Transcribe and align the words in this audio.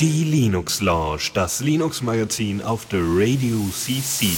Die 0.00 0.24
Linux 0.24 0.80
Lounge, 0.80 1.20
das 1.34 1.60
Linux 1.60 2.00
Magazin 2.00 2.62
auf 2.62 2.86
der 2.86 3.00
Radio 3.02 3.58
CC. 3.70 4.28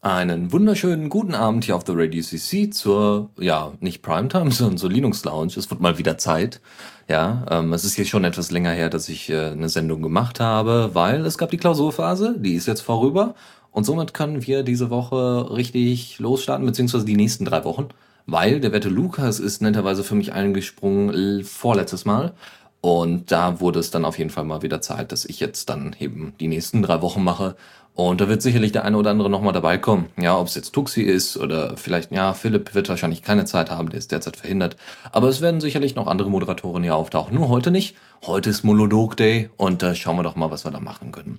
Einen 0.00 0.52
wunderschönen 0.52 1.10
guten 1.10 1.34
Abend 1.34 1.64
hier 1.64 1.76
auf 1.76 1.84
der 1.84 1.96
Radio 1.98 2.22
CC 2.22 2.70
zur, 2.70 3.30
ja, 3.38 3.72
nicht 3.80 4.00
Primetime, 4.00 4.50
sondern 4.52 4.78
zur 4.78 4.90
Linux 4.90 5.24
Lounge. 5.24 5.52
Es 5.56 5.68
wird 5.68 5.80
mal 5.80 5.98
wieder 5.98 6.16
Zeit. 6.16 6.62
Ja, 7.08 7.44
ähm, 7.50 7.74
es 7.74 7.84
ist 7.84 7.98
jetzt 7.98 8.08
schon 8.08 8.24
etwas 8.24 8.50
länger 8.50 8.70
her, 8.70 8.88
dass 8.88 9.10
ich 9.10 9.28
äh, 9.28 9.50
eine 9.50 9.68
Sendung 9.68 10.00
gemacht 10.00 10.40
habe, 10.40 10.90
weil 10.94 11.26
es 11.26 11.36
gab 11.36 11.50
die 11.50 11.58
Klausurphase, 11.58 12.36
die 12.38 12.54
ist 12.54 12.66
jetzt 12.66 12.80
vorüber. 12.80 13.34
Und 13.74 13.84
somit 13.84 14.14
können 14.14 14.46
wir 14.46 14.62
diese 14.62 14.88
Woche 14.88 15.54
richtig 15.54 16.18
losstarten, 16.20 16.64
beziehungsweise 16.64 17.04
die 17.04 17.16
nächsten 17.16 17.44
drei 17.44 17.64
Wochen. 17.64 17.88
Weil 18.24 18.60
der 18.60 18.72
wette 18.72 18.88
Lukas 18.88 19.40
ist 19.40 19.60
netterweise 19.60 20.04
für 20.04 20.14
mich 20.14 20.32
eingesprungen 20.32 21.44
vorletztes 21.44 22.06
Mal. 22.06 22.32
Und 22.80 23.32
da 23.32 23.60
wurde 23.60 23.80
es 23.80 23.90
dann 23.90 24.04
auf 24.04 24.16
jeden 24.16 24.30
Fall 24.30 24.44
mal 24.44 24.62
wieder 24.62 24.80
Zeit, 24.80 25.10
dass 25.10 25.24
ich 25.24 25.40
jetzt 25.40 25.68
dann 25.68 25.94
eben 25.98 26.34
die 26.38 26.48
nächsten 26.48 26.82
drei 26.82 27.02
Wochen 27.02 27.24
mache 27.24 27.56
und 27.96 28.20
da 28.20 28.28
wird 28.28 28.42
sicherlich 28.42 28.72
der 28.72 28.84
eine 28.84 28.96
oder 28.96 29.10
andere 29.10 29.30
nochmal 29.30 29.52
dabei 29.52 29.78
kommen. 29.78 30.06
Ja, 30.20 30.36
ob 30.36 30.48
es 30.48 30.56
jetzt 30.56 30.72
Tuxi 30.72 31.02
ist 31.02 31.36
oder 31.36 31.76
vielleicht, 31.76 32.10
ja, 32.10 32.34
Philipp 32.34 32.74
wird 32.74 32.88
wahrscheinlich 32.88 33.22
keine 33.22 33.44
Zeit 33.44 33.70
haben, 33.70 33.88
der 33.88 33.98
ist 33.98 34.10
derzeit 34.10 34.36
verhindert. 34.36 34.76
Aber 35.12 35.28
es 35.28 35.40
werden 35.40 35.60
sicherlich 35.60 35.94
noch 35.94 36.08
andere 36.08 36.28
Moderatoren 36.28 36.82
hier 36.82 36.96
auftauchen. 36.96 37.36
Nur 37.36 37.48
heute 37.48 37.70
nicht. 37.70 37.96
Heute 38.26 38.50
ist 38.50 38.64
Monolog 38.64 39.16
Day 39.16 39.48
und 39.56 39.82
da 39.82 39.92
äh, 39.92 39.94
schauen 39.94 40.16
wir 40.16 40.24
doch 40.24 40.34
mal, 40.34 40.50
was 40.50 40.64
wir 40.64 40.72
da 40.72 40.80
machen 40.80 41.12
können. 41.12 41.38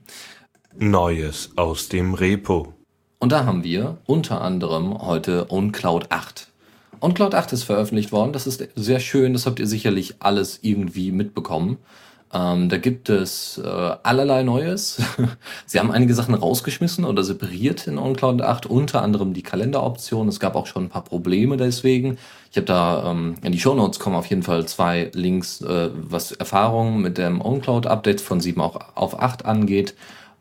Neues 0.78 1.52
aus 1.56 1.88
dem 1.90 2.14
Repo. 2.14 2.74
Und 3.20 3.32
da 3.32 3.46
haben 3.46 3.64
wir 3.64 3.98
unter 4.06 4.42
anderem 4.42 5.02
heute 5.02 5.48
OnCloud 5.50 6.12
8. 6.12 6.50
OnCloud 7.00 7.34
8 7.34 7.54
ist 7.54 7.64
veröffentlicht 7.64 8.12
worden. 8.12 8.34
Das 8.34 8.46
ist 8.46 8.68
sehr 8.76 9.00
schön. 9.00 9.34
Das 9.34 9.46
habt 9.46 9.60
ihr 9.60 9.68
sicherlich 9.68 10.16
alles 10.20 10.60
irgendwie 10.62 11.12
mitbekommen. 11.12 11.78
Ähm, 12.34 12.68
da 12.68 12.78
gibt 12.78 13.10
es 13.10 13.58
äh, 13.64 13.68
allerlei 14.04 14.44
Neues. 14.44 15.02
Sie 15.66 15.80
haben 15.80 15.92
einige 15.92 16.14
Sachen 16.14 16.34
rausgeschmissen 16.34 17.06
oder 17.06 17.24
separiert 17.24 17.88
in 17.88 17.98
OnCloud 17.98 18.42
8, 18.42 18.66
unter 18.66 19.02
anderem 19.02 19.34
die 19.34 19.44
Kalenderoption. 19.44 20.28
Es 20.28 20.42
gab 20.42 20.56
auch 20.56 20.68
schon 20.68 20.86
ein 20.86 20.90
paar 20.90 21.04
Probleme 21.06 21.56
deswegen. 21.56 22.18
Ich 22.52 22.58
habe 22.58 22.66
da 22.66 23.12
ähm, 23.12 23.36
in 23.44 23.54
die 23.54 23.60
Show 23.60 23.76
Notes 23.76 24.00
kommen 24.00 24.18
auf 24.18 24.26
jeden 24.26 24.44
Fall 24.44 24.66
zwei 24.68 25.10
Links, 25.14 25.62
äh, 25.62 25.90
was 25.94 26.34
Erfahrungen 26.34 27.02
mit 27.02 27.18
dem 27.18 27.40
OnCloud 27.40 27.88
Update 27.88 28.20
von 28.20 28.42
7 28.42 28.60
auch 28.60 28.80
auf 28.96 29.18
8 29.22 29.46
angeht. 29.46 29.96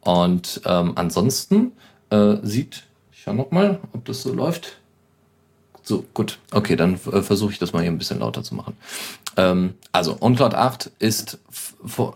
Und 0.05 0.61
ähm, 0.67 0.93
ansonsten 0.97 1.73
äh, 2.11 2.37
sieht, 2.43 2.85
ich 3.13 3.23
schau 3.23 3.33
noch 3.33 3.51
mal, 3.51 3.81
ob 3.93 4.05
das 4.05 4.23
so 4.23 4.33
läuft. 4.33 4.77
So, 5.83 6.05
gut. 6.15 6.39
Okay, 6.51 6.77
dann 6.77 6.95
äh, 6.95 7.23
versuche 7.23 7.53
ich 7.53 7.59
das 7.59 7.73
mal 7.73 7.83
hier 7.83 7.91
ein 7.91 7.99
bisschen 7.99 8.21
lauter 8.21 8.43
zu 8.43 8.55
machen. 8.55 8.77
Ähm, 9.37 9.75
also, 9.93 10.17
OnCloud 10.21 10.55
8 10.55 10.91
ist, 10.99 11.39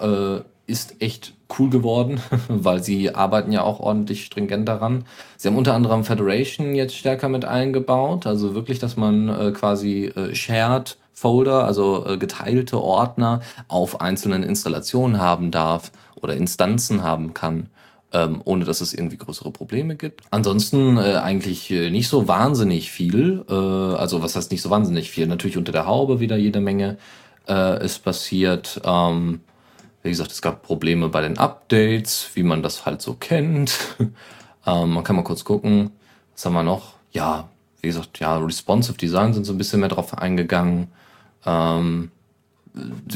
äh, 0.01 0.41
ist 0.67 1.01
echt 1.01 1.35
cool 1.59 1.71
geworden, 1.71 2.21
weil 2.49 2.83
sie 2.83 3.15
arbeiten 3.15 3.53
ja 3.53 3.63
auch 3.63 3.81
ordentlich 3.81 4.25
stringent 4.25 4.69
daran. 4.69 5.05
Sie 5.37 5.49
haben 5.49 5.57
unter 5.57 5.75
anderem 5.75 6.05
Federation 6.05 6.75
jetzt 6.75 6.95
stärker 6.95 7.29
mit 7.29 7.45
eingebaut, 7.45 8.27
also 8.27 8.55
wirklich, 8.55 8.79
dass 8.79 8.97
man 8.97 9.29
äh, 9.29 9.53
quasi 9.53 10.07
äh, 10.07 10.35
shared 10.35 10.97
Folder, 11.13 11.65
also 11.65 12.07
äh, 12.07 12.17
geteilte 12.17 12.81
Ordner 12.81 13.41
auf 13.67 14.01
einzelnen 14.01 14.43
Installationen 14.43 15.21
haben 15.21 15.51
darf 15.51 15.91
oder 16.17 16.37
Instanzen 16.37 17.03
haben 17.03 17.35
kann 17.35 17.69
ähm, 18.13 18.41
ohne 18.45 18.65
dass 18.65 18.81
es 18.81 18.95
irgendwie 18.95 19.19
größere 19.19 19.51
Probleme 19.51 19.97
gibt. 19.97 20.23
Ansonsten 20.31 20.97
äh, 20.97 21.17
eigentlich 21.17 21.71
äh, 21.71 21.91
nicht 21.91 22.09
so 22.09 22.27
wahnsinnig 22.27 22.91
viel. 22.91 23.45
Äh, 23.49 23.53
also 23.53 24.23
was 24.23 24.35
heißt 24.35 24.51
nicht 24.51 24.63
so 24.63 24.71
wahnsinnig 24.71 25.11
viel? 25.11 25.27
Natürlich 25.27 25.57
unter 25.57 25.73
der 25.73 25.87
Haube 25.87 26.21
wieder 26.21 26.37
jede 26.37 26.61
Menge 26.61 26.97
äh, 27.49 27.85
ist 27.85 28.01
passiert. 28.01 28.81
Ähm, 28.85 29.41
wie 30.03 30.11
gesagt, 30.11 30.33
es 30.33 30.41
gab 30.41 30.63
Probleme 30.63 31.09
bei 31.09 31.21
den 31.21 31.39
Updates, 31.39 32.31
wie 32.35 32.43
man 32.43 32.63
das 32.63 32.87
halt 32.87 33.03
so 33.03 33.15
kennt. 33.15 33.79
ähm, 34.67 34.91
man 34.91 35.05
kann 35.05 35.17
mal 35.17 35.23
kurz 35.23 35.45
gucken. 35.45 35.91
Was 36.35 36.47
haben 36.47 36.55
wir 36.55 36.63
noch? 36.63 36.95
Ja, 37.13 37.49
wie 37.83 37.89
gesagt, 37.89 38.21
ja, 38.21 38.39
responsive 38.39 38.97
Design 38.97 39.35
sind 39.35 39.45
so 39.45 39.53
ein 39.53 39.59
bisschen 39.59 39.81
mehr 39.81 39.89
drauf 39.89 40.17
eingegangen. 40.17 40.89
Ähm, 41.45 42.11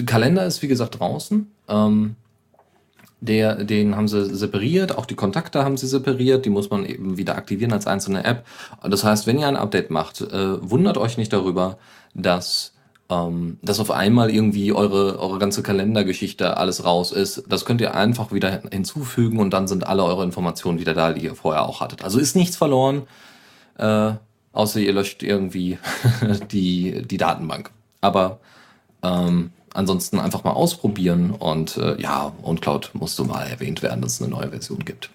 Kalender 0.07 0.45
ist 0.45 0.63
wie 0.63 0.69
gesagt 0.69 0.99
draußen. 0.99 1.51
Ähm, 1.69 2.17
der, 3.23 3.65
den 3.65 3.97
haben 3.97 4.09
sie 4.09 4.35
separiert, 4.35 4.99
auch 4.99 5.07
die 5.07 5.15
Kontakte 5.15 5.65
haben 5.65 5.77
sie 5.77 5.87
separiert, 5.87 6.45
die 6.45 6.51
muss 6.51 6.71
man 6.71 6.85
eben 6.85 7.17
wieder 7.17 7.37
aktivieren 7.37 7.73
als 7.73 7.87
einzelne 7.87 8.25
App. 8.25 8.45
Das 8.83 9.05
heißt, 9.05 9.29
wenn 9.29 9.39
ihr 9.39 9.47
ein 9.47 9.57
Update 9.57 9.91
macht, 9.91 10.21
äh, 10.21 10.71
wundert 10.71 10.99
euch 10.99 11.17
nicht 11.17 11.33
darüber, 11.33 11.79
dass 12.15 12.73
ähm, 13.09 13.59
dass 13.63 13.81
auf 13.81 13.91
einmal 13.91 14.31
irgendwie 14.31 14.73
eure, 14.73 15.19
eure 15.19 15.39
ganze 15.39 15.63
Kalendergeschichte 15.63 16.57
alles 16.57 16.85
raus 16.85 17.13
ist. 17.13 17.45
Das 17.49 17.65
könnt 17.65 17.81
ihr 17.81 17.95
einfach 17.95 18.33
wieder 18.33 18.63
hinzufügen 18.71 19.39
und 19.39 19.51
dann 19.51 19.69
sind 19.69 19.87
alle 19.87 20.05
eure 20.05 20.25
Informationen 20.25 20.81
wieder 20.81 20.95
da, 20.95 21.13
die 21.13 21.25
ihr 21.25 21.35
vorher 21.35 21.63
auch 21.63 21.81
hattet. 21.81 22.03
Also 22.03 22.19
ist 22.19 22.37
nichts 22.37 22.57
verloren, 22.57 23.03
äh, 23.79 24.13
außer 24.53 24.81
ihr 24.81 24.93
löscht 24.93 25.23
irgendwie 25.23 25.79
die, 26.53 27.03
die 27.03 27.17
Datenbank. 27.19 27.71
Aber 28.01 28.41
ähm, 29.03 29.51
ansonsten 29.75 30.19
einfach 30.19 30.45
mal 30.45 30.53
ausprobieren 30.53 31.31
und 31.31 31.77
äh, 31.77 32.01
ja, 32.01 32.33
und 32.43 32.61
Cloud 32.61 32.91
musste 32.95 33.25
mal 33.25 33.47
erwähnt 33.47 33.83
werden, 33.83 34.03
dass 34.03 34.15
es 34.15 34.23
eine 34.23 34.31
neue 34.31 34.51
Version 34.51 34.85
gibt. 34.85 35.11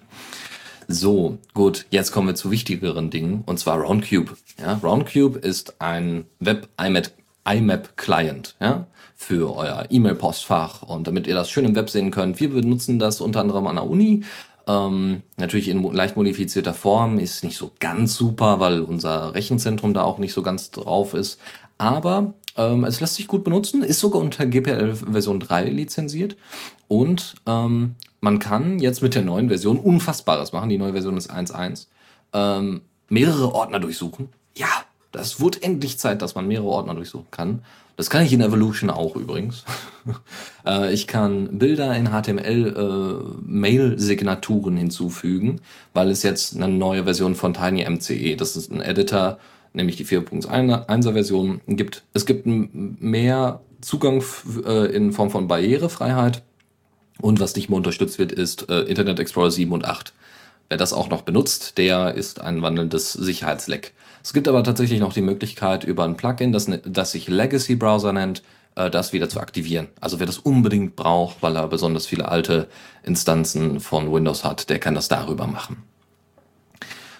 So, 0.87 1.37
gut, 1.53 1.85
jetzt 1.89 2.11
kommen 2.11 2.27
wir 2.27 2.35
zu 2.35 2.49
wichtigeren 2.49 3.09
Dingen 3.09 3.43
und 3.45 3.59
zwar 3.59 3.79
Roundcube. 3.79 4.37
Ja, 4.59 4.79
Roundcube 4.81 5.37
ist 5.37 5.81
ein 5.81 6.25
Web 6.39 6.69
IMAP, 6.81 7.11
IMAP 7.45 7.97
Client, 7.97 8.55
ja, 8.61 8.87
für 9.15 9.55
euer 9.55 9.85
E-Mail-Postfach 9.89 10.83
und 10.83 11.07
damit 11.07 11.27
ihr 11.27 11.35
das 11.35 11.49
schön 11.49 11.65
im 11.65 11.75
Web 11.75 11.89
sehen 11.89 12.11
könnt. 12.11 12.39
Wir 12.39 12.49
benutzen 12.49 12.99
das 12.99 13.19
unter 13.19 13.41
anderem 13.41 13.67
an 13.67 13.75
der 13.75 13.89
Uni. 13.89 14.23
Ähm, 14.67 15.23
natürlich 15.37 15.67
in 15.69 15.83
leicht 15.93 16.15
modifizierter 16.15 16.73
Form, 16.73 17.19
ist 17.19 17.43
nicht 17.43 17.57
so 17.57 17.71
ganz 17.79 18.15
super, 18.15 18.59
weil 18.59 18.81
unser 18.81 19.33
Rechenzentrum 19.33 19.93
da 19.93 20.03
auch 20.03 20.19
nicht 20.19 20.33
so 20.33 20.41
ganz 20.41 20.71
drauf 20.71 21.13
ist. 21.13 21.39
Aber 21.77 22.33
ähm, 22.57 22.83
es 22.83 22.99
lässt 22.99 23.15
sich 23.15 23.27
gut 23.27 23.43
benutzen, 23.43 23.83
ist 23.83 23.99
sogar 23.99 24.21
unter 24.21 24.45
GPL 24.45 24.95
Version 24.95 25.39
3 25.39 25.65
lizenziert. 25.65 26.35
Und 26.87 27.35
ähm, 27.45 27.95
man 28.19 28.39
kann 28.39 28.79
jetzt 28.79 29.01
mit 29.01 29.15
der 29.15 29.21
neuen 29.21 29.47
Version 29.47 29.77
Unfassbares 29.77 30.51
machen. 30.51 30.69
Die 30.69 30.77
neue 30.77 30.93
Version 30.93 31.17
ist 31.17 31.31
1.1. 31.31 31.87
Ähm, 32.33 32.81
mehrere 33.09 33.53
Ordner 33.53 33.79
durchsuchen. 33.79 34.29
Ja, 34.55 34.67
das 35.11 35.39
wird 35.39 35.63
endlich 35.63 35.97
Zeit, 35.99 36.21
dass 36.21 36.35
man 36.35 36.47
mehrere 36.47 36.67
Ordner 36.67 36.95
durchsuchen 36.95 37.27
kann. 37.31 37.61
Das 37.95 38.11
kann 38.11 38.23
ich 38.23 38.31
in 38.31 38.41
Evolution 38.41 38.91
auch 38.91 39.15
übrigens. 39.15 39.63
äh, 40.65 40.93
ich 40.93 41.07
kann 41.07 41.57
Bilder 41.57 41.95
in 41.95 42.09
HTML 42.09 43.23
äh, 43.47 44.77
hinzufügen, 44.77 45.61
weil 45.93 46.11
es 46.11 46.21
jetzt 46.21 46.55
eine 46.55 46.67
neue 46.67 47.05
Version 47.05 47.33
von 47.33 47.55
TinyMCE, 47.55 48.35
das 48.35 48.55
ist 48.55 48.71
ein 48.71 48.81
Editor, 48.81 49.39
nämlich 49.77 49.95
die 49.95 50.05
4.1er 50.05 51.13
Version 51.13 51.61
gibt. 51.67 52.03
Es 52.13 52.25
gibt 52.25 52.45
mehr 52.45 53.61
Zugang 53.79 54.23
äh, 54.65 54.87
in 54.93 55.13
Form 55.13 55.29
von 55.29 55.47
Barrierefreiheit 55.47 56.43
und 57.21 57.39
was 57.39 57.55
nicht 57.55 57.69
mehr 57.69 57.77
unterstützt 57.77 58.19
wird, 58.19 58.31
ist 58.31 58.69
äh, 58.69 58.81
Internet 58.81 59.19
Explorer 59.19 59.51
7 59.51 59.71
und 59.71 59.85
8. 59.85 60.13
Wer 60.69 60.77
das 60.77 60.91
auch 60.91 61.09
noch 61.09 61.21
benutzt, 61.21 61.77
der 61.77 62.15
ist 62.15 62.41
ein 62.41 62.61
wandelndes 62.61 63.13
Sicherheitsleck. 63.13 63.93
Es 64.21 64.33
gibt 64.33 64.49
aber 64.49 64.63
tatsächlich 64.63 64.99
noch 64.99 65.13
die 65.13 65.21
Möglichkeit, 65.21 65.85
über 65.85 66.03
ein 66.03 66.17
Plugin, 66.17 66.51
das, 66.51 66.67
ne, 66.67 66.79
das 66.79 67.11
sich 67.11 67.29
Legacy 67.29 67.75
Browser 67.75 68.11
nennt, 68.11 68.43
äh, 68.75 68.89
das 68.89 69.13
wieder 69.13 69.29
zu 69.29 69.39
aktivieren. 69.39 69.87
Also 70.01 70.19
wer 70.19 70.25
das 70.25 70.39
unbedingt 70.39 70.95
braucht, 70.95 71.37
weil 71.41 71.55
er 71.55 71.67
besonders 71.67 72.07
viele 72.07 72.27
alte 72.27 72.67
Instanzen 73.03 73.79
von 73.79 74.11
Windows 74.11 74.43
hat, 74.43 74.69
der 74.69 74.79
kann 74.79 74.95
das 74.95 75.07
darüber 75.07 75.47
machen 75.47 75.83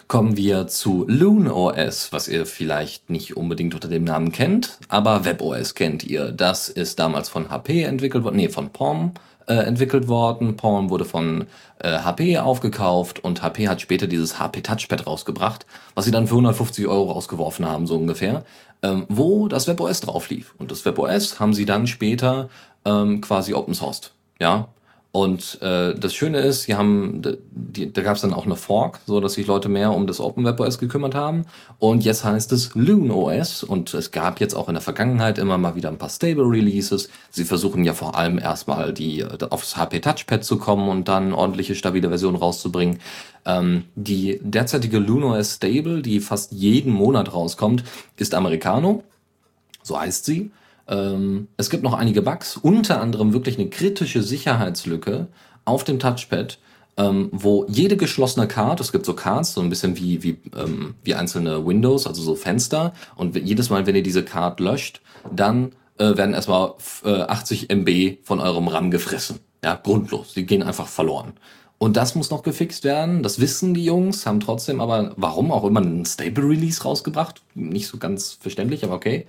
kommen 0.07 0.38
wir 0.38 0.68
zu 0.68 1.05
Loon 1.08 1.49
OS, 1.49 2.14
was 2.14 2.28
ihr 2.28 2.46
vielleicht 2.46 3.09
nicht 3.09 3.35
unbedingt 3.35 3.73
unter 3.73 3.87
dem 3.87 4.03
Namen 4.03 4.32
kennt, 4.32 4.79
aber 4.87 5.26
WebOS 5.26 5.76
kennt 5.76 6.03
ihr. 6.03 6.32
Das 6.32 6.70
ist 6.70 6.99
damals 6.99 7.29
von 7.29 7.49
HP 7.49 7.84
entwickelt 7.84 8.23
worden, 8.23 8.37
nee, 8.37 8.49
von 8.49 8.70
POM 8.70 9.11
äh, 9.47 9.55
entwickelt 9.55 10.08
worden. 10.08 10.55
POM 10.55 10.90
wurde 10.90 11.03
von 11.03 11.47
äh, 11.79 11.99
HP 11.99 12.37
aufgekauft 12.37 13.23
und 13.23 13.41
HP 13.41 13.67
hat 13.67 13.82
später 13.82 14.08
dieses 14.08 14.40
HP 14.40 14.61
Touchpad 14.61 15.05
rausgebracht, 15.05 15.66
was 15.93 16.05
sie 16.05 16.11
dann 16.11 16.28
für 16.28 16.35
150 16.35 16.87
Euro 16.87 17.11
rausgeworfen 17.11 17.66
haben, 17.66 17.85
so 17.85 17.96
ungefähr, 17.96 18.46
ähm, 18.84 19.05
wo 19.09 19.49
das 19.49 19.67
WebOS 19.67 20.02
drauf 20.02 20.29
lief. 20.29 20.55
Und 20.58 20.72
das 20.72 20.85
WebOS 20.85 21.40
haben 21.40 21.53
sie 21.53 21.66
dann 21.66 21.85
später 21.85 22.49
ähm, 22.85 23.20
quasi 23.20 23.53
open 23.53 23.73
sourced. 23.73 24.14
Ja, 24.40 24.70
Und 25.17 25.59
äh, 25.64 25.96
das 25.96 26.14
Schöne 26.14 26.41
ist, 26.41 26.64
sie 26.66 26.75
haben, 26.75 27.23
die, 27.49 27.91
da 27.91 28.03
gab 28.03 28.17
es 28.17 28.22
dann 28.22 28.35
auch 28.35 28.46
eine 28.46 28.55
Fork, 28.55 28.99
so 29.08 29.19
dass 29.19 29.34
sich 29.34 29.47
Leute 29.47 29.67
mehr 29.67 29.91
um 29.91 30.05
das 30.05 30.19
Open 30.19 30.46
Web 30.46 30.59
OS 30.59 30.78
gekümmert 30.78 31.16
haben. 31.16 31.47
Und 31.79 32.05
jetzt 32.05 32.23
heißt 32.23 32.52
es 32.52 32.75
Loon 32.75 33.09
OS 33.09 33.64
und 33.64 33.96
es 33.96 34.11
gab 34.11 34.40
jetzt 34.40 34.53
auch 34.53 34.67
in 34.67 34.75
der 34.75 34.81
Vergangenheit 34.84 35.40
immer 35.40 35.58
mal 35.58 35.73
wieder 35.73 35.90
ein 35.90 35.97
paar 35.97 36.11
Stable 36.11 36.43
Releases. 36.43 37.09
Sie 37.31 37.46
versuchen 37.46 37.84
ja 37.84 37.96
vor 37.96 38.16
allem 38.16 38.37
erstmal 38.37 38.93
die 38.93 39.25
aufs 39.49 39.75
HP 39.75 40.02
Touchpad 40.02 40.43
zu 40.43 40.59
kommen 40.59 40.87
und 40.87 41.08
dann 41.08 41.34
ordentliche 41.34 41.73
stabile 41.73 42.09
Versionen 42.09 42.37
rauszubringen. 42.37 42.99
Ähm, 43.43 43.85
die 43.96 44.40
derzeitige 44.43 44.99
Loon 44.99 45.23
OS 45.23 45.55
Stable, 45.55 46.03
die 46.03 46.20
fast 46.20 46.52
jeden 46.52 46.93
Monat 46.93 47.34
rauskommt, 47.34 47.84
ist 48.17 48.35
Americano, 48.35 49.03
so 49.81 49.99
heißt 49.99 50.25
sie. 50.25 50.52
Ähm, 50.87 51.47
es 51.57 51.69
gibt 51.69 51.84
noch 51.84 51.93
einige 51.93 52.22
Bugs, 52.22 52.57
unter 52.57 53.01
anderem 53.01 53.34
wirklich 53.34 53.59
eine 53.59 53.69
kritische 53.69 54.23
Sicherheitslücke 54.23 55.28
auf 55.66 55.84
dem 55.84 55.99
Touchpad, 55.99 56.59
ähm, 56.97 57.29
wo 57.31 57.66
jede 57.67 57.97
geschlossene 57.97 58.47
Card, 58.47 58.79
es 58.79 58.91
gibt 58.91 59.05
so 59.05 59.13
Cards, 59.13 59.53
so 59.53 59.61
ein 59.61 59.69
bisschen 59.69 59.97
wie, 59.97 60.23
wie, 60.23 60.39
ähm, 60.57 60.95
wie 61.03 61.16
einzelne 61.16 61.66
Windows, 61.66 62.07
also 62.07 62.22
so 62.22 62.35
Fenster, 62.35 62.93
und 63.16 63.35
jedes 63.35 63.69
Mal, 63.69 63.85
wenn 63.85 63.95
ihr 63.95 64.03
diese 64.03 64.23
Card 64.23 64.59
löscht, 64.59 65.01
dann 65.31 65.73
äh, 65.97 66.16
werden 66.17 66.34
erstmal 66.34 66.73
äh, 67.03 67.22
80 67.22 67.69
MB 67.69 68.17
von 68.23 68.39
eurem 68.39 68.67
RAM 68.67 68.91
gefressen. 68.91 69.39
Ja, 69.63 69.75
grundlos. 69.75 70.34
Die 70.34 70.45
gehen 70.45 70.63
einfach 70.63 70.87
verloren. 70.87 71.34
Und 71.79 71.95
das 71.95 72.16
muss 72.16 72.31
noch 72.31 72.41
gefixt 72.41 72.84
werden. 72.84 73.22
Das 73.22 73.39
wissen 73.39 73.73
die 73.73 73.85
Jungs, 73.85 74.25
haben 74.25 74.39
trotzdem 74.39 74.81
aber, 74.81 75.13
warum 75.16 75.51
auch 75.51 75.63
immer, 75.63 75.81
einen 75.81 76.05
Stable 76.05 76.49
Release 76.49 76.81
rausgebracht. 76.81 77.41
Nicht 77.53 77.87
so 77.87 77.97
ganz 77.97 78.37
verständlich, 78.39 78.84
aber 78.84 78.95
okay. 78.95 79.28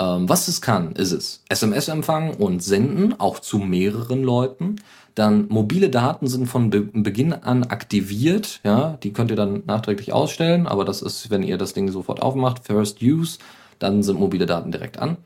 Ähm, 0.00 0.28
was 0.28 0.48
es 0.48 0.62
kann, 0.62 0.92
ist 0.92 1.12
es 1.12 1.44
SMS 1.50 1.88
empfangen 1.88 2.34
und 2.34 2.62
senden, 2.62 3.20
auch 3.20 3.38
zu 3.38 3.58
mehreren 3.58 4.22
Leuten. 4.24 4.76
Dann 5.14 5.46
mobile 5.48 5.90
Daten 5.90 6.26
sind 6.26 6.46
von 6.46 6.70
Be 6.70 6.80
Beginn 6.80 7.34
an 7.34 7.64
aktiviert. 7.64 8.60
Ja, 8.64 8.96
die 9.02 9.12
könnt 9.12 9.30
ihr 9.30 9.36
dann 9.36 9.62
nachträglich 9.66 10.12
ausstellen, 10.14 10.66
aber 10.66 10.86
das 10.86 11.02
ist, 11.02 11.30
wenn 11.30 11.42
ihr 11.42 11.58
das 11.58 11.74
Ding 11.74 11.90
sofort 11.90 12.22
aufmacht, 12.22 12.64
First 12.64 13.02
Use, 13.02 13.38
dann 13.78 14.02
sind 14.02 14.18
mobile 14.18 14.46
Daten 14.46 14.72
direkt 14.72 14.98
an. 14.98 15.18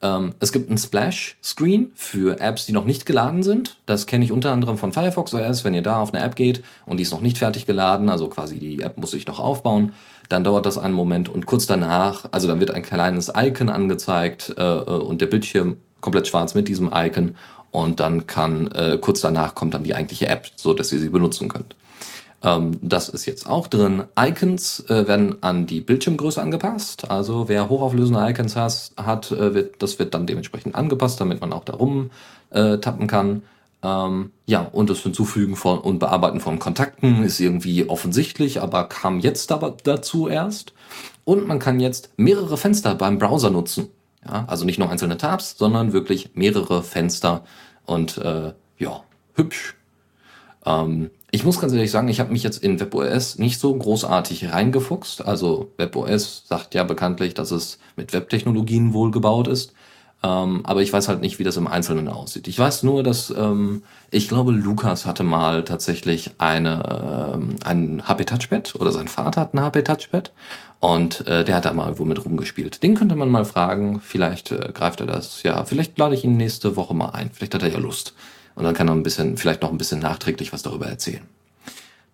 Ähm, 0.00 0.34
es 0.40 0.52
gibt 0.52 0.70
ein 0.70 0.78
Splash-Screen 0.78 1.92
für 1.94 2.40
Apps, 2.40 2.64
die 2.64 2.72
noch 2.72 2.84
nicht 2.84 3.04
geladen 3.06 3.42
sind. 3.42 3.76
Das 3.84 4.06
kenne 4.06 4.24
ich 4.24 4.32
unter 4.32 4.52
anderem 4.52 4.78
von 4.78 4.92
Firefox 4.92 5.34
OS. 5.34 5.64
Wenn 5.64 5.74
ihr 5.74 5.82
da 5.82 6.00
auf 6.00 6.14
eine 6.14 6.22
App 6.24 6.36
geht 6.36 6.62
und 6.86 6.96
die 6.96 7.02
ist 7.02 7.12
noch 7.12 7.20
nicht 7.20 7.38
fertig 7.38 7.66
geladen, 7.66 8.08
also 8.08 8.28
quasi 8.28 8.58
die 8.58 8.80
App 8.80 8.96
muss 8.96 9.10
sich 9.10 9.26
noch 9.26 9.40
aufbauen, 9.40 9.92
dann 10.28 10.44
dauert 10.44 10.66
das 10.66 10.78
einen 10.78 10.94
Moment 10.94 11.28
und 11.28 11.46
kurz 11.46 11.66
danach, 11.66 12.26
also 12.30 12.48
dann 12.48 12.60
wird 12.60 12.70
ein 12.70 12.82
kleines 12.82 13.32
Icon 13.34 13.68
angezeigt 13.68 14.54
äh, 14.56 14.62
äh, 14.62 14.82
und 14.82 15.20
der 15.20 15.26
Bildschirm 15.26 15.76
komplett 16.00 16.28
schwarz 16.28 16.54
mit 16.54 16.68
diesem 16.68 16.90
Icon 16.94 17.36
und 17.70 18.00
dann 18.00 18.26
kann 18.26 18.68
äh, 18.72 18.98
kurz 19.00 19.20
danach 19.20 19.54
kommt 19.54 19.74
dann 19.74 19.84
die 19.84 19.94
eigentliche 19.94 20.28
App, 20.28 20.50
so 20.56 20.74
dass 20.74 20.92
ihr 20.92 20.98
sie 20.98 21.08
benutzen 21.08 21.48
könnt. 21.48 21.74
Ähm, 22.44 22.78
das 22.82 23.08
ist 23.08 23.26
jetzt 23.26 23.48
auch 23.48 23.66
drin. 23.66 24.04
Icons 24.18 24.84
äh, 24.88 25.08
werden 25.08 25.42
an 25.42 25.66
die 25.66 25.80
Bildschirmgröße 25.80 26.40
angepasst. 26.40 27.10
Also 27.10 27.48
wer 27.48 27.68
hochauflösende 27.68 28.20
Icons 28.28 28.54
has, 28.54 28.92
hat, 28.96 29.32
äh, 29.32 29.54
wird, 29.54 29.82
das 29.82 29.98
wird 29.98 30.14
dann 30.14 30.26
dementsprechend 30.26 30.74
angepasst, 30.74 31.20
damit 31.20 31.40
man 31.40 31.52
auch 31.52 31.64
darum 31.64 32.10
äh, 32.50 32.78
tappen 32.78 33.06
kann. 33.06 33.42
Ähm, 33.84 34.32
ja, 34.46 34.62
und 34.62 34.88
das 34.88 35.00
Hinzufügen 35.00 35.56
von 35.56 35.78
und 35.78 35.98
Bearbeiten 35.98 36.40
von 36.40 36.58
Kontakten 36.58 37.22
ist 37.22 37.38
irgendwie 37.38 37.86
offensichtlich, 37.86 38.62
aber 38.62 38.84
kam 38.84 39.20
jetzt 39.20 39.52
aber 39.52 39.76
dazu 39.84 40.26
erst. 40.26 40.72
Und 41.24 41.46
man 41.46 41.58
kann 41.58 41.80
jetzt 41.80 42.10
mehrere 42.16 42.56
Fenster 42.56 42.94
beim 42.94 43.18
Browser 43.18 43.50
nutzen. 43.50 43.88
Ja, 44.26 44.46
also 44.46 44.64
nicht 44.64 44.78
nur 44.78 44.88
einzelne 44.88 45.18
Tabs, 45.18 45.56
sondern 45.58 45.92
wirklich 45.92 46.30
mehrere 46.34 46.82
Fenster 46.82 47.44
und 47.84 48.16
äh, 48.16 48.54
ja, 48.78 49.02
hübsch. 49.34 49.76
Ähm, 50.64 51.10
ich 51.30 51.44
muss 51.44 51.60
ganz 51.60 51.74
ehrlich 51.74 51.90
sagen, 51.90 52.08
ich 52.08 52.20
habe 52.20 52.32
mich 52.32 52.42
jetzt 52.42 52.62
in 52.62 52.80
WebOS 52.80 53.38
nicht 53.38 53.60
so 53.60 53.74
großartig 53.74 54.50
reingefuchst. 54.50 55.26
Also 55.26 55.72
WebOS 55.76 56.44
sagt 56.46 56.74
ja 56.74 56.84
bekanntlich, 56.84 57.34
dass 57.34 57.50
es 57.50 57.78
mit 57.96 58.14
Webtechnologien 58.14 58.94
wohl 58.94 59.10
gebaut 59.10 59.46
ist. 59.46 59.74
Ähm, 60.24 60.62
aber 60.64 60.80
ich 60.80 60.90
weiß 60.90 61.08
halt 61.08 61.20
nicht, 61.20 61.38
wie 61.38 61.44
das 61.44 61.58
im 61.58 61.66
Einzelnen 61.66 62.08
aussieht. 62.08 62.48
Ich 62.48 62.58
weiß 62.58 62.82
nur, 62.82 63.02
dass 63.02 63.28
ähm, 63.28 63.82
ich 64.10 64.26
glaube, 64.26 64.52
Lukas 64.52 65.04
hatte 65.04 65.22
mal 65.22 65.64
tatsächlich 65.64 66.30
eine, 66.38 67.34
ähm, 67.34 67.56
ein 67.62 68.08
HP 68.08 68.24
Touchpad 68.24 68.74
oder 68.76 68.90
sein 68.90 69.08
Vater 69.08 69.42
hat 69.42 69.52
ein 69.52 69.60
HP 69.60 69.82
Touchpad 69.82 70.32
und 70.80 71.26
äh, 71.26 71.44
der 71.44 71.56
hat 71.56 71.66
da 71.66 71.74
mal 71.74 71.98
womit 71.98 72.24
rumgespielt. 72.24 72.82
Den 72.82 72.94
könnte 72.94 73.16
man 73.16 73.28
mal 73.28 73.44
fragen. 73.44 74.00
Vielleicht 74.00 74.50
äh, 74.50 74.70
greift 74.72 75.00
er 75.00 75.06
das. 75.06 75.42
Ja, 75.42 75.62
vielleicht 75.66 75.98
lade 75.98 76.14
ich 76.14 76.24
ihn 76.24 76.38
nächste 76.38 76.74
Woche 76.74 76.94
mal 76.94 77.10
ein. 77.10 77.30
Vielleicht 77.30 77.54
hat 77.54 77.62
er 77.62 77.70
ja 77.70 77.78
Lust. 77.78 78.14
Und 78.54 78.64
dann 78.64 78.74
kann 78.74 78.88
er 78.88 78.94
ein 78.94 79.02
bisschen, 79.02 79.36
vielleicht 79.36 79.60
noch 79.60 79.72
ein 79.72 79.78
bisschen 79.78 80.00
nachträglich 80.00 80.54
was 80.54 80.62
darüber 80.62 80.86
erzählen. 80.86 81.24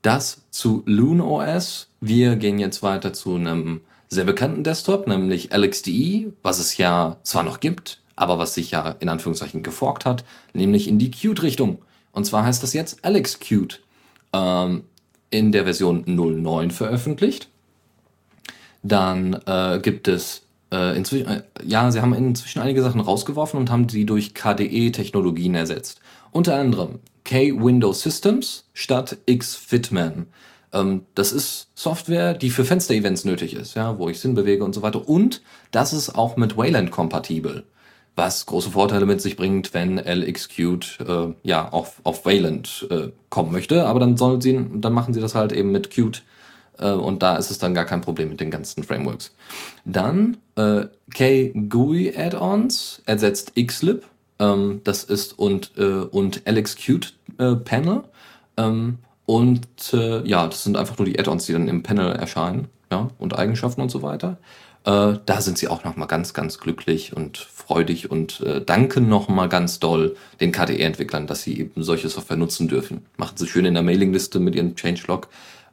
Das 0.03 0.43
zu 0.51 0.83
Loon 0.85 1.21
OS. 1.21 1.87
Wir 2.01 2.35
gehen 2.35 2.59
jetzt 2.59 2.83
weiter 2.83 3.13
zu 3.13 3.37
einem 3.37 3.83
sehr 4.09 4.25
bekannten 4.25 4.65
Desktop, 4.65 5.07
nämlich 5.07 5.55
LXDE, 5.55 6.33
was 6.43 6.59
es 6.59 6.77
ja 6.77 7.19
zwar 7.23 7.45
noch 7.45 7.61
gibt, 7.61 8.00
aber 8.21 8.39
was 8.39 8.55
sich 8.55 8.71
ja 8.71 8.97
in 9.01 9.09
Anführungszeichen 9.09 9.63
geforkt 9.63 10.05
hat, 10.05 10.25
nämlich 10.53 10.89
in 10.89 10.99
die 10.99 11.11
Qt-Richtung. 11.11 11.79
Und 12.13 12.25
zwar 12.25 12.45
heißt 12.45 12.63
das 12.63 12.73
jetzt 12.73 13.05
LXQt. 13.07 13.81
Ähm, 14.33 14.85
in 15.31 15.53
der 15.53 15.65
Version 15.65 16.03
09 16.07 16.71
veröffentlicht. 16.71 17.49
Dann 18.83 19.35
äh, 19.47 19.79
gibt 19.81 20.09
es 20.09 20.43
äh, 20.73 20.97
inzwischen, 20.97 21.29
äh, 21.29 21.43
ja, 21.65 21.91
sie 21.91 22.01
haben 22.01 22.15
inzwischen 22.15 22.61
einige 22.61 22.83
Sachen 22.83 23.01
rausgeworfen 23.01 23.59
und 23.59 23.71
haben 23.71 23.89
sie 23.89 24.05
durch 24.05 24.35
KDE-Technologien 24.35 25.55
ersetzt. 25.55 26.01
Unter 26.33 26.57
anderem 26.57 26.99
K-Window 27.25 27.93
Systems 27.93 28.65
statt 28.73 29.19
X-Fitman. 29.27 30.27
Ähm, 30.73 31.03
das 31.15 31.33
ist 31.33 31.69
Software, 31.75 32.35
die 32.35 32.51
für 32.51 32.65
Fenster-Events 32.65 33.25
nötig 33.25 33.55
ist, 33.55 33.75
ja, 33.75 33.99
wo 33.99 34.09
ich 34.09 34.21
Sinn 34.21 34.35
bewege 34.35 34.65
und 34.65 34.75
so 34.75 34.83
weiter. 34.83 35.09
Und 35.09 35.43
das 35.71 35.93
ist 35.93 36.15
auch 36.15 36.37
mit 36.37 36.57
Wayland 36.57 36.91
kompatibel, 36.91 37.65
was 38.21 38.45
große 38.45 38.71
Vorteile 38.71 39.07
mit 39.07 39.23
sich 39.23 39.35
bringt, 39.35 39.73
wenn 39.73 39.97
LXQt 39.99 40.99
äh, 41.01 41.33
ja 41.43 41.71
auf, 41.71 42.01
auf 42.05 42.27
Wayland 42.27 42.87
äh, 42.91 43.09
kommen 43.31 43.51
möchte. 43.51 43.87
Aber 43.87 43.99
dann 43.99 44.19
sollen 44.19 44.43
sie, 44.43 44.61
dann 44.75 44.93
machen 44.93 45.15
sie 45.15 45.23
das 45.23 45.35
halt 45.35 45.53
eben 45.53 45.73
mit 45.73 45.89
Qt 45.91 46.23
äh, 46.79 46.91
und 46.91 47.23
da 47.23 47.37
ist 47.37 47.51
es 47.51 47.57
dann 47.57 47.73
gar 47.73 47.87
kein 47.87 48.03
Problem 48.03 48.29
mit 48.29 48.41
den 48.41 48.51
ganzen 48.51 48.85
Frameworks. 48.85 49.35
Dann 49.87 50.37
äh, 50.57 50.83
K-GUI 51.15 52.15
Add-ons 52.15 53.03
ersetzt 53.07 53.53
Xlib. 53.57 54.05
Ähm, 54.39 54.83
das 54.85 55.03
ist 55.05 55.39
und, 55.39 55.73
äh, 55.79 56.03
und 56.03 56.43
LXQt 56.47 57.15
äh, 57.39 57.57
Panel. 57.57 58.03
Ähm, 58.59 58.99
und 59.25 59.95
äh, 59.95 60.29
ja, 60.29 60.47
das 60.47 60.65
sind 60.65 60.77
einfach 60.77 60.99
nur 60.99 61.07
die 61.07 61.19
Add-ons, 61.19 61.47
die 61.47 61.55
dann 61.55 61.69
im 61.69 61.83
Panel 61.83 62.13
erscheinen, 62.13 62.69
ja, 62.93 63.09
und 63.19 63.39
Eigenschaften 63.39 63.81
und 63.81 63.91
so 63.91 64.03
weiter. 64.03 64.37
Äh, 64.85 65.19
da 65.27 65.41
sind 65.41 65.59
sie 65.59 65.69
auch 65.69 65.85
nochmal 65.85 66.09
ganz, 66.09 66.33
ganz 66.33 66.59
glücklich 66.59 67.15
und 67.15 67.39
freudig 67.39 68.11
und 68.11 68.41
äh, 68.41 68.65
danken 68.65 69.09
nochmal 69.09 69.49
ganz 69.49 69.79
doll 69.79 70.17
den 70.41 70.53
KDE-Entwicklern, 70.53 71.27
dass 71.27 71.43
sie 71.43 71.59
eben 71.59 71.83
solche 71.83 72.09
Software 72.09 72.37
nutzen 72.37 72.69
dürfen. 72.69 73.07
Machen 73.17 73.37
sie 73.37 73.47
schön 73.47 73.67
in 73.67 73.75
der 73.75 73.83
Mailingliste 73.83 74.41
mit 74.41 74.55
ihrem 74.55 74.75
Changelog. 74.77 75.29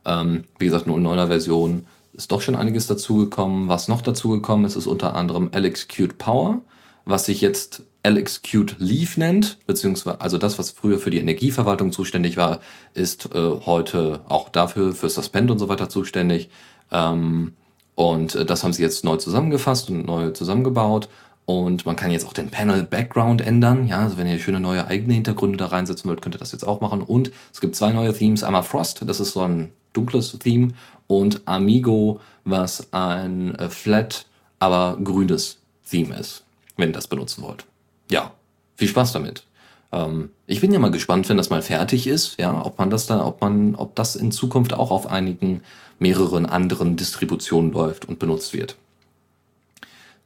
Ähm, 0.05 0.43
wie 0.59 0.65
gesagt, 0.65 0.87
nur 0.87 0.97
in 0.97 1.03
neuner 1.03 1.27
Version 1.27 1.85
ist 2.13 2.31
doch 2.31 2.41
schon 2.41 2.55
einiges 2.55 2.87
dazugekommen. 2.87 3.69
Was 3.69 3.87
noch 3.87 4.01
dazugekommen 4.01 4.65
ist, 4.65 4.75
ist 4.75 4.87
unter 4.87 5.15
anderem 5.15 5.49
LXQt 5.55 6.17
Power, 6.17 6.61
was 7.05 7.25
sich 7.25 7.41
jetzt 7.41 7.83
LXQt 8.05 8.75
Leaf 8.79 9.17
nennt, 9.17 9.65
beziehungsweise 9.67 10.21
also 10.21 10.37
das, 10.37 10.59
was 10.59 10.71
früher 10.71 10.99
für 10.99 11.09
die 11.09 11.19
Energieverwaltung 11.19 11.91
zuständig 11.91 12.37
war, 12.37 12.59
ist 12.93 13.33
äh, 13.33 13.39
heute 13.65 14.21
auch 14.27 14.49
dafür 14.49 14.93
für 14.93 15.09
Suspend 15.09 15.51
und 15.51 15.59
so 15.59 15.69
weiter 15.69 15.89
zuständig. 15.89 16.49
Ähm, 16.91 17.53
und 17.97 18.35
äh, 18.35 18.45
das 18.45 18.63
haben 18.63 18.71
sie 18.71 18.83
jetzt 18.83 19.03
neu 19.03 19.17
zusammengefasst 19.17 19.89
und 19.89 20.05
neu 20.05 20.29
zusammengebaut. 20.29 21.09
Und 21.45 21.85
man 21.85 21.95
kann 21.95 22.11
jetzt 22.11 22.25
auch 22.27 22.33
den 22.33 22.49
Panel 22.49 22.83
Background 22.83 23.41
ändern. 23.41 23.87
Ja, 23.87 23.99
also 23.99 24.17
wenn 24.17 24.27
ihr 24.27 24.37
schöne 24.37 24.59
neue 24.59 24.85
eigene 24.87 25.13
Hintergründe 25.13 25.57
da 25.57 25.67
reinsetzen 25.67 26.09
wollt, 26.09 26.21
könnt 26.21 26.35
ihr 26.35 26.39
das 26.39 26.51
jetzt 26.51 26.67
auch 26.67 26.81
machen. 26.81 27.01
Und 27.01 27.31
es 27.53 27.61
gibt 27.61 27.75
zwei 27.75 27.91
neue 27.91 28.13
Themes. 28.13 28.43
Einmal 28.43 28.63
Frost, 28.63 29.01
das 29.05 29.19
ist 29.19 29.31
so 29.31 29.41
ein 29.41 29.71
dunkles 29.93 30.37
Theme. 30.39 30.73
Und 31.07 31.41
Amigo, 31.45 32.19
was 32.43 32.91
ein 32.93 33.55
äh, 33.55 33.69
flat, 33.69 34.25
aber 34.59 34.97
grünes 35.03 35.57
Theme 35.89 36.17
ist, 36.17 36.43
wenn 36.75 36.89
ihr 36.89 36.93
das 36.93 37.07
benutzen 37.07 37.43
wollt 37.43 37.65
ja, 38.09 38.33
viel 38.75 38.87
Spaß 38.87 39.13
damit. 39.13 39.43
Ähm, 39.91 40.29
ich 40.45 40.61
bin 40.61 40.71
ja 40.71 40.79
mal 40.79 40.91
gespannt, 40.91 41.29
wenn 41.29 41.37
das 41.37 41.49
mal 41.49 41.61
fertig 41.61 42.07
ist, 42.07 42.39
ja, 42.39 42.65
ob 42.65 42.77
man 42.77 42.89
das 42.89 43.07
da, 43.07 43.25
ob 43.25 43.41
man, 43.41 43.75
ob 43.75 43.95
das 43.95 44.15
in 44.15 44.31
Zukunft 44.31 44.73
auch 44.73 44.91
auf 44.91 45.07
einigen 45.07 45.61
mehreren 45.99 46.45
anderen 46.45 46.95
Distributionen 46.95 47.71
läuft 47.71 48.05
und 48.05 48.19
benutzt 48.19 48.53
wird. 48.53 48.75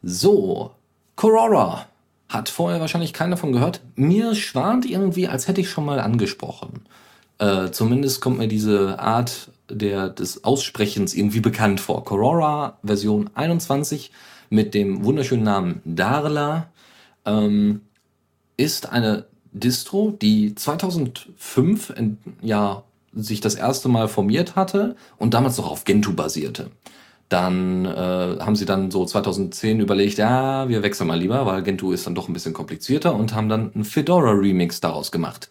So, 0.03 0.71
Corora 1.15 1.85
hat 2.27 2.49
vorher 2.49 2.79
wahrscheinlich 2.79 3.13
keiner 3.13 3.37
von 3.37 3.51
gehört. 3.51 3.81
Mir 3.95 4.35
schwant 4.35 4.85
irgendwie, 4.85 5.27
als 5.27 5.47
hätte 5.47 5.61
ich 5.61 5.69
schon 5.69 5.85
mal 5.85 5.99
angesprochen. 5.99 6.81
Äh, 7.37 7.71
zumindest 7.71 8.21
kommt 8.21 8.37
mir 8.37 8.47
diese 8.47 8.99
Art 8.99 9.49
der, 9.69 10.09
des 10.09 10.43
Aussprechens 10.43 11.13
irgendwie 11.13 11.39
bekannt 11.39 11.79
vor. 11.79 12.03
Corora 12.03 12.77
Version 12.83 13.29
21 13.33 14.11
mit 14.49 14.73
dem 14.73 15.03
wunderschönen 15.03 15.43
Namen 15.43 15.81
Darla 15.85 16.69
ähm, 17.25 17.81
ist 18.57 18.89
eine 18.89 19.25
Distro, 19.51 20.17
die 20.21 20.55
2005 20.55 21.89
in, 21.91 22.17
ja, 22.41 22.83
sich 23.13 23.41
das 23.41 23.55
erste 23.55 23.89
Mal 23.89 24.07
formiert 24.07 24.55
hatte 24.55 24.95
und 25.17 25.33
damals 25.33 25.57
noch 25.57 25.69
auf 25.69 25.83
Gentoo 25.83 26.13
basierte. 26.13 26.71
Dann 27.29 27.85
äh, 27.85 27.89
haben 28.39 28.55
sie 28.55 28.65
dann 28.65 28.91
so 28.91 29.05
2010 29.05 29.79
überlegt, 29.79 30.17
ja, 30.17 30.67
wir 30.67 30.83
wechseln 30.83 31.07
mal 31.07 31.19
lieber, 31.19 31.45
weil 31.45 31.63
Gentoo 31.63 31.91
ist 31.91 32.05
dann 32.05 32.15
doch 32.15 32.27
ein 32.27 32.33
bisschen 32.33 32.53
komplizierter 32.53 33.15
und 33.15 33.33
haben 33.33 33.49
dann 33.49 33.71
einen 33.73 33.85
Fedora 33.85 34.31
Remix 34.31 34.81
daraus 34.81 35.11
gemacht. 35.11 35.49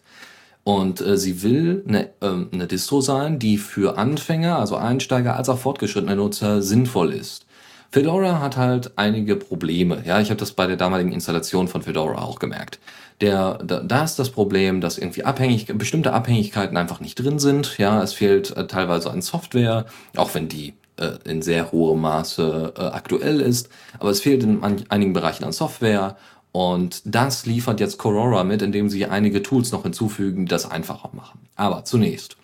Und 0.63 1.01
äh, 1.01 1.17
sie 1.17 1.41
will 1.41 1.83
eine, 1.87 2.09
äh, 2.21 2.45
eine 2.51 2.67
Distro 2.67 3.01
sein, 3.01 3.39
die 3.39 3.57
für 3.57 3.97
Anfänger, 3.97 4.59
also 4.59 4.75
Einsteiger 4.75 5.35
als 5.35 5.49
auch 5.49 5.57
fortgeschrittene 5.57 6.15
Nutzer 6.15 6.61
sinnvoll 6.61 7.13
ist. 7.13 7.45
Fedora 7.91 8.39
hat 8.39 8.57
halt 8.57 8.91
einige 8.95 9.35
Probleme. 9.35 10.03
Ja, 10.05 10.21
ich 10.21 10.29
habe 10.29 10.39
das 10.39 10.53
bei 10.53 10.65
der 10.65 10.77
damaligen 10.77 11.11
Installation 11.11 11.67
von 11.67 11.81
Fedora 11.81 12.21
auch 12.21 12.39
gemerkt. 12.39 12.79
Der, 13.21 13.59
da, 13.63 13.81
da 13.81 14.03
ist 14.03 14.17
das 14.17 14.31
Problem, 14.31 14.81
dass 14.81 14.97
irgendwie 14.97 15.23
abhängig, 15.23 15.67
bestimmte 15.77 16.11
Abhängigkeiten 16.11 16.75
einfach 16.75 16.99
nicht 16.99 17.15
drin 17.15 17.37
sind. 17.37 17.77
Ja, 17.77 18.01
es 18.01 18.13
fehlt 18.13 18.55
äh, 18.57 18.65
teilweise 18.65 19.11
an 19.11 19.21
Software, 19.21 19.85
auch 20.17 20.33
wenn 20.33 20.47
die 20.47 20.73
äh, 20.97 21.11
in 21.25 21.43
sehr 21.43 21.71
hohem 21.71 22.01
Maße 22.01 22.73
äh, 22.75 22.81
aktuell 22.81 23.39
ist. 23.41 23.69
Aber 23.99 24.09
es 24.09 24.21
fehlt 24.21 24.43
in 24.43 24.59
man, 24.59 24.83
einigen 24.89 25.13
Bereichen 25.13 25.43
an 25.43 25.51
Software. 25.51 26.17
Und 26.51 27.01
das 27.05 27.45
liefert 27.45 27.79
jetzt 27.79 27.99
Corora 27.99 28.43
mit, 28.43 28.61
indem 28.61 28.89
sie 28.89 29.05
einige 29.05 29.43
Tools 29.43 29.71
noch 29.71 29.83
hinzufügen, 29.83 30.45
die 30.45 30.49
das 30.49 30.69
einfacher 30.69 31.11
machen. 31.13 31.41
Aber 31.55 31.85
zunächst. 31.85 32.37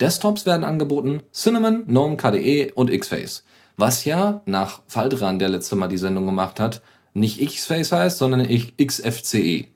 Desktops 0.00 0.46
werden 0.46 0.64
angeboten, 0.64 1.22
Cinnamon, 1.32 1.86
GNOME, 1.86 2.16
KDE 2.16 2.72
und 2.74 2.90
Xface. 2.90 3.44
Was 3.76 4.04
ja 4.04 4.40
nach 4.46 4.80
Faldran, 4.86 5.38
der 5.38 5.48
letzte 5.48 5.76
Mal 5.76 5.88
die 5.88 5.98
Sendung 5.98 6.26
gemacht 6.26 6.58
hat, 6.58 6.82
nicht 7.14 7.40
Xface 7.40 7.92
heißt, 7.92 8.18
sondern 8.18 8.48
XFCE. 8.48 9.66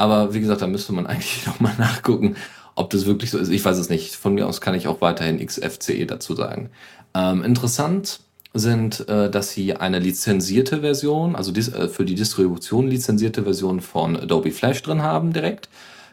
Aber 0.00 0.32
wie 0.32 0.40
gesagt, 0.40 0.62
da 0.62 0.66
müsste 0.66 0.94
man 0.94 1.06
eigentlich 1.06 1.46
nochmal 1.46 1.74
nachgucken, 1.78 2.36
ob 2.74 2.88
das 2.90 3.04
wirklich 3.04 3.30
so 3.30 3.38
ist. 3.38 3.50
Ich 3.50 3.64
weiß 3.64 3.76
es 3.76 3.90
nicht. 3.90 4.16
Von 4.16 4.34
mir 4.34 4.46
aus 4.46 4.62
kann 4.62 4.74
ich 4.74 4.88
auch 4.88 5.02
weiterhin 5.02 5.44
XFCE 5.44 6.06
dazu 6.06 6.34
sagen. 6.34 6.70
Ähm, 7.14 7.44
interessant 7.44 8.20
sind, 8.54 9.06
äh, 9.08 9.30
dass 9.30 9.50
sie 9.50 9.76
eine 9.76 9.98
lizenzierte 9.98 10.80
Version, 10.80 11.36
also 11.36 11.52
dis 11.52 11.68
äh, 11.68 11.88
für 11.88 12.04
die 12.04 12.14
Distribution 12.14 12.88
lizenzierte 12.88 13.44
Version 13.44 13.80
von 13.80 14.16
Adobe 14.16 14.50
Flash 14.50 14.82
drin 14.82 15.02
haben 15.02 15.34
direkt. 15.34 15.68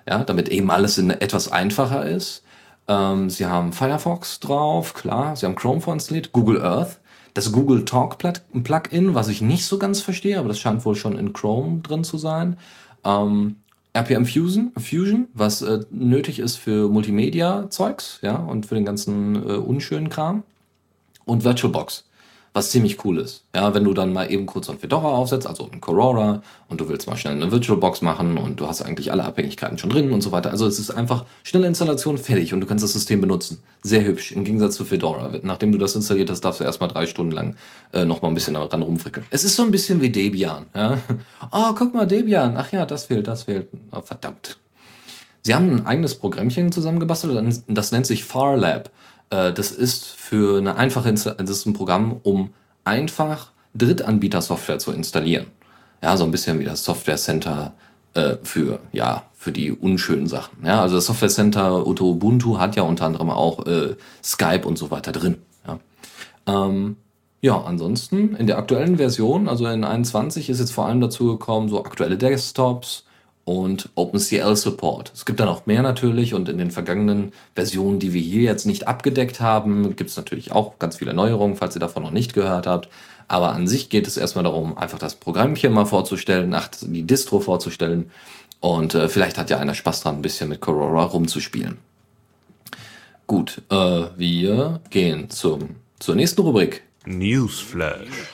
Ja, 0.07 0.23
damit 0.23 0.49
eben 0.49 0.69
alles 0.69 0.97
in 0.97 1.09
etwas 1.09 1.49
einfacher 1.51 2.05
ist. 2.05 2.43
Ähm, 2.89 3.29
sie 3.29 3.45
haben 3.45 3.71
Firefox 3.71 4.41
drauf, 4.41 4.93
klar. 4.93 5.35
Sie 5.35 5.45
haben 5.45 5.55
Chrome 5.55 5.81
vorinstalliert, 5.81 6.33
Google 6.33 6.61
Earth. 6.61 6.99
Das 7.33 7.51
Google 7.51 7.85
Talk 7.85 8.17
Plugin, 8.17 9.15
was 9.15 9.29
ich 9.29 9.41
nicht 9.41 9.65
so 9.65 9.77
ganz 9.77 10.01
verstehe, 10.01 10.39
aber 10.39 10.49
das 10.49 10.59
scheint 10.59 10.83
wohl 10.85 10.95
schon 10.95 11.17
in 11.17 11.33
Chrome 11.33 11.79
drin 11.81 12.03
zu 12.03 12.17
sein. 12.17 12.57
Ähm, 13.05 13.57
RPM 13.97 14.25
Fusion, 14.25 14.71
Fusion 14.77 15.27
was 15.33 15.61
äh, 15.61 15.79
nötig 15.89 16.39
ist 16.39 16.57
für 16.57 16.89
Multimedia-Zeugs, 16.89 18.19
ja, 18.21 18.35
und 18.35 18.65
für 18.65 18.75
den 18.75 18.85
ganzen 18.85 19.35
äh, 19.35 19.53
unschönen 19.53 20.09
Kram. 20.09 20.43
Und 21.25 21.43
VirtualBox 21.43 22.06
was 22.57 22.71
ziemlich 22.71 23.05
cool 23.05 23.19
ist. 23.19 23.43
Ja, 23.53 23.75
wenn 23.75 23.83
du 23.83 23.93
dann 23.93 24.11
mal 24.11 24.31
eben 24.31 24.47
kurz 24.47 24.67
ein 24.67 24.79
Fedora 24.79 25.09
aufsetzt, 25.09 25.45
also 25.45 25.69
ein 25.71 25.79
Corora, 25.79 26.41
und 26.69 26.81
du 26.81 26.89
willst 26.89 27.07
mal 27.07 27.15
schnell 27.15 27.35
eine 27.35 27.51
VirtualBox 27.51 28.01
machen 28.01 28.35
und 28.35 28.59
du 28.59 28.67
hast 28.67 28.81
eigentlich 28.81 29.11
alle 29.11 29.25
Abhängigkeiten 29.25 29.77
schon 29.77 29.91
drin 29.91 30.11
und 30.11 30.21
so 30.21 30.31
weiter. 30.31 30.49
Also 30.49 30.65
es 30.65 30.79
ist 30.79 30.89
einfach 30.89 31.25
schnelle 31.43 31.67
Installation, 31.67 32.17
fertig 32.17 32.55
und 32.55 32.61
du 32.61 32.65
kannst 32.65 32.83
das 32.83 32.93
System 32.93 33.21
benutzen. 33.21 33.59
Sehr 33.83 34.03
hübsch, 34.03 34.31
im 34.31 34.43
Gegensatz 34.43 34.75
zu 34.75 34.85
Fedora. 34.85 35.31
Nachdem 35.43 35.71
du 35.71 35.77
das 35.77 35.95
installiert 35.95 36.31
hast, 36.31 36.41
darfst 36.41 36.59
du 36.59 36.63
erstmal 36.63 36.89
drei 36.89 37.05
Stunden 37.05 37.31
lang 37.31 37.55
äh, 37.93 38.05
nochmal 38.05 38.31
ein 38.31 38.33
bisschen 38.33 38.55
daran 38.55 38.81
rumfrickeln. 38.81 39.27
Es 39.29 39.43
ist 39.43 39.55
so 39.55 39.61
ein 39.61 39.69
bisschen 39.69 40.01
wie 40.01 40.09
Debian. 40.09 40.65
Ja? 40.75 40.97
Oh, 41.51 41.73
guck 41.77 41.93
mal, 41.93 42.07
Debian. 42.07 42.57
Ach 42.57 42.71
ja, 42.71 42.87
das 42.87 43.05
fehlt, 43.05 43.27
das 43.27 43.43
fehlt. 43.43 43.67
Oh, 43.91 44.01
verdammt. 44.01 44.57
Sie 45.43 45.53
haben 45.53 45.69
ein 45.69 45.85
eigenes 45.85 46.15
Programmchen 46.15 46.71
zusammengebastelt, 46.71 47.61
das 47.67 47.91
nennt 47.91 48.07
sich 48.07 48.23
FarLab. 48.25 48.89
Äh, 49.29 49.53
das 49.53 49.71
ist 49.71 50.05
für 50.05 50.57
eine 50.57 50.75
einfache, 50.75 51.11
das 51.13 51.25
ist 51.25 51.65
ein 51.65 51.73
Programm, 51.73 52.19
um 52.23 52.53
einfach 52.83 53.51
Drittanbieter-Software 53.75 54.79
zu 54.79 54.91
installieren. 54.91 55.47
Ja, 56.01 56.15
so 56.15 56.23
ein 56.23 56.31
bisschen 56.31 56.59
wie 56.59 56.65
das 56.65 56.83
Software 56.83 57.17
Center 57.17 57.73
äh, 58.13 58.37
für, 58.43 58.79
ja, 58.91 59.23
für 59.33 59.51
die 59.51 59.71
unschönen 59.71 60.27
Sachen. 60.27 60.65
Ja, 60.65 60.81
also 60.81 60.95
das 60.95 61.05
Software 61.05 61.29
Center 61.29 61.85
Ubuntu 61.87 62.57
hat 62.57 62.75
ja 62.75 62.83
unter 62.83 63.05
anderem 63.05 63.29
auch 63.29 63.65
äh, 63.65 63.95
Skype 64.23 64.67
und 64.67 64.77
so 64.77 64.91
weiter 64.91 65.11
drin. 65.11 65.37
Ja. 65.65 65.79
Ähm, 66.47 66.97
ja, 67.41 67.61
ansonsten 67.61 68.35
in 68.35 68.47
der 68.47 68.57
aktuellen 68.57 68.97
Version, 68.97 69.47
also 69.47 69.67
in 69.67 69.83
21, 69.83 70.49
ist 70.49 70.59
jetzt 70.59 70.71
vor 70.71 70.87
allem 70.87 71.01
dazu 71.01 71.27
gekommen, 71.27 71.69
so 71.69 71.83
aktuelle 71.83 72.17
Desktops, 72.17 73.05
und 73.47 73.87
OpenCL 73.95 74.57
Support. 74.57 75.13
Es 75.15 75.25
gibt 75.25 75.39
dann 75.39 75.47
auch 75.47 75.67
mehr 75.67 75.81
natürlich 75.81 76.33
und 76.33 76.49
in 76.49 76.57
den 76.57 76.69
vergangenen 76.69 77.31
Versionen, 77.55 77.97
die 77.97 78.11
wir 78.11 78.19
hier 78.19 78.41
jetzt 78.41 78.65
nicht 78.65 78.89
abgedeckt 78.89 79.39
haben, 79.39 79.95
gibt 79.95 80.09
es 80.09 80.17
natürlich 80.17 80.51
auch 80.51 80.79
ganz 80.79 80.97
viele 80.97 81.13
Neuerungen, 81.13 81.55
falls 81.55 81.73
ihr 81.73 81.79
davon 81.79 82.03
noch 82.03 82.11
nicht 82.11 82.33
gehört 82.33 82.67
habt. 82.67 82.89
Aber 83.29 83.53
an 83.53 83.65
sich 83.65 83.89
geht 83.89 84.05
es 84.05 84.17
erstmal 84.17 84.43
darum, 84.43 84.77
einfach 84.77 84.99
das 84.99 85.15
Programmchen 85.15 85.71
mal 85.71 85.85
vorzustellen, 85.85 86.49
nach 86.49 86.67
die 86.81 87.03
Distro 87.03 87.39
vorzustellen 87.39 88.11
und 88.59 88.95
äh, 88.95 89.07
vielleicht 89.07 89.37
hat 89.37 89.49
ja 89.49 89.59
einer 89.59 89.75
Spaß 89.75 90.01
dran, 90.01 90.15
ein 90.17 90.21
bisschen 90.21 90.49
mit 90.49 90.59
Corora 90.59 91.05
rumzuspielen. 91.05 91.77
Gut, 93.27 93.61
äh, 93.69 93.75
wir 94.17 94.81
gehen 94.89 95.29
zum, 95.29 95.77
zur 95.99 96.15
nächsten 96.15 96.41
Rubrik. 96.41 96.83
Newsflash. 97.05 98.33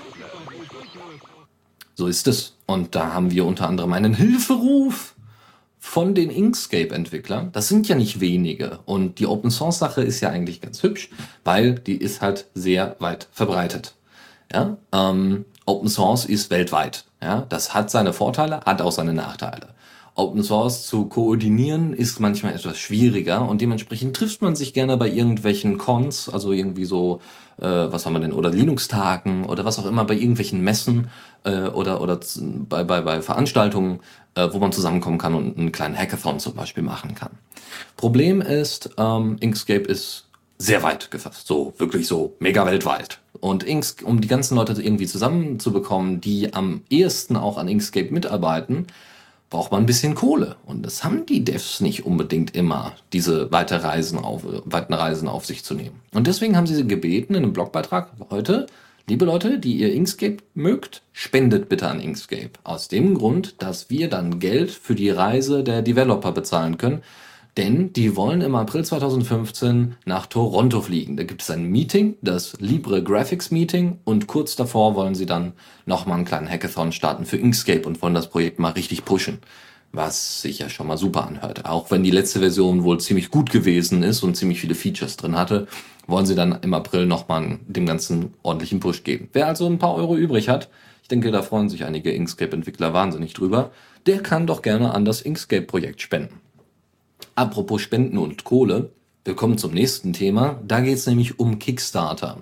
So 1.93 2.07
ist 2.07 2.27
es. 2.27 2.52
Und 2.65 2.95
da 2.95 3.13
haben 3.13 3.31
wir 3.31 3.45
unter 3.45 3.67
anderem 3.67 3.93
einen 3.93 4.13
Hilferuf 4.13 5.15
von 5.79 6.15
den 6.15 6.29
Inkscape-Entwicklern. 6.29 7.49
Das 7.51 7.67
sind 7.67 7.87
ja 7.89 7.95
nicht 7.95 8.21
wenige. 8.21 8.79
Und 8.85 9.19
die 9.19 9.27
Open-Source-Sache 9.27 10.01
ist 10.01 10.21
ja 10.21 10.29
eigentlich 10.29 10.61
ganz 10.61 10.81
hübsch, 10.81 11.09
weil 11.43 11.73
die 11.73 11.97
ist 11.97 12.21
halt 12.21 12.47
sehr 12.53 12.95
weit 12.99 13.27
verbreitet. 13.31 13.95
Ja? 14.51 14.77
Ähm, 14.93 15.45
Open 15.65 15.89
Source 15.89 16.25
ist 16.25 16.49
weltweit. 16.51 17.05
Ja? 17.21 17.45
Das 17.49 17.73
hat 17.73 17.91
seine 17.91 18.13
Vorteile, 18.13 18.61
hat 18.61 18.81
auch 18.81 18.91
seine 18.91 19.13
Nachteile. 19.13 19.73
Open 20.15 20.43
Source 20.43 20.85
zu 20.85 21.05
koordinieren 21.05 21.91
ist 21.91 22.19
manchmal 22.19 22.53
etwas 22.53 22.77
schwieriger 22.77 23.47
und 23.49 23.61
dementsprechend 23.61 24.15
trifft 24.15 24.43
man 24.43 24.55
sich 24.55 24.73
gerne 24.73 24.95
bei 24.95 25.09
irgendwelchen 25.09 25.79
Cons, 25.79 26.29
also 26.29 26.51
irgendwie 26.51 26.85
so, 26.85 27.19
äh, 27.57 27.65
was 27.65 28.05
haben 28.05 28.13
wir 28.13 28.19
denn, 28.19 28.31
oder 28.31 28.51
Linux-Tagen 28.51 29.45
oder 29.45 29.65
was 29.65 29.79
auch 29.79 29.87
immer, 29.87 30.05
bei 30.05 30.13
irgendwelchen 30.13 30.61
Messen 30.61 31.09
äh, 31.43 31.67
oder, 31.67 32.01
oder 32.01 32.19
bei, 32.69 32.83
bei, 32.83 33.01
bei 33.01 33.21
Veranstaltungen, 33.21 33.99
äh, 34.35 34.47
wo 34.51 34.59
man 34.59 34.71
zusammenkommen 34.71 35.17
kann 35.17 35.35
und 35.35 35.57
einen 35.57 35.71
kleinen 35.71 35.97
Hackathon 35.97 36.39
zum 36.39 36.55
Beispiel 36.55 36.83
machen 36.83 37.15
kann. 37.15 37.31
Problem 37.97 38.41
ist, 38.41 38.91
ähm, 38.97 39.37
Inkscape 39.39 39.83
ist 39.83 40.25
sehr 40.57 40.83
weit 40.83 41.11
gefasst, 41.11 41.47
so 41.47 41.73
wirklich 41.77 42.07
so 42.07 42.35
mega 42.39 42.65
weltweit. 42.65 43.19
Und 43.39 43.63
Inks, 43.63 43.97
um 44.03 44.21
die 44.21 44.27
ganzen 44.27 44.55
Leute 44.55 44.81
irgendwie 44.81 45.07
zusammenzubekommen, 45.07 46.21
die 46.21 46.53
am 46.53 46.83
ehesten 46.89 47.35
auch 47.35 47.57
an 47.57 47.67
Inkscape 47.67 48.13
mitarbeiten, 48.13 48.87
braucht 49.49 49.71
man 49.71 49.83
ein 49.83 49.85
bisschen 49.85 50.15
Kohle. 50.15 50.55
Und 50.65 50.83
das 50.83 51.03
haben 51.03 51.25
die 51.25 51.43
Devs 51.43 51.79
nicht 51.81 52.05
unbedingt 52.05 52.55
immer, 52.55 52.93
diese 53.11 53.51
weite 53.51 53.83
Reisen 53.83 54.17
auf, 54.17 54.43
weiten 54.65 54.93
Reisen 54.93 55.27
auf 55.27 55.45
sich 55.45 55.63
zu 55.63 55.75
nehmen. 55.75 55.99
Und 56.13 56.27
deswegen 56.27 56.55
haben 56.55 56.65
sie 56.65 56.75
sie 56.75 56.87
gebeten 56.87 57.35
in 57.35 57.43
einem 57.43 57.53
Blogbeitrag 57.53 58.09
heute, 58.31 58.65
liebe 59.07 59.25
Leute, 59.25 59.59
die 59.59 59.77
ihr 59.77 59.93
Inkscape 59.93 60.37
mögt, 60.53 61.03
spendet 61.11 61.69
bitte 61.69 61.87
an 61.87 61.99
Inkscape. 61.99 62.51
Aus 62.63 62.87
dem 62.87 63.15
Grund, 63.15 63.61
dass 63.61 63.89
wir 63.89 64.09
dann 64.09 64.39
Geld 64.39 64.71
für 64.71 64.95
die 64.95 65.09
Reise 65.09 65.63
der 65.63 65.81
Developer 65.81 66.31
bezahlen 66.31 66.77
können, 66.77 67.03
denn 67.57 67.93
die 67.93 68.15
wollen 68.15 68.41
im 68.41 68.55
April 68.55 68.83
2015 68.83 69.95
nach 70.05 70.25
Toronto 70.25 70.81
fliegen. 70.81 71.17
Da 71.17 71.23
gibt 71.23 71.43
es 71.43 71.51
ein 71.51 71.65
Meeting, 71.65 72.15
das 72.21 72.59
Libre 72.59 73.03
Graphics 73.03 73.51
Meeting 73.51 73.99
und 74.05 74.25
kurz 74.25 74.55
davor 74.55 74.95
wollen 74.95 75.13
sie 75.13 75.27
dann 75.27 75.53
nochmal 75.85 76.17
einen 76.17 76.25
kleinen 76.25 76.49
Hackathon 76.49 76.91
starten 76.91 77.25
für 77.25 77.37
Inkscape 77.37 77.87
und 77.87 78.01
wollen 78.01 78.15
das 78.15 78.29
Projekt 78.29 78.57
mal 78.57 78.71
richtig 78.71 79.05
pushen. 79.05 79.39
Was 79.95 80.41
sich 80.41 80.57
ja 80.57 80.69
schon 80.69 80.87
mal 80.87 80.97
super 80.97 81.27
anhört. 81.27 81.65
Auch 81.65 81.91
wenn 81.91 82.03
die 82.03 82.09
letzte 82.09 82.39
Version 82.39 82.83
wohl 82.83 82.99
ziemlich 82.99 83.29
gut 83.29 83.51
gewesen 83.51 84.01
ist 84.01 84.23
und 84.23 84.35
ziemlich 84.35 84.59
viele 84.59 84.73
Features 84.73 85.17
drin 85.17 85.37
hatte, 85.37 85.67
wollen 86.07 86.25
sie 86.25 86.33
dann 86.33 86.59
im 86.63 86.73
April 86.73 87.05
nochmal 87.05 87.59
dem 87.67 87.85
ganzen 87.85 88.33
ordentlichen 88.41 88.79
Push 88.79 89.03
geben. 89.03 89.29
Wer 89.33 89.45
also 89.45 89.67
ein 89.67 89.77
paar 89.77 89.93
Euro 89.93 90.17
übrig 90.17 90.49
hat, 90.49 90.67
ich 91.03 91.09
denke, 91.09 91.31
da 91.31 91.43
freuen 91.43 91.69
sich 91.69 91.85
einige 91.85 92.11
Inkscape-Entwickler 92.11 92.93
wahnsinnig 92.93 93.33
drüber, 93.33 93.71
der 94.07 94.23
kann 94.23 94.47
doch 94.47 94.63
gerne 94.63 94.95
an 94.95 95.05
das 95.05 95.21
Inkscape-Projekt 95.21 96.01
spenden. 96.01 96.41
Apropos 97.35 97.81
Spenden 97.81 98.17
und 98.17 98.43
Kohle, 98.43 98.89
wir 99.25 99.35
kommen 99.35 99.59
zum 99.59 99.73
nächsten 99.73 100.11
Thema. 100.11 100.59
Da 100.67 100.81
geht 100.81 100.97
es 100.97 101.07
nämlich 101.07 101.39
um 101.39 101.59
Kickstarter. 101.59 102.41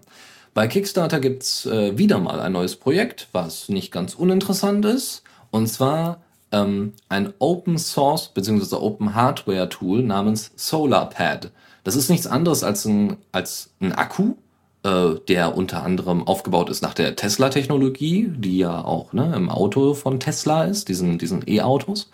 Bei 0.54 0.68
Kickstarter 0.68 1.20
gibt's 1.20 1.66
äh, 1.66 1.98
wieder 1.98 2.20
mal 2.20 2.40
ein 2.40 2.54
neues 2.54 2.76
Projekt, 2.76 3.28
was 3.34 3.70
nicht 3.70 3.92
ganz 3.92 4.16
uninteressant 4.16 4.86
ist. 4.86 5.24
Und 5.52 5.68
zwar 5.68 6.22
ähm, 6.52 6.94
ein 7.10 7.34
Open 7.40 7.78
Source 7.78 8.30
bzw. 8.34 8.76
Open 8.76 9.16
Hardware 9.16 9.70
Tool 9.70 10.04
namens 10.04 10.52
SolarPad. 10.56 11.52
Das 11.84 11.96
ist 11.96 12.10
nichts 12.10 12.28
anderes 12.28 12.64
als 12.64 12.86
ein, 12.86 13.18
als 13.32 13.72
ein 13.80 13.94
Akku, 13.94 14.36
äh, 14.84 15.16
der 15.28 15.56
unter 15.56 15.84
anderem 15.84 16.28
aufgebaut 16.28 16.70
ist 16.70 16.82
nach 16.82 16.94
der 16.94 17.16
Tesla-Technologie, 17.16 18.32
die 18.36 18.58
ja 18.58 18.84
auch 18.84 19.14
ne, 19.14 19.34
im 19.36 19.50
Auto 19.50 19.94
von 19.94 20.20
Tesla 20.20 20.66
ist, 20.66 20.90
diesen, 20.90 21.18
diesen 21.18 21.44
E-Autos. 21.48 22.10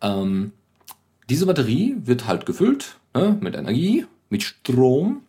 Ähm, 0.00 0.52
Diese 1.28 1.44
Batterie 1.44 1.96
wird 2.04 2.26
halt 2.26 2.46
gefüllt 2.46 2.96
ne, 3.14 3.36
mit 3.40 3.54
Energie, 3.54 4.06
mit 4.30 4.42
Strom 4.42 5.22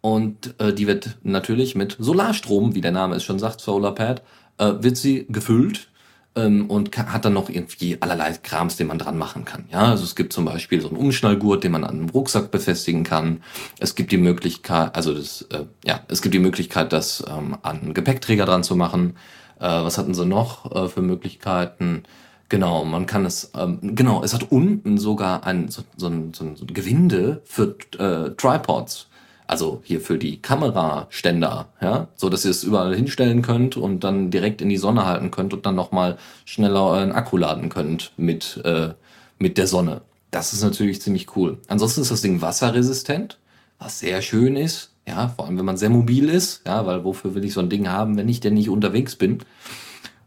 und 0.00 0.54
äh, 0.58 0.72
die 0.72 0.86
wird 0.86 1.16
natürlich 1.22 1.74
mit 1.76 1.96
Solarstrom, 1.98 2.74
wie 2.74 2.80
der 2.80 2.92
Name 2.92 3.16
es 3.16 3.22
schon 3.24 3.38
sagt, 3.38 3.60
Solarpad, 3.60 4.22
äh, 4.58 4.72
wird 4.80 4.96
sie 4.96 5.26
gefüllt 5.28 5.88
ähm, 6.36 6.66
und 6.66 6.96
hat 6.96 7.24
dann 7.24 7.32
noch 7.32 7.48
irgendwie 7.48 8.00
allerlei 8.00 8.32
Krams, 8.32 8.76
den 8.76 8.86
man 8.88 8.98
dran 8.98 9.18
machen 9.18 9.44
kann. 9.44 9.64
Ja, 9.70 9.82
also 9.90 10.04
es 10.04 10.16
gibt 10.16 10.32
zum 10.32 10.44
Beispiel 10.44 10.80
so 10.80 10.88
einen 10.88 10.96
Umschnallgurt, 10.96 11.64
den 11.64 11.72
man 11.72 11.84
an 11.84 11.98
einem 11.98 12.08
Rucksack 12.08 12.50
befestigen 12.50 13.04
kann. 13.04 13.42
Es 13.78 13.94
gibt 13.94 14.12
die 14.12 14.16
Möglichkeit, 14.16 14.94
also 14.94 15.14
das, 15.14 15.42
äh, 15.50 15.64
ja, 15.84 16.00
es 16.08 16.22
gibt 16.22 16.34
die 16.34 16.40
Möglichkeit, 16.40 16.92
das 16.92 17.24
ähm, 17.28 17.56
an 17.62 17.80
einen 17.80 17.94
Gepäckträger 17.94 18.46
dran 18.46 18.64
zu 18.64 18.76
machen. 18.76 19.16
Äh, 19.58 19.64
was 19.66 19.98
hatten 19.98 20.14
sie 20.14 20.26
noch 20.26 20.70
äh, 20.74 20.88
für 20.88 21.02
Möglichkeiten? 21.02 22.04
Genau, 22.48 22.84
man 22.84 23.06
kann 23.06 23.24
es, 23.24 23.50
ähm, 23.56 23.96
genau, 23.96 24.22
es 24.22 24.34
hat 24.34 24.50
unten 24.50 24.98
sogar 24.98 25.46
ein, 25.46 25.68
so, 25.68 25.82
so, 25.96 26.08
ein, 26.08 26.34
so 26.34 26.44
ein 26.44 26.56
Gewinde 26.66 27.42
für 27.44 27.76
äh, 27.98 28.30
Tripods. 28.36 29.08
Also 29.54 29.82
hier 29.84 30.00
für 30.00 30.18
die 30.18 30.42
Kameraständer, 30.42 31.68
ja, 31.80 32.08
so 32.16 32.28
dass 32.28 32.44
ihr 32.44 32.50
es 32.50 32.64
überall 32.64 32.92
hinstellen 32.92 33.40
könnt 33.40 33.76
und 33.76 34.02
dann 34.02 34.32
direkt 34.32 34.60
in 34.60 34.68
die 34.68 34.78
Sonne 34.78 35.06
halten 35.06 35.30
könnt 35.30 35.54
und 35.54 35.64
dann 35.64 35.76
nochmal 35.76 36.18
schneller 36.44 36.84
euren 36.84 37.12
Akku 37.12 37.36
laden 37.36 37.68
könnt 37.68 38.10
mit, 38.16 38.60
äh, 38.64 38.94
mit 39.38 39.56
der 39.56 39.68
Sonne. 39.68 40.00
Das 40.32 40.54
ist 40.54 40.64
natürlich 40.64 41.00
ziemlich 41.00 41.36
cool. 41.36 41.58
Ansonsten 41.68 42.00
ist 42.00 42.10
das 42.10 42.20
Ding 42.20 42.42
wasserresistent, 42.42 43.38
was 43.78 44.00
sehr 44.00 44.22
schön 44.22 44.56
ist. 44.56 44.90
Ja, 45.06 45.28
vor 45.28 45.46
allem 45.46 45.56
wenn 45.56 45.64
man 45.64 45.76
sehr 45.76 45.90
mobil 45.90 46.30
ist, 46.30 46.62
ja, 46.66 46.84
weil 46.84 47.04
wofür 47.04 47.36
will 47.36 47.44
ich 47.44 47.52
so 47.52 47.60
ein 47.60 47.70
Ding 47.70 47.86
haben, 47.88 48.16
wenn 48.16 48.28
ich 48.28 48.40
denn 48.40 48.54
nicht 48.54 48.70
unterwegs 48.70 49.14
bin? 49.14 49.38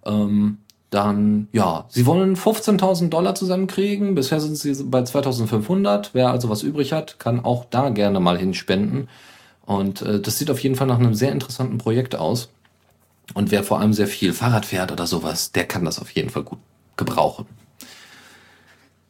Ähm, 0.05 0.59
dann, 0.89 1.49
ja, 1.51 1.85
sie 1.89 2.05
wollen 2.05 2.35
15.000 2.35 3.09
Dollar 3.09 3.35
zusammenkriegen. 3.35 4.15
Bisher 4.15 4.39
sind 4.39 4.57
sie 4.57 4.83
bei 4.85 5.01
2.500. 5.01 6.09
Wer 6.13 6.29
also 6.31 6.49
was 6.49 6.63
übrig 6.63 6.93
hat, 6.93 7.19
kann 7.19 7.43
auch 7.43 7.65
da 7.65 7.89
gerne 7.89 8.19
mal 8.19 8.37
hinspenden. 8.37 9.09
Und 9.65 10.01
äh, 10.01 10.21
das 10.21 10.37
sieht 10.37 10.49
auf 10.49 10.59
jeden 10.59 10.75
Fall 10.75 10.87
nach 10.87 10.99
einem 10.99 11.13
sehr 11.13 11.33
interessanten 11.33 11.77
Projekt 11.77 12.15
aus. 12.15 12.49
Und 13.33 13.51
wer 13.51 13.65
vor 13.65 13.79
allem 13.81 13.91
sehr 13.91 14.07
viel 14.07 14.31
Fahrrad 14.31 14.65
fährt 14.65 14.93
oder 14.93 15.05
sowas, 15.05 15.51
der 15.51 15.65
kann 15.65 15.83
das 15.83 15.99
auf 15.99 16.09
jeden 16.11 16.29
Fall 16.29 16.43
gut 16.43 16.59
gebrauchen. 16.95 17.45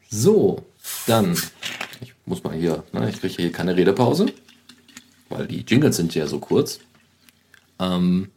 So, 0.10 0.66
dann, 1.06 1.38
ich 2.02 2.16
muss 2.26 2.44
mal 2.44 2.56
hier, 2.56 2.84
ne, 2.92 3.10
ich 3.10 3.20
kriege 3.20 3.36
hier 3.36 3.52
keine 3.52 3.76
Redepause, 3.76 4.28
weil 5.30 5.46
die 5.46 5.62
Jingles 5.62 5.98
sind 5.98 6.16
ja 6.16 6.26
so 6.26 6.40
kurz. 6.40 6.80
Ähm, 7.80 8.32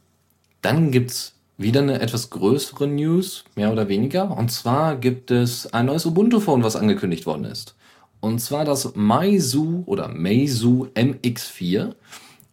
dann 0.60 0.90
gibt's 0.90 1.32
wieder 1.60 1.80
eine 1.80 2.00
etwas 2.00 2.30
größere 2.30 2.86
News, 2.86 3.44
mehr 3.54 3.70
oder 3.70 3.88
weniger. 3.88 4.36
Und 4.36 4.50
zwar 4.50 4.96
gibt 4.96 5.30
es 5.30 5.72
ein 5.72 5.86
neues 5.86 6.06
Ubuntu-Phone, 6.06 6.62
was 6.62 6.76
angekündigt 6.76 7.26
worden 7.26 7.44
ist. 7.44 7.74
Und 8.20 8.40
zwar 8.40 8.64
das 8.64 8.94
Meizu 8.94 9.82
oder 9.86 10.08
Meizu 10.08 10.88
MX4. 10.94 11.94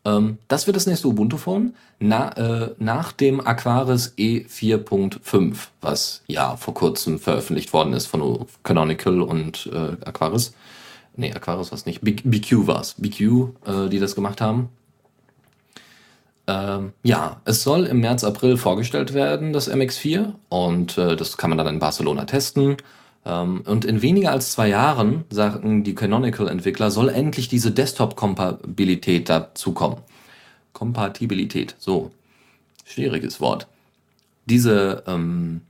Ähm, 0.05 0.37
das 0.47 0.67
wird 0.67 0.75
das 0.75 0.87
nächste 0.87 1.07
Ubuntu-Phone 1.07 1.73
na, 1.99 2.31
äh, 2.37 2.75
nach 2.79 3.11
dem 3.11 3.45
Aquaris 3.45 4.13
E4.5, 4.17 5.55
was 5.81 6.23
ja 6.27 6.55
vor 6.57 6.73
kurzem 6.73 7.19
veröffentlicht 7.19 7.73
worden 7.73 7.93
ist 7.93 8.07
von 8.07 8.45
Canonical 8.63 9.21
und 9.21 9.69
äh, 9.73 10.05
Aquaris. 10.05 10.53
Nee, 11.15 11.33
Aquaris 11.33 11.71
war 11.71 11.77
es 11.77 11.85
nicht. 11.85 12.01
BQ 12.01 12.67
war 12.67 12.81
es. 12.81 12.93
BQ, 12.97 13.21
äh, 13.65 13.89
die 13.89 13.99
das 13.99 14.15
gemacht 14.15 14.41
haben. 14.41 14.69
Ähm, 16.48 16.94
ja, 17.04 17.42
es 17.46 17.63
soll 17.63 17.86
im 17.86 18.00
März, 18.00 18.24
April 18.24 18.58
vorgestellt 18.58 19.13
werden, 19.13 19.54
das 19.54 19.70
MX4. 19.70 20.34
Und 20.50 20.98
äh, 20.98 21.16
das 21.16 21.38
kann 21.38 21.50
man 21.50 21.58
dann 21.58 21.68
in 21.68 21.80
Barcelona 21.80 22.25
testen. 22.25 22.77
Ähm, 23.25 23.62
und 23.66 23.84
in 23.84 24.01
weniger 24.01 24.32
als 24.32 24.54
zwei 24.54 24.70
Jahren, 24.70 25.25
sagen 25.30 25.84
die 25.84 25.96
Canonical-Entwickler, 25.96 26.89
soll 26.89 27.10
endlich 27.10 27.50
diese 27.50 27.72
Desktop-Kompatibilität 27.72 29.30
dazukommen. 29.30 30.00
Kompatibilität, 30.72 31.75
so. 31.80 32.12
Schwieriges 32.86 33.42
Wort. 33.42 33.68
Diese, 34.46 35.04
ähm, 35.08 35.62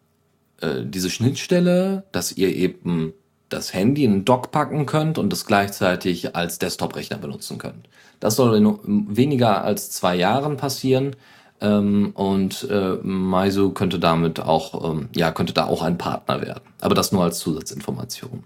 äh, 0.62 0.84
diese 0.84 1.10
Schnittstelle, 1.10 2.04
dass 2.12 2.32
ihr 2.32 2.56
eben 2.56 3.14
das 3.50 3.74
Handy 3.74 4.04
in 4.04 4.12
einen 4.12 4.26
Dock 4.26 4.52
packen 4.52 4.86
könnt 4.86 5.18
und 5.18 5.32
es 5.32 5.46
gleichzeitig 5.46 6.36
als 6.36 6.60
Desktop-Rechner 6.60 7.18
benutzen 7.18 7.58
könnt. 7.58 7.88
Das 8.20 8.36
soll 8.36 8.58
in 8.58 9.16
weniger 9.16 9.64
als 9.64 9.92
zwei 9.92 10.16
Jahren 10.16 10.58
passieren. 10.58 11.16
Ähm, 11.60 12.12
und 12.14 12.68
äh, 12.70 12.98
Meizu 13.02 13.72
könnte 13.72 14.00
damit 14.00 14.40
auch, 14.40 14.92
ähm, 14.92 15.10
ja, 15.16 15.32
könnte 15.32 15.54
da 15.54 15.66
auch 15.66 15.82
ein 15.82 15.98
Partner 15.98 16.42
werden. 16.42 16.64
Aber 16.82 16.94
das 16.94 17.12
nur 17.12 17.24
als 17.24 17.40
Zusatzinformation. 17.40 18.44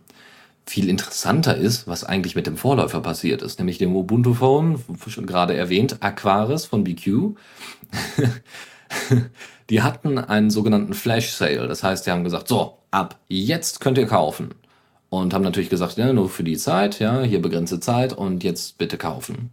Viel 0.65 0.87
interessanter 0.87 1.57
ist, 1.57 1.87
was 1.87 2.03
eigentlich 2.03 2.35
mit 2.35 2.47
dem 2.47 2.55
Vorläufer 2.55 3.01
passiert 3.01 3.41
ist, 3.41 3.59
nämlich 3.59 3.79
dem 3.79 3.95
Ubuntu 3.95 4.35
Phone, 4.35 4.81
schon 5.07 5.25
gerade 5.25 5.55
erwähnt, 5.55 5.97
Aquaris 6.01 6.65
von 6.65 6.83
BQ. 6.83 7.35
die 9.69 9.81
hatten 9.81 10.17
einen 10.17 10.49
sogenannten 10.49 10.93
Flash 10.93 11.31
Sale. 11.31 11.67
Das 11.67 11.83
heißt, 11.83 12.05
die 12.05 12.11
haben 12.11 12.23
gesagt, 12.23 12.47
so, 12.47 12.77
ab 12.91 13.19
jetzt 13.27 13.81
könnt 13.81 13.97
ihr 13.97 14.07
kaufen 14.07 14.51
und 15.11 15.33
haben 15.33 15.43
natürlich 15.43 15.69
gesagt, 15.69 15.97
ja, 15.97 16.13
nur 16.13 16.29
für 16.29 16.45
die 16.45 16.55
Zeit, 16.55 16.99
ja, 16.99 17.21
hier 17.21 17.41
begrenzte 17.41 17.81
Zeit 17.81 18.13
und 18.13 18.45
jetzt 18.45 18.77
bitte 18.77 18.97
kaufen. 18.97 19.51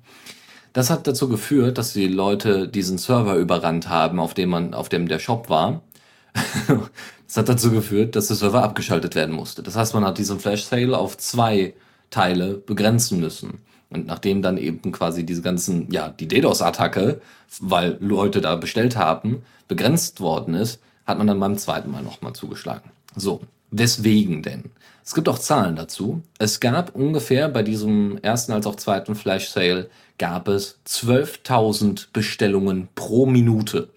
Das 0.73 0.89
hat 0.89 1.09
dazu 1.09 1.29
geführt, 1.29 1.79
dass 1.79 1.93
die 1.93 2.07
Leute 2.07 2.69
diesen 2.69 2.97
Server 2.97 3.35
überrannt 3.35 3.89
haben, 3.89 4.21
auf 4.21 4.35
dem 4.35 4.51
man, 4.51 4.73
auf 4.73 4.89
dem 4.89 5.09
der 5.09 5.19
Shop 5.19 5.51
war. 5.51 5.83
das 7.27 7.37
hat 7.37 7.49
dazu 7.49 7.73
geführt, 7.73 8.15
dass 8.15 8.29
der 8.29 8.37
Server 8.37 8.63
abgeschaltet 8.63 9.17
werden 9.17 9.35
musste. 9.35 9.65
Das 9.65 9.75
heißt, 9.75 9.95
man 9.95 10.05
hat 10.05 10.19
diesen 10.19 10.39
Flash 10.39 10.63
Sale 10.63 10.97
auf 10.97 11.19
zwei 11.19 11.75
Teile 12.11 12.55
begrenzen 12.55 13.19
müssen. 13.19 13.59
Und 13.91 14.07
nachdem 14.07 14.43
dann 14.43 14.59
eben 14.59 14.93
quasi 14.93 15.27
diese 15.27 15.43
ganzen, 15.43 15.91
ja, 15.91 16.09
die 16.09 16.29
DDoS-Attacke, 16.29 17.21
weil 17.61 17.97
Leute 17.99 18.41
da 18.41 18.55
bestellt 18.55 18.97
haben, 18.97 19.43
begrenzt 19.67 20.21
worden 20.21 20.55
ist, 20.55 20.81
hat 21.05 21.19
man 21.19 21.27
dann 21.27 21.41
beim 21.41 21.59
zweiten 21.59 21.91
Mal 21.91 22.05
nochmal 22.05 22.35
zugeschlagen. 22.35 22.93
So, 23.17 23.41
weswegen 23.71 24.43
denn? 24.43 24.65
Es 25.05 25.15
gibt 25.15 25.29
auch 25.29 25.39
Zahlen 25.39 25.77
dazu. 25.77 26.23
Es 26.39 26.61
gab 26.61 26.95
ungefähr 26.95 27.49
bei 27.49 27.63
diesem 27.63 28.19
ersten 28.19 28.53
als 28.53 28.67
auch 28.67 28.77
zweiten 28.77 29.15
Flash 29.15 29.49
Sale 29.49 29.89
gab 30.19 30.49
es 30.49 30.81
12.000 30.87 32.09
Bestellungen 32.13 32.89
pro 32.95 33.25
Minute. 33.25 33.89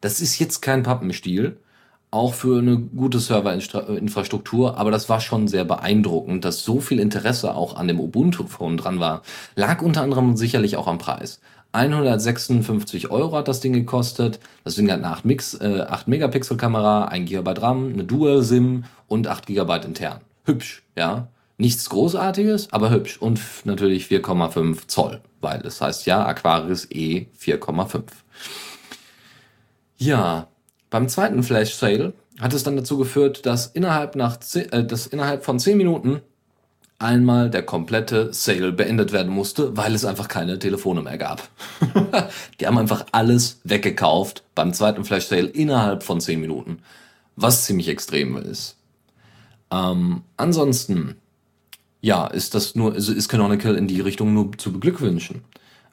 Das 0.00 0.20
ist 0.20 0.38
jetzt 0.38 0.60
kein 0.60 0.82
Pappenstiel, 0.82 1.58
auch 2.10 2.34
für 2.34 2.58
eine 2.58 2.78
gute 2.78 3.18
Serverinfrastruktur, 3.18 4.78
aber 4.78 4.90
das 4.90 5.08
war 5.08 5.20
schon 5.20 5.46
sehr 5.46 5.64
beeindruckend, 5.64 6.44
dass 6.44 6.64
so 6.64 6.80
viel 6.80 7.00
Interesse 7.00 7.54
auch 7.54 7.76
an 7.76 7.86
dem 7.86 8.00
Ubuntu-Phone 8.00 8.78
dran 8.78 8.98
war. 8.98 9.22
Lag 9.54 9.82
unter 9.82 10.02
anderem 10.02 10.36
sicherlich 10.36 10.76
auch 10.76 10.86
am 10.86 10.98
Preis. 10.98 11.40
156 11.72 13.10
Euro 13.10 13.36
hat 13.36 13.46
das 13.46 13.60
Ding 13.60 13.74
gekostet. 13.74 14.40
Das 14.64 14.76
Ding 14.76 14.90
hat 14.90 14.98
eine 14.98 15.08
8, 15.08 15.26
Mix, 15.26 15.54
äh, 15.54 15.84
8 15.86 16.08
Megapixel 16.08 16.56
Kamera, 16.56 17.04
1 17.04 17.28
GB 17.28 17.50
RAM, 17.60 17.92
eine 17.92 18.04
Dual 18.04 18.42
SIM 18.42 18.84
und 19.08 19.26
8 19.26 19.46
GB 19.46 19.80
intern 19.84 20.20
hübsch, 20.48 20.82
ja. 20.96 21.28
Nichts 21.60 21.90
Großartiges, 21.90 22.72
aber 22.72 22.90
hübsch. 22.90 23.18
Und 23.18 23.40
natürlich 23.64 24.06
4,5 24.06 24.86
Zoll, 24.88 25.20
weil 25.40 25.60
es 25.66 25.80
heißt 25.80 26.06
ja 26.06 26.24
Aquarius 26.24 26.90
E 26.90 27.26
4,5. 27.40 28.04
Ja, 29.96 30.48
beim 30.90 31.08
zweiten 31.08 31.42
Flash 31.42 31.74
Sale 31.74 32.12
hat 32.40 32.54
es 32.54 32.62
dann 32.62 32.76
dazu 32.76 32.96
geführt, 32.96 33.44
dass 33.44 33.66
innerhalb, 33.66 34.14
nach, 34.14 34.38
äh, 34.54 34.84
dass 34.84 35.08
innerhalb 35.08 35.44
von 35.44 35.58
10 35.58 35.76
Minuten 35.76 36.22
einmal 37.00 37.50
der 37.50 37.62
komplette 37.62 38.32
Sale 38.32 38.72
beendet 38.72 39.12
werden 39.12 39.32
musste, 39.32 39.76
weil 39.76 39.94
es 39.94 40.04
einfach 40.04 40.28
keine 40.28 40.60
Telefone 40.60 41.02
mehr 41.02 41.18
gab. 41.18 41.48
Die 42.60 42.66
haben 42.68 42.78
einfach 42.78 43.06
alles 43.10 43.60
weggekauft 43.64 44.44
beim 44.54 44.72
zweiten 44.72 45.04
Flash 45.04 45.26
Sale 45.26 45.48
innerhalb 45.48 46.04
von 46.04 46.20
10 46.20 46.40
Minuten, 46.40 46.78
was 47.34 47.64
ziemlich 47.64 47.88
extrem 47.88 48.36
ist. 48.36 48.77
Ähm, 49.70 50.22
ansonsten, 50.36 51.16
ja, 52.00 52.26
ist 52.26 52.54
das 52.54 52.74
nur, 52.74 52.94
also 52.94 53.12
ist 53.12 53.28
Canonical 53.28 53.74
in 53.74 53.88
die 53.88 54.00
Richtung 54.00 54.34
nur 54.34 54.56
zu 54.56 54.72
beglückwünschen. 54.72 55.42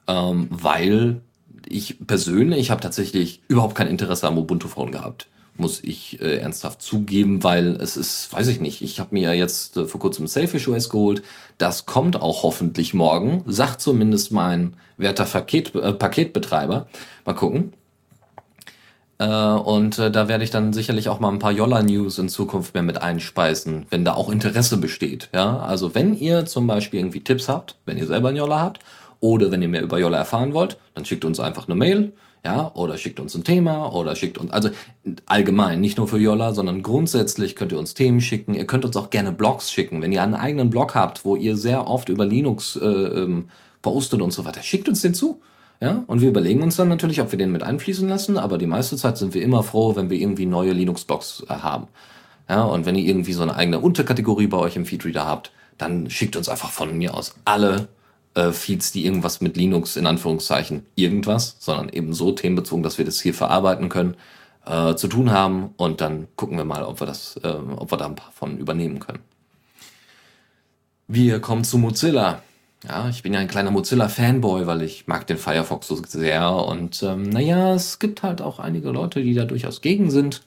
Ähm, 0.08 0.48
weil 0.50 1.20
ich 1.68 2.06
persönlich, 2.06 2.60
ich 2.60 2.70
habe 2.70 2.80
tatsächlich 2.80 3.42
überhaupt 3.48 3.74
kein 3.74 3.88
Interesse 3.88 4.26
am 4.26 4.38
Ubuntu-Phone 4.38 4.92
gehabt. 4.92 5.26
Muss 5.58 5.82
ich 5.82 6.20
äh, 6.20 6.36
ernsthaft 6.36 6.82
zugeben, 6.82 7.42
weil 7.42 7.76
es 7.76 7.96
ist, 7.96 8.32
weiß 8.32 8.46
ich 8.48 8.60
nicht, 8.60 8.82
ich 8.82 9.00
habe 9.00 9.14
mir 9.14 9.22
ja 9.22 9.32
jetzt 9.32 9.76
äh, 9.76 9.86
vor 9.86 10.00
kurzem 10.00 10.26
Selfish 10.26 10.68
OS 10.68 10.90
geholt. 10.90 11.22
Das 11.58 11.86
kommt 11.86 12.20
auch 12.20 12.42
hoffentlich 12.42 12.92
morgen, 12.92 13.42
sagt 13.46 13.80
zumindest 13.80 14.32
mein 14.32 14.74
werter 14.98 15.24
Paket, 15.24 15.74
äh, 15.74 15.92
Paketbetreiber. 15.92 16.86
Mal 17.24 17.34
gucken. 17.34 17.72
Äh, 19.18 19.26
und 19.26 19.98
äh, 19.98 20.10
da 20.10 20.28
werde 20.28 20.44
ich 20.44 20.50
dann 20.50 20.72
sicherlich 20.72 21.08
auch 21.08 21.20
mal 21.20 21.30
ein 21.30 21.38
paar 21.38 21.52
Jolla-News 21.52 22.18
in 22.18 22.28
Zukunft 22.28 22.74
mehr 22.74 22.82
mit 22.82 23.00
einspeisen, 23.00 23.86
wenn 23.90 24.04
da 24.04 24.14
auch 24.14 24.30
Interesse 24.30 24.76
besteht. 24.76 25.28
Ja, 25.34 25.58
also 25.58 25.94
wenn 25.94 26.16
ihr 26.16 26.46
zum 26.46 26.66
Beispiel 26.66 27.00
irgendwie 27.00 27.24
Tipps 27.24 27.48
habt, 27.48 27.76
wenn 27.86 27.96
ihr 27.98 28.06
selber 28.06 28.28
einen 28.28 28.36
Jolla 28.38 28.60
habt 28.60 28.80
Oder 29.20 29.50
wenn 29.50 29.62
ihr 29.62 29.68
mehr 29.68 29.82
über 29.82 29.98
Jolla 29.98 30.18
erfahren 30.18 30.52
wollt, 30.52 30.78
dann 30.94 31.04
schickt 31.06 31.24
uns 31.24 31.40
einfach 31.40 31.66
eine 31.68 31.74
Mail, 31.74 32.12
ja, 32.44 32.70
oder 32.74 32.96
schickt 32.98 33.18
uns 33.18 33.34
ein 33.34 33.44
Thema 33.44 33.92
oder 33.92 34.14
schickt 34.14 34.38
uns, 34.38 34.52
also 34.52 34.68
allgemein, 35.26 35.80
nicht 35.80 35.98
nur 35.98 36.06
für 36.06 36.18
Jolla, 36.18 36.52
sondern 36.52 36.82
grundsätzlich 36.82 37.56
könnt 37.56 37.72
ihr 37.72 37.78
uns 37.78 37.94
Themen 37.94 38.20
schicken. 38.20 38.54
Ihr 38.54 38.66
könnt 38.66 38.84
uns 38.84 38.96
auch 38.96 39.10
gerne 39.10 39.32
Blogs 39.32 39.72
schicken. 39.72 40.00
Wenn 40.02 40.12
ihr 40.12 40.22
einen 40.22 40.34
eigenen 40.34 40.70
Blog 40.70 40.94
habt, 40.94 41.24
wo 41.24 41.34
ihr 41.34 41.56
sehr 41.56 41.88
oft 41.88 42.08
über 42.08 42.24
Linux 42.24 42.76
äh, 42.76 42.84
ähm, 42.86 43.48
postet 43.82 44.22
und 44.22 44.32
so 44.32 44.44
weiter, 44.44 44.62
schickt 44.62 44.88
uns 44.88 45.02
den 45.02 45.14
zu. 45.14 45.40
Ja, 45.80 46.04
und 46.06 46.22
wir 46.22 46.28
überlegen 46.28 46.62
uns 46.62 46.76
dann 46.76 46.88
natürlich, 46.88 47.20
ob 47.20 47.32
wir 47.32 47.38
den 47.38 47.52
mit 47.52 47.62
einfließen 47.62 48.08
lassen, 48.08 48.38
aber 48.38 48.56
die 48.56 48.66
meiste 48.66 48.96
Zeit 48.96 49.18
sind 49.18 49.34
wir 49.34 49.42
immer 49.42 49.62
froh, 49.62 49.94
wenn 49.94 50.08
wir 50.08 50.18
irgendwie 50.18 50.46
neue 50.46 50.72
Linux-Blogs 50.72 51.44
äh, 51.48 51.54
haben. 51.54 51.88
Ja, 52.48 52.62
und 52.62 52.86
wenn 52.86 52.94
ihr 52.94 53.04
irgendwie 53.04 53.32
so 53.32 53.42
eine 53.42 53.56
eigene 53.56 53.80
Unterkategorie 53.80 54.46
bei 54.46 54.56
euch 54.56 54.76
im 54.76 54.86
Feedreader 54.86 55.26
habt, 55.26 55.52
dann 55.76 56.08
schickt 56.08 56.36
uns 56.36 56.48
einfach 56.48 56.70
von 56.70 56.96
mir 56.96 57.14
aus 57.14 57.34
alle 57.44 57.88
äh, 58.34 58.52
Feeds, 58.52 58.92
die 58.92 59.04
irgendwas 59.04 59.40
mit 59.40 59.56
Linux 59.56 59.96
in 59.96 60.06
Anführungszeichen 60.06 60.86
irgendwas, 60.94 61.56
sondern 61.58 61.88
eben 61.88 62.14
so 62.14 62.32
themenbezogen, 62.32 62.82
dass 62.82 62.98
wir 62.98 63.04
das 63.04 63.20
hier 63.20 63.34
verarbeiten 63.34 63.88
können, 63.88 64.16
äh, 64.64 64.94
zu 64.94 65.08
tun 65.08 65.30
haben 65.30 65.70
und 65.76 66.00
dann 66.00 66.28
gucken 66.36 66.56
wir 66.56 66.64
mal, 66.64 66.84
ob 66.84 67.00
wir 67.00 67.06
das, 67.06 67.36
äh, 67.42 67.48
ob 67.48 67.90
wir 67.90 67.98
da 67.98 68.06
ein 68.06 68.14
paar 68.14 68.32
von 68.32 68.58
übernehmen 68.58 69.00
können. 69.00 69.20
Wir 71.08 71.40
kommen 71.40 71.64
zu 71.64 71.78
Mozilla. 71.78 72.42
Ja, 72.84 73.08
ich 73.08 73.22
bin 73.22 73.32
ja 73.32 73.40
ein 73.40 73.48
kleiner 73.48 73.70
Mozilla-Fanboy, 73.70 74.66
weil 74.66 74.82
ich 74.82 75.06
mag 75.06 75.26
den 75.26 75.38
Firefox 75.38 75.88
so 75.88 75.96
sehr 76.06 76.54
und 76.54 77.02
ähm, 77.02 77.22
naja, 77.22 77.74
es 77.74 77.98
gibt 77.98 78.22
halt 78.22 78.42
auch 78.42 78.58
einige 78.58 78.90
Leute, 78.90 79.22
die 79.22 79.34
da 79.34 79.44
durchaus 79.44 79.80
gegen 79.80 80.10
sind. 80.10 80.42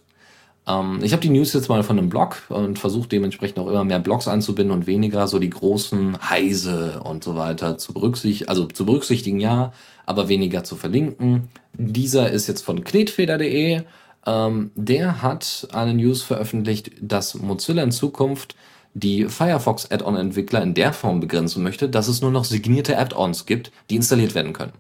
Ähm, 0.68 1.00
ich 1.02 1.12
habe 1.12 1.22
die 1.22 1.30
News 1.30 1.54
jetzt 1.54 1.70
mal 1.70 1.84
von 1.84 1.98
einem 1.98 2.10
Blog 2.10 2.44
und 2.50 2.78
versuche 2.78 3.10
dementsprechend 3.10 3.60
auch 3.60 3.68
immer 3.68 3.84
mehr 3.84 4.00
Blogs 4.00 4.28
einzubinden 4.28 4.74
und 4.74 4.88
weniger 4.88 5.28
so 5.28 5.40
die 5.40 5.50
großen 5.50 6.30
Heise 6.30 7.02
und 7.04 7.24
so 7.24 7.36
weiter 7.36 7.78
zu 7.78 7.94
berücksichtigen, 7.94 8.50
also 8.50 8.66
zu 8.68 8.86
berücksichtigen, 8.86 9.40
ja, 9.40 9.74
aber 10.06 10.30
weniger 10.30 10.64
zu 10.64 10.76
verlinken. 10.76 11.50
Dieser 11.74 12.32
ist 12.32 12.48
jetzt 12.48 12.62
von 12.62 12.84
knetfeder.de. 12.84 13.82
Ähm, 14.26 14.72
der 14.76 15.22
hat 15.22 15.68
eine 15.74 15.94
News 15.94 16.22
veröffentlicht, 16.22 16.92
dass 17.02 17.36
Mozilla 17.36 17.84
in 17.84 17.92
Zukunft 17.92 18.56
die 18.94 19.26
Firefox 19.26 19.90
Add-on-Entwickler 19.92 20.62
in 20.62 20.74
der 20.74 20.94
Form 20.94 21.20
begrenzen 21.20 21.64
möchte, 21.64 21.90
dass 21.90 22.08
es 22.08 22.22
nur 22.22 22.32
noch 22.32 22.46
signierte 22.46 22.98
Add-ons 22.98 23.46
gibt, 23.46 23.72
die 23.90 23.96
installiert 23.96 24.36
werden 24.36 24.54
können. 24.54 24.74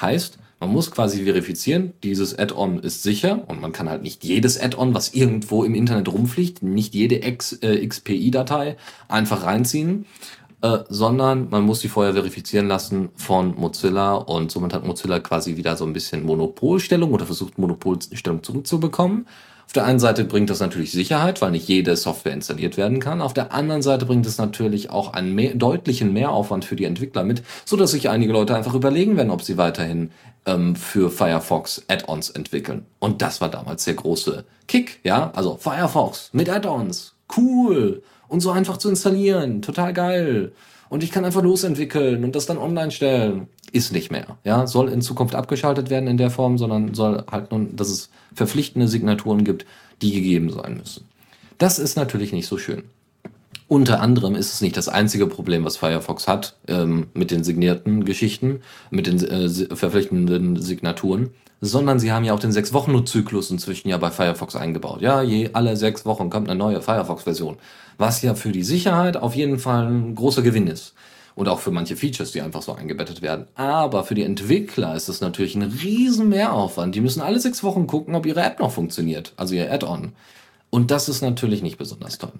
Heißt, 0.00 0.38
man 0.60 0.72
muss 0.72 0.90
quasi 0.90 1.24
verifizieren, 1.24 1.94
dieses 2.02 2.38
Add-on 2.38 2.80
ist 2.80 3.02
sicher 3.02 3.48
und 3.48 3.62
man 3.62 3.72
kann 3.72 3.88
halt 3.88 4.02
nicht 4.02 4.24
jedes 4.24 4.60
Add-on, 4.60 4.92
was 4.92 5.14
irgendwo 5.14 5.64
im 5.64 5.74
Internet 5.74 6.12
rumfliegt, 6.12 6.62
nicht 6.62 6.94
jede 6.94 7.22
äh, 7.22 7.86
XPI-Datei 7.86 8.76
einfach 9.08 9.44
reinziehen, 9.44 10.04
äh, 10.60 10.80
sondern 10.90 11.48
man 11.48 11.62
muss 11.62 11.80
sie 11.80 11.88
vorher 11.88 12.12
verifizieren 12.12 12.68
lassen 12.68 13.08
von 13.16 13.54
Mozilla 13.58 14.16
und 14.16 14.50
somit 14.50 14.74
hat 14.74 14.86
Mozilla 14.86 15.18
quasi 15.20 15.56
wieder 15.56 15.76
so 15.76 15.86
ein 15.86 15.94
bisschen 15.94 16.26
Monopolstellung 16.26 17.12
oder 17.12 17.24
versucht 17.24 17.56
Monopolstellung 17.56 18.42
zurückzubekommen. 18.42 19.26
Auf 19.70 19.74
der 19.74 19.84
einen 19.84 20.00
Seite 20.00 20.24
bringt 20.24 20.50
das 20.50 20.58
natürlich 20.58 20.90
Sicherheit, 20.90 21.40
weil 21.40 21.52
nicht 21.52 21.68
jede 21.68 21.94
Software 21.94 22.32
installiert 22.32 22.76
werden 22.76 22.98
kann. 22.98 23.20
Auf 23.20 23.34
der 23.34 23.52
anderen 23.54 23.82
Seite 23.82 24.04
bringt 24.04 24.26
es 24.26 24.36
natürlich 24.36 24.90
auch 24.90 25.12
einen 25.12 25.32
mehr, 25.32 25.54
deutlichen 25.54 26.12
Mehraufwand 26.12 26.64
für 26.64 26.74
die 26.74 26.86
Entwickler 26.86 27.22
mit, 27.22 27.44
so 27.64 27.76
dass 27.76 27.92
sich 27.92 28.08
einige 28.08 28.32
Leute 28.32 28.56
einfach 28.56 28.74
überlegen 28.74 29.16
werden, 29.16 29.30
ob 29.30 29.42
sie 29.42 29.58
weiterhin 29.58 30.10
ähm, 30.44 30.74
für 30.74 31.08
Firefox 31.08 31.84
Add-ons 31.86 32.30
entwickeln. 32.30 32.84
Und 32.98 33.22
das 33.22 33.40
war 33.40 33.48
damals 33.48 33.84
der 33.84 33.94
große 33.94 34.44
Kick, 34.66 34.98
ja? 35.04 35.30
Also 35.36 35.56
Firefox 35.56 36.30
mit 36.32 36.50
Add-ons, 36.50 37.14
cool 37.36 38.02
und 38.26 38.40
so 38.40 38.50
einfach 38.50 38.76
zu 38.76 38.88
installieren, 38.88 39.62
total 39.62 39.92
geil. 39.92 40.50
Und 40.90 41.04
ich 41.04 41.12
kann 41.12 41.24
einfach 41.24 41.42
losentwickeln 41.42 42.24
und 42.24 42.34
das 42.34 42.46
dann 42.46 42.58
online 42.58 42.90
stellen 42.90 43.46
ist 43.72 43.92
nicht 43.92 44.10
mehr. 44.10 44.38
Ja, 44.44 44.66
soll 44.66 44.88
in 44.88 45.00
Zukunft 45.00 45.36
abgeschaltet 45.36 45.88
werden 45.88 46.08
in 46.08 46.16
der 46.16 46.30
Form, 46.30 46.58
sondern 46.58 46.94
soll 46.94 47.24
halt 47.30 47.52
nun, 47.52 47.76
dass 47.76 47.88
es 47.88 48.10
verpflichtende 48.34 48.88
Signaturen 48.88 49.44
gibt, 49.44 49.66
die 50.02 50.12
gegeben 50.12 50.50
sein 50.50 50.76
müssen. 50.76 51.06
Das 51.58 51.78
ist 51.78 51.96
natürlich 51.96 52.32
nicht 52.32 52.48
so 52.48 52.58
schön. 52.58 52.82
Unter 53.68 54.00
anderem 54.00 54.34
ist 54.34 54.52
es 54.52 54.60
nicht 54.62 54.76
das 54.76 54.88
einzige 54.88 55.28
Problem, 55.28 55.64
was 55.64 55.76
Firefox 55.76 56.26
hat 56.26 56.56
ähm, 56.66 57.06
mit 57.14 57.30
den 57.30 57.44
signierten 57.44 58.04
Geschichten, 58.04 58.62
mit 58.90 59.06
den 59.06 59.22
äh, 59.22 59.48
verpflichtenden 59.48 60.60
Signaturen, 60.60 61.30
sondern 61.60 62.00
sie 62.00 62.10
haben 62.10 62.24
ja 62.24 62.32
auch 62.32 62.40
den 62.40 62.50
sechs 62.50 62.72
Wochen 62.72 63.06
Zyklus 63.06 63.50
inzwischen 63.50 63.88
ja 63.88 63.98
bei 63.98 64.10
Firefox 64.10 64.56
eingebaut. 64.56 65.02
Ja, 65.02 65.22
je 65.22 65.50
alle 65.52 65.76
sechs 65.76 66.04
Wochen 66.04 66.30
kommt 66.30 66.48
eine 66.48 66.58
neue 66.58 66.82
Firefox-Version, 66.82 67.58
was 68.00 68.22
ja 68.22 68.34
für 68.34 68.50
die 68.50 68.62
Sicherheit 68.62 69.16
auf 69.16 69.36
jeden 69.36 69.58
Fall 69.58 69.86
ein 69.86 70.14
großer 70.14 70.42
Gewinn 70.42 70.66
ist 70.66 70.94
und 71.34 71.48
auch 71.48 71.60
für 71.60 71.70
manche 71.70 71.96
Features, 71.96 72.32
die 72.32 72.40
einfach 72.40 72.62
so 72.62 72.74
eingebettet 72.74 73.22
werden. 73.22 73.46
Aber 73.54 74.04
für 74.04 74.14
die 74.14 74.24
Entwickler 74.24 74.94
ist 74.94 75.08
es 75.08 75.20
natürlich 75.20 75.54
ein 75.54 75.62
riesen 75.62 76.28
Mehraufwand. 76.28 76.94
Die 76.94 77.00
müssen 77.00 77.20
alle 77.20 77.38
sechs 77.38 77.62
Wochen 77.62 77.86
gucken, 77.86 78.14
ob 78.14 78.26
ihre 78.26 78.42
App 78.42 78.58
noch 78.58 78.72
funktioniert, 78.72 79.32
also 79.36 79.54
ihr 79.54 79.70
Add-on. 79.70 80.12
Und 80.70 80.92
das 80.92 81.08
ist 81.08 81.20
natürlich 81.20 81.62
nicht 81.62 81.78
besonders 81.78 82.18
toll. 82.18 82.32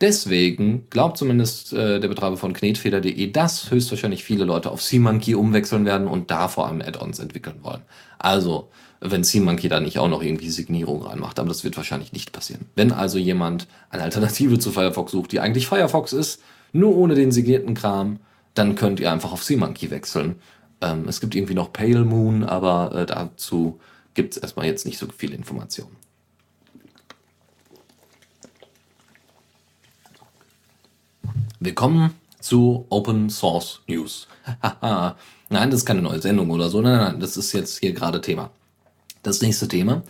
Deswegen 0.00 0.86
glaubt 0.90 1.16
zumindest 1.16 1.72
äh, 1.72 1.98
der 2.00 2.08
Betreiber 2.08 2.36
von 2.36 2.52
knetfeder.de, 2.52 3.30
dass 3.30 3.70
höchstwahrscheinlich 3.70 4.24
viele 4.24 4.44
Leute 4.44 4.70
auf 4.70 4.82
SeaMonkey 4.82 5.34
umwechseln 5.34 5.86
werden 5.86 6.06
und 6.06 6.30
da 6.30 6.48
vor 6.48 6.66
allem 6.68 6.82
Add-ons 6.82 7.18
entwickeln 7.18 7.56
wollen. 7.62 7.82
Also, 8.18 8.68
wenn 9.00 9.24
SeaMonkey 9.24 9.68
da 9.68 9.80
nicht 9.80 9.98
auch 9.98 10.08
noch 10.08 10.22
irgendwie 10.22 10.50
Signierung 10.50 11.02
reinmacht, 11.02 11.38
aber 11.38 11.48
das 11.48 11.64
wird 11.64 11.76
wahrscheinlich 11.76 12.12
nicht 12.12 12.32
passieren. 12.32 12.66
Wenn 12.74 12.92
also 12.92 13.18
jemand 13.18 13.66
eine 13.90 14.02
Alternative 14.02 14.58
zu 14.58 14.72
Firefox 14.72 15.12
sucht, 15.12 15.32
die 15.32 15.40
eigentlich 15.40 15.66
Firefox 15.66 16.12
ist, 16.12 16.42
nur 16.72 16.96
ohne 16.96 17.14
den 17.14 17.32
signierten 17.32 17.74
Kram, 17.74 18.18
dann 18.54 18.74
könnt 18.74 19.00
ihr 19.00 19.12
einfach 19.12 19.32
auf 19.32 19.44
SeaMonkey 19.44 19.90
wechseln. 19.90 20.36
Ähm, 20.80 21.04
es 21.08 21.20
gibt 21.20 21.34
irgendwie 21.34 21.54
noch 21.54 21.72
Pale 21.72 22.04
Moon, 22.04 22.44
aber 22.44 22.94
äh, 22.94 23.06
dazu 23.06 23.80
gibt 24.14 24.36
es 24.36 24.42
erstmal 24.42 24.66
jetzt 24.66 24.84
nicht 24.84 24.98
so 24.98 25.06
viel 25.16 25.32
Informationen. 25.32 25.96
Willkommen 31.60 32.14
zu 32.40 32.86
Open 32.88 33.30
Source 33.30 33.80
News. 33.88 34.28
nein, 35.50 35.70
das 35.70 35.80
ist 35.80 35.86
keine 35.86 36.02
neue 36.02 36.20
Sendung 36.20 36.50
oder 36.50 36.68
so. 36.68 36.80
Nein, 36.80 36.98
nein, 36.98 37.20
das 37.20 37.36
ist 37.36 37.52
jetzt 37.52 37.78
hier 37.80 37.92
gerade 37.92 38.20
Thema. 38.20 38.50
Das 39.28 39.42
nächste 39.42 39.68
Thema. 39.68 40.04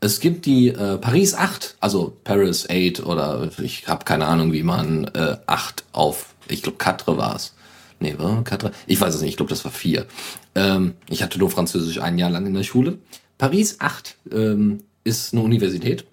Es 0.00 0.18
gibt 0.18 0.44
die 0.44 0.70
äh, 0.70 0.98
Paris 0.98 1.34
8, 1.34 1.76
also 1.78 2.16
Paris 2.24 2.66
8 2.68 3.06
oder 3.06 3.48
ich 3.62 3.86
habe 3.86 4.04
keine 4.04 4.26
Ahnung, 4.26 4.52
wie 4.52 4.64
man 4.64 5.04
äh, 5.14 5.36
8 5.46 5.84
auf, 5.92 6.34
ich 6.48 6.64
glaube, 6.64 6.76
Quatre 6.76 7.16
war 7.16 7.36
es. 7.36 7.54
Nee, 8.00 8.16
war 8.18 8.42
Quatre? 8.42 8.72
Ich 8.88 9.00
weiß 9.00 9.14
es 9.14 9.20
nicht, 9.20 9.30
ich 9.30 9.36
glaube, 9.36 9.50
das 9.50 9.64
war 9.64 9.70
vier. 9.70 10.06
Ähm, 10.56 10.94
ich 11.08 11.22
hatte 11.22 11.38
nur 11.38 11.48
Französisch 11.48 12.00
ein 12.00 12.18
Jahr 12.18 12.28
lang 12.28 12.44
in 12.44 12.54
der 12.54 12.64
Schule. 12.64 12.98
Paris 13.38 13.76
8 13.78 14.16
ähm, 14.32 14.80
ist 15.04 15.32
eine 15.32 15.42
Universität. 15.42 16.04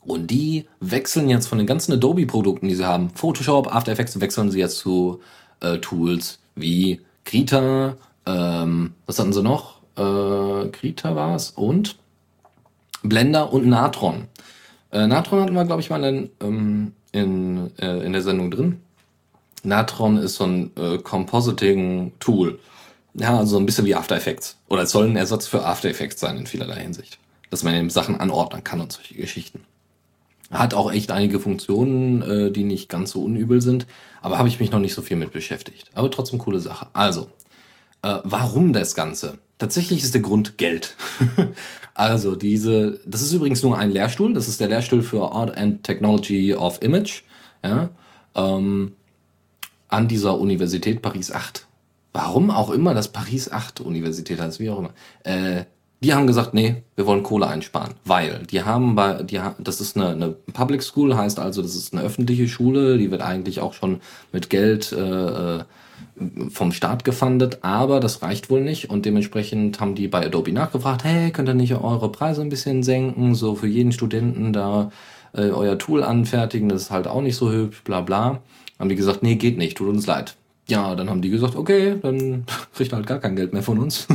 Und 0.00 0.30
die 0.30 0.64
wechseln 0.80 1.28
jetzt 1.28 1.48
von 1.48 1.58
den 1.58 1.66
ganzen 1.66 1.92
Adobe-Produkten, 1.92 2.68
die 2.68 2.76
sie 2.76 2.86
haben, 2.86 3.10
Photoshop, 3.10 3.74
After 3.74 3.92
Effects, 3.92 4.18
wechseln 4.18 4.50
sie 4.50 4.58
jetzt 4.58 4.78
zu 4.78 5.20
äh, 5.60 5.76
Tools 5.78 6.38
wie 6.54 7.02
Krita, 7.26 7.98
ähm, 8.24 8.94
was 9.04 9.18
hatten 9.18 9.34
sie 9.34 9.42
noch? 9.42 9.77
Äh, 9.98 10.68
Krita 10.68 11.14
war 11.16 11.34
es 11.34 11.50
und 11.50 11.96
Blender 13.02 13.52
und 13.52 13.66
Natron. 13.66 14.28
Äh, 14.90 15.06
Natron 15.06 15.40
hatten 15.40 15.54
wir, 15.54 15.64
glaube 15.64 15.82
ich, 15.82 15.90
mal 15.90 16.02
in, 16.04 16.30
ähm, 16.40 16.92
in, 17.12 17.70
äh, 17.78 18.04
in 18.04 18.12
der 18.12 18.22
Sendung 18.22 18.50
drin. 18.50 18.80
Natron 19.62 20.16
ist 20.18 20.36
so 20.36 20.44
ein 20.44 20.70
äh, 20.76 20.98
Compositing-Tool. 20.98 22.58
Ja, 23.14 23.38
also 23.38 23.58
ein 23.58 23.66
bisschen 23.66 23.86
wie 23.86 23.94
After 23.94 24.16
Effects. 24.16 24.56
Oder 24.68 24.82
es 24.82 24.90
soll 24.90 25.08
ein 25.08 25.16
Ersatz 25.16 25.46
für 25.46 25.64
After 25.64 25.88
Effects 25.88 26.20
sein 26.20 26.36
in 26.36 26.46
vielerlei 26.46 26.80
Hinsicht. 26.80 27.18
Dass 27.50 27.64
man 27.64 27.74
eben 27.74 27.90
Sachen 27.90 28.20
anordnen 28.20 28.62
kann 28.62 28.80
und 28.80 28.92
solche 28.92 29.14
Geschichten. 29.14 29.64
Hat 30.50 30.74
auch 30.74 30.92
echt 30.92 31.10
einige 31.10 31.40
Funktionen, 31.40 32.22
äh, 32.22 32.50
die 32.50 32.64
nicht 32.64 32.88
ganz 32.88 33.10
so 33.10 33.22
unübel 33.22 33.60
sind. 33.60 33.86
Aber 34.22 34.38
habe 34.38 34.48
ich 34.48 34.60
mich 34.60 34.70
noch 34.70 34.78
nicht 34.78 34.94
so 34.94 35.02
viel 35.02 35.16
mit 35.16 35.32
beschäftigt. 35.32 35.90
Aber 35.94 36.10
trotzdem 36.10 36.38
coole 36.38 36.60
Sache. 36.60 36.86
Also, 36.92 37.28
äh, 38.02 38.18
warum 38.24 38.72
das 38.72 38.94
Ganze? 38.94 39.38
Tatsächlich 39.58 40.02
ist 40.02 40.14
der 40.14 40.22
Grund 40.22 40.56
Geld. 40.56 40.94
also 41.94 42.36
diese, 42.36 43.00
das 43.04 43.22
ist 43.22 43.32
übrigens 43.32 43.62
nur 43.62 43.76
ein 43.76 43.90
Lehrstuhl. 43.90 44.32
Das 44.32 44.48
ist 44.48 44.60
der 44.60 44.68
Lehrstuhl 44.68 45.02
für 45.02 45.32
Art 45.32 45.56
and 45.56 45.82
Technology 45.82 46.54
of 46.54 46.80
Image. 46.82 47.22
Ja, 47.64 47.90
ähm, 48.36 48.92
an 49.88 50.06
dieser 50.06 50.38
Universität 50.38 51.02
Paris 51.02 51.32
8. 51.32 51.66
Warum 52.12 52.50
auch 52.50 52.70
immer 52.70 52.94
das 52.94 53.08
Paris 53.08 53.50
8 53.50 53.80
Universität 53.80 54.40
heißt, 54.40 54.60
wie 54.60 54.70
auch 54.70 54.78
immer. 54.78 54.90
Äh, 55.24 55.64
die 56.00 56.14
haben 56.14 56.28
gesagt, 56.28 56.54
nee, 56.54 56.82
wir 56.94 57.06
wollen 57.06 57.24
Kohle 57.24 57.48
einsparen, 57.48 57.94
weil 58.04 58.46
die 58.48 58.62
haben 58.62 58.94
bei, 58.94 59.22
die, 59.24 59.40
das 59.58 59.80
ist 59.80 59.96
eine, 59.96 60.10
eine 60.10 60.28
Public 60.28 60.82
School, 60.84 61.16
heißt 61.16 61.40
also, 61.40 61.60
das 61.60 61.74
ist 61.74 61.92
eine 61.92 62.02
öffentliche 62.02 62.46
Schule, 62.46 62.98
die 62.98 63.10
wird 63.10 63.20
eigentlich 63.20 63.60
auch 63.60 63.72
schon 63.72 64.00
mit 64.30 64.48
Geld 64.48 64.92
äh, 64.92 65.56
äh 65.58 65.64
vom 66.50 66.72
Staat 66.72 67.04
gefundet, 67.04 67.58
aber 67.62 68.00
das 68.00 68.22
reicht 68.22 68.50
wohl 68.50 68.60
nicht 68.60 68.90
und 68.90 69.06
dementsprechend 69.06 69.80
haben 69.80 69.94
die 69.94 70.08
bei 70.08 70.26
Adobe 70.26 70.52
nachgefragt, 70.52 71.04
hey, 71.04 71.30
könnt 71.30 71.48
ihr 71.48 71.54
nicht 71.54 71.74
eure 71.74 72.10
Preise 72.10 72.42
ein 72.42 72.48
bisschen 72.48 72.82
senken, 72.82 73.34
so 73.34 73.54
für 73.54 73.66
jeden 73.66 73.92
Studenten 73.92 74.52
da 74.52 74.90
äh, 75.32 75.50
euer 75.50 75.78
Tool 75.78 76.02
anfertigen, 76.02 76.68
das 76.68 76.82
ist 76.82 76.90
halt 76.90 77.06
auch 77.06 77.22
nicht 77.22 77.36
so 77.36 77.50
hübsch, 77.50 77.82
bla 77.84 78.00
bla. 78.00 78.40
Haben 78.78 78.88
die 78.88 78.96
gesagt, 78.96 79.22
nee, 79.22 79.36
geht 79.36 79.58
nicht, 79.58 79.76
tut 79.76 79.88
uns 79.88 80.06
leid. 80.06 80.36
ja, 80.68 80.94
dann 80.94 81.10
haben 81.10 81.22
die 81.22 81.30
gesagt, 81.30 81.56
okay, 81.56 81.96
dann 82.00 82.44
kriegt 82.74 82.92
halt 82.92 83.06
gar 83.06 83.18
kein 83.18 83.36
Geld 83.36 83.52
mehr 83.52 83.62
von 83.62 83.78
uns. 83.78 84.06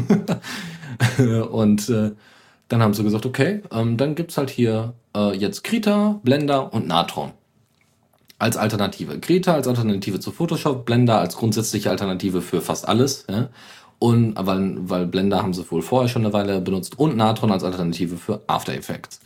und 1.51 1.89
äh, 1.89 2.11
dann 2.67 2.81
haben 2.81 2.93
sie 2.93 3.03
gesagt, 3.03 3.25
okay, 3.25 3.61
ähm, 3.71 3.97
dann 3.97 4.15
gibt's 4.15 4.37
halt 4.37 4.49
hier 4.49 4.93
äh, 5.15 5.35
jetzt 5.35 5.63
Krita, 5.63 6.19
Blender 6.23 6.73
und 6.73 6.87
Natron 6.87 7.31
als 8.43 8.57
Alternative. 8.57 9.19
Krita 9.19 9.53
als 9.53 9.69
Alternative 9.69 10.19
zu 10.19 10.31
Photoshop, 10.31 10.85
Blender 10.85 11.17
als 11.17 11.37
grundsätzliche 11.37 11.89
Alternative 11.89 12.41
für 12.41 12.59
fast 12.59 12.85
alles. 12.87 13.25
Ja? 13.29 13.47
Und 13.99 14.35
weil, 14.37 14.75
weil 14.89 15.07
Blender 15.07 15.41
haben 15.41 15.53
sie 15.53 15.69
wohl 15.71 15.81
vorher 15.81 16.09
schon 16.09 16.25
eine 16.25 16.33
Weile 16.33 16.59
benutzt 16.59 16.99
und 16.99 17.15
Natron 17.15 17.53
als 17.53 17.63
Alternative 17.63 18.17
für 18.17 18.41
After 18.47 18.73
Effects. 18.73 19.21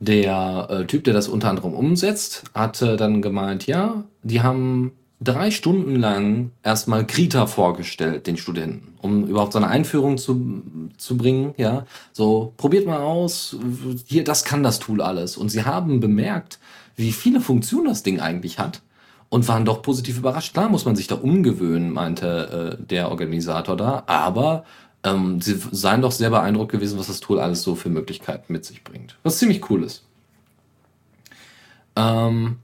Der 0.00 0.66
äh, 0.70 0.86
Typ, 0.86 1.04
der 1.04 1.12
das 1.12 1.28
unter 1.28 1.50
anderem 1.50 1.74
umsetzt, 1.74 2.44
hat 2.54 2.80
äh, 2.80 2.96
dann 2.96 3.20
gemeint, 3.20 3.66
ja, 3.66 4.04
die 4.22 4.40
haben 4.40 4.92
drei 5.20 5.50
Stunden 5.50 5.96
lang 5.96 6.52
erstmal 6.62 7.06
Krita 7.06 7.46
vorgestellt, 7.46 8.26
den 8.26 8.38
Studenten, 8.38 8.94
um 9.02 9.26
überhaupt 9.26 9.52
so 9.52 9.58
eine 9.58 9.68
Einführung 9.68 10.16
zu, 10.16 10.62
zu 10.96 11.18
bringen, 11.18 11.52
ja. 11.58 11.84
So, 12.12 12.54
probiert 12.56 12.86
mal 12.86 13.00
aus, 13.00 13.56
hier, 14.06 14.24
das 14.24 14.44
kann 14.44 14.62
das 14.62 14.78
Tool 14.78 15.02
alles. 15.02 15.36
Und 15.36 15.50
sie 15.50 15.64
haben 15.64 16.00
bemerkt, 16.00 16.58
wie 16.98 17.12
viele 17.12 17.40
Funktionen 17.40 17.86
das 17.86 18.02
Ding 18.02 18.20
eigentlich 18.20 18.58
hat 18.58 18.82
und 19.28 19.46
waren 19.48 19.64
doch 19.64 19.82
positiv 19.82 20.18
überrascht. 20.18 20.52
Klar 20.52 20.68
muss 20.68 20.84
man 20.84 20.96
sich 20.96 21.06
da 21.06 21.14
umgewöhnen, 21.14 21.92
meinte 21.92 22.78
äh, 22.80 22.84
der 22.84 23.10
Organisator 23.10 23.76
da, 23.76 24.02
aber 24.06 24.64
ähm, 25.04 25.40
sie 25.40 25.60
seien 25.70 26.02
doch 26.02 26.12
sehr 26.12 26.30
beeindruckt 26.30 26.72
gewesen, 26.72 26.98
was 26.98 27.06
das 27.06 27.20
Tool 27.20 27.38
alles 27.38 27.62
so 27.62 27.76
für 27.76 27.88
Möglichkeiten 27.88 28.52
mit 28.52 28.64
sich 28.64 28.82
bringt. 28.82 29.16
Was 29.22 29.38
ziemlich 29.38 29.70
cool 29.70 29.84
ist. 29.84 30.02
Ähm, 31.94 32.56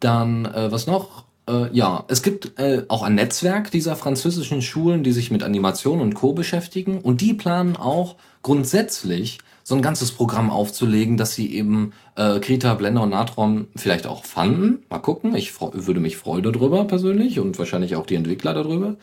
dann, 0.00 0.46
äh, 0.46 0.72
was 0.72 0.86
noch? 0.86 1.24
Äh, 1.46 1.70
ja, 1.76 2.04
es 2.08 2.22
gibt 2.22 2.58
äh, 2.58 2.84
auch 2.88 3.02
ein 3.02 3.14
Netzwerk 3.14 3.70
dieser 3.70 3.94
französischen 3.94 4.62
Schulen, 4.62 5.02
die 5.02 5.12
sich 5.12 5.30
mit 5.30 5.42
Animation 5.42 6.00
und 6.00 6.14
Co. 6.14 6.32
beschäftigen 6.32 7.00
und 7.00 7.20
die 7.20 7.34
planen 7.34 7.76
auch 7.76 8.16
grundsätzlich 8.42 9.38
so 9.70 9.76
ein 9.76 9.82
ganzes 9.82 10.10
Programm 10.10 10.50
aufzulegen, 10.50 11.16
dass 11.16 11.36
sie 11.36 11.54
eben 11.54 11.92
äh, 12.16 12.40
Krita, 12.40 12.74
Blender 12.74 13.02
und 13.02 13.10
Natron 13.10 13.68
vielleicht 13.76 14.04
auch 14.04 14.24
fanden. 14.24 14.82
Mal 14.90 14.98
gucken, 14.98 15.36
ich 15.36 15.52
würde 15.60 16.00
mich 16.00 16.16
freuen 16.16 16.42
darüber 16.42 16.84
persönlich 16.86 17.38
und 17.38 17.56
wahrscheinlich 17.56 17.94
auch 17.94 18.04
die 18.04 18.16
Entwickler 18.16 18.52
darüber. 18.52 18.96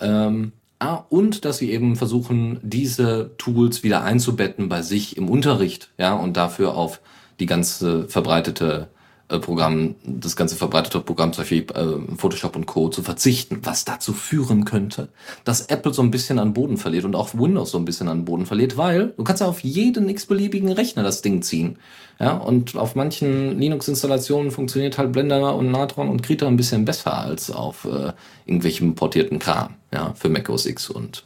Ähm, 0.00 0.50
ah, 0.80 1.04
und 1.08 1.44
dass 1.44 1.58
sie 1.58 1.70
eben 1.70 1.94
versuchen, 1.94 2.58
diese 2.64 3.30
Tools 3.38 3.84
wieder 3.84 4.02
einzubetten 4.02 4.68
bei 4.68 4.82
sich 4.82 5.16
im 5.16 5.30
Unterricht, 5.30 5.90
ja, 5.98 6.14
und 6.14 6.36
dafür 6.36 6.74
auf 6.74 7.00
die 7.38 7.46
ganze 7.46 8.08
verbreitete 8.08 8.88
Programm, 9.28 9.96
das 10.04 10.36
ganze 10.36 10.56
verbreitete 10.56 11.00
Programm, 11.00 11.34
zum 11.34 11.42
Beispiel 11.42 11.66
äh, 11.74 12.16
Photoshop 12.16 12.56
und 12.56 12.64
Co. 12.64 12.88
zu 12.88 13.02
verzichten, 13.02 13.58
was 13.62 13.84
dazu 13.84 14.14
führen 14.14 14.64
könnte, 14.64 15.08
dass 15.44 15.66
Apple 15.66 15.92
so 15.92 16.00
ein 16.00 16.10
bisschen 16.10 16.38
an 16.38 16.54
Boden 16.54 16.78
verliert 16.78 17.04
und 17.04 17.14
auch 17.14 17.34
Windows 17.34 17.72
so 17.72 17.78
ein 17.78 17.84
bisschen 17.84 18.08
an 18.08 18.24
Boden 18.24 18.46
verliert, 18.46 18.78
weil 18.78 19.12
du 19.18 19.24
kannst 19.24 19.42
ja 19.42 19.46
auf 19.46 19.60
jeden 19.60 20.08
x-beliebigen 20.08 20.72
Rechner 20.72 21.02
das 21.02 21.20
Ding 21.20 21.42
ziehen. 21.42 21.78
Ja, 22.18 22.32
und 22.32 22.76
auf 22.76 22.96
manchen 22.96 23.60
Linux-Installationen 23.60 24.50
funktioniert 24.50 24.98
halt 24.98 25.12
Blender 25.12 25.54
und 25.54 25.70
Natron 25.70 26.08
und 26.08 26.22
Krita 26.22 26.48
ein 26.48 26.56
bisschen 26.56 26.84
besser 26.84 27.16
als 27.16 27.50
auf 27.50 27.84
äh, 27.84 28.12
irgendwelchem 28.46 28.94
portierten 28.94 29.38
Kram, 29.38 29.74
ja, 29.92 30.14
für 30.14 30.28
Mac 30.28 30.48
OS 30.48 30.66
X 30.66 30.90
und 30.90 31.24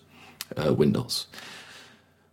äh, 0.57 0.77
Windows. 0.77 1.29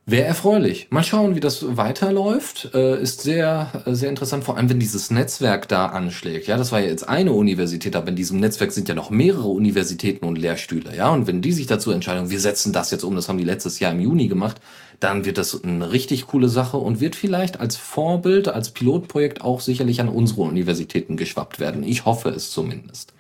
Wäre 0.10 0.26
erfreulich. 0.26 0.88
Mal 0.90 1.04
schauen, 1.04 1.36
wie 1.36 1.40
das 1.40 1.78
weiterläuft. 1.78 2.72
Äh, 2.74 3.00
ist 3.00 3.22
sehr, 3.22 3.84
äh, 3.86 3.94
sehr 3.94 4.10
interessant, 4.10 4.44
vor 4.44 4.58
allem 4.58 4.68
wenn 4.68 4.80
dieses 4.80 5.12
Netzwerk 5.12 5.68
da 5.68 5.86
anschlägt. 5.86 6.48
Ja, 6.48 6.58
das 6.58 6.72
war 6.72 6.80
ja 6.80 6.88
jetzt 6.88 7.08
eine 7.08 7.32
Universität, 7.32 7.96
aber 7.96 8.08
in 8.08 8.16
diesem 8.16 8.40
Netzwerk 8.40 8.72
sind 8.72 8.90
ja 8.90 8.96
noch 8.96 9.12
mehrere 9.12 9.50
Universitäten 9.50 10.26
und 10.26 10.40
Lehrstühle. 10.40 10.96
Ja, 10.96 11.10
und 11.10 11.28
wenn 11.28 11.44
die 11.44 11.52
sich 11.52 11.68
dazu 11.68 11.92
entscheiden, 11.92 12.32
wir 12.32 12.40
setzen 12.40 12.74
das 12.74 12.90
jetzt 12.90 13.04
um, 13.04 13.16
das 13.16 13.30
haben 13.30 13.38
die 13.38 13.44
letztes 13.44 13.80
Jahr 13.80 13.92
im 13.92 14.00
Juni 14.00 14.28
gemacht, 14.28 14.60
dann 15.00 15.26
wird 15.26 15.38
das 15.38 15.64
eine 15.64 15.92
richtig 15.92 16.26
coole 16.26 16.50
Sache 16.50 16.78
und 16.78 17.00
wird 17.00 17.16
vielleicht 17.16 17.60
als 17.60 17.76
Vorbild, 17.76 18.48
als 18.48 18.72
Pilotprojekt 18.72 19.42
auch 19.42 19.62
sicherlich 19.62 20.02
an 20.02 20.10
unsere 20.10 20.42
Universitäten 20.42 21.18
geschwappt 21.18 21.60
werden. 21.60 21.84
Ich 21.84 22.06
hoffe 22.06 22.30
es 22.30 22.50
zumindest. 22.50 23.14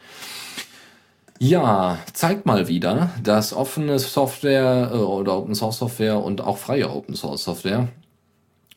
Ja, 1.41 1.97
zeigt 2.11 2.45
mal 2.45 2.67
wieder, 2.67 3.11
dass 3.23 3.53
offene 3.53 3.97
Software 3.97 4.91
äh, 4.93 4.97
oder 4.97 5.37
Open 5.37 5.55
Source 5.55 5.77
Software 5.77 6.21
und 6.21 6.41
auch 6.41 6.57
freie 6.57 6.89
Open 6.89 7.15
Source 7.15 7.45
Software 7.45 7.87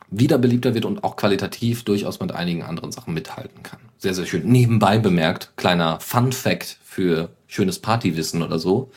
wieder 0.09 0.37
beliebter 0.37 0.73
wird 0.73 0.85
und 0.85 1.03
auch 1.03 1.17
qualitativ 1.17 1.83
durchaus 1.83 2.21
mit 2.21 2.31
einigen 2.31 2.63
anderen 2.63 2.93
Sachen 2.93 3.13
mithalten 3.13 3.63
kann. 3.63 3.79
Sehr, 3.97 4.13
sehr 4.13 4.25
schön. 4.25 4.45
Nebenbei 4.45 4.97
bemerkt, 4.97 5.51
kleiner 5.57 5.99
Fun 5.99 6.31
Fact 6.31 6.77
für 6.85 7.29
schönes 7.47 7.79
Partywissen 7.79 8.41
oder 8.41 8.59
so. 8.59 8.91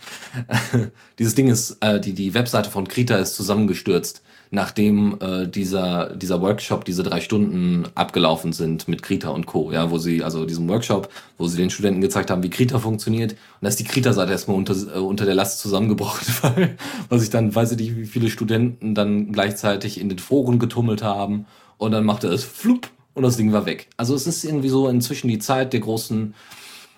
Dieses 1.19 1.36
Ding 1.36 1.48
ist, 1.48 1.78
äh, 1.80 2.02
die, 2.02 2.13
die 2.13 2.34
Webseite 2.34 2.69
von 2.69 2.88
Krita 2.88 3.15
ist 3.15 3.36
zusammengestürzt 3.36 4.24
nachdem 4.54 5.18
äh, 5.20 5.48
dieser, 5.48 6.16
dieser 6.16 6.39
Workshop, 6.39 6.86
diese 6.86 7.02
drei 7.02 7.22
Stunden 7.22 7.86
abgelaufen 7.96 8.54
sind 8.54 8.88
mit 8.88 9.02
Krita 9.02 9.30
und 9.30 9.48
Co., 9.48 9.72
ja, 9.72 9.89
wo 9.89 9.98
sie, 9.98 10.24
also 10.24 10.46
diesem 10.46 10.70
Workshop, 10.70 11.10
wo 11.39 11.48
sie 11.48 11.58
den 11.58 11.72
Studenten 11.72 12.02
gezeigt 12.02 12.30
haben, 12.30 12.44
wie 12.44 12.52
Krita 12.52 12.78
funktioniert. 12.78 13.32
Und 13.32 13.38
da 13.62 13.70
ist 13.70 13.80
die 13.80 13.84
Krita-Seite 13.84 14.32
erstmal 14.32 14.56
unter, 14.56 14.74
äh, 14.74 15.00
unter 15.00 15.26
der 15.26 15.34
Last 15.34 15.60
zusammengebrochen, 15.60 16.28
weil, 16.44 16.78
weil 17.10 17.20
sich 17.20 17.32
dann, 17.32 17.56
weiß 17.56 17.72
ich 17.72 17.80
nicht, 17.80 17.98
wie 17.98 18.06
viele 18.06 18.30
Studenten 18.30 18.94
dann 18.94 19.32
gleichzeitig 19.32 20.00
in 20.00 20.08
den 20.08 20.20
Foren 20.20 20.60
getummelt 20.60 21.02
haben 21.02 21.48
und 21.80 21.92
dann 21.92 22.04
machte 22.04 22.28
es 22.28 22.44
flupp 22.44 22.92
und 23.16 23.24
das 23.24 23.38
Ding 23.38 23.54
war 23.54 23.66
weg. 23.66 23.88
Also 23.98 24.13
es 24.13 24.28
ist 24.28 24.44
irgendwie 24.44 24.70
so 24.70 24.88
inzwischen 24.88 25.30
die 25.30 25.39
Zeit 25.39 25.74
der 25.74 25.80
großen 25.80 26.36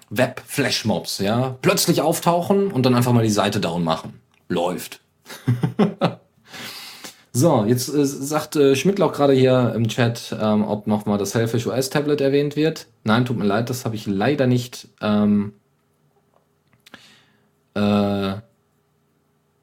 Web-Flashmobs, 0.10 1.20
ja. 1.20 1.56
Plötzlich 1.62 2.02
auftauchen 2.02 2.70
und 2.70 2.86
dann 2.86 2.96
einfach 2.96 3.13
mal 3.13 3.24
die 3.24 3.30
Seite 3.30 3.62
down 3.62 3.86
machen. 3.86 4.20
Läuft. 4.50 5.00
So, 7.38 7.65
jetzt 7.65 7.93
äh, 7.93 8.06
sagt 8.06 8.56
äh, 8.56 8.78
Schmidtloch 8.78 9.12
gerade 9.12 9.34
hier 9.34 9.74
im 9.76 9.89
Chat, 9.89 10.34
ähm, 10.39 10.63
ob 10.63 10.88
nochmal 10.88 11.17
das 11.17 11.32
Selfish 11.32 11.67
OS 11.67 11.89
Tablet 11.89 12.21
erwähnt 12.21 12.56
wird. 12.56 12.88
Nein, 13.04 13.26
tut 13.26 13.36
mir 13.38 13.43
leid, 13.43 13.69
das 13.69 13.84
habe 13.84 13.93
ich 13.93 14.08
leider 14.08 14.48
nicht. 14.48 14.88
Ähm, 15.02 15.52
äh, 17.74 18.36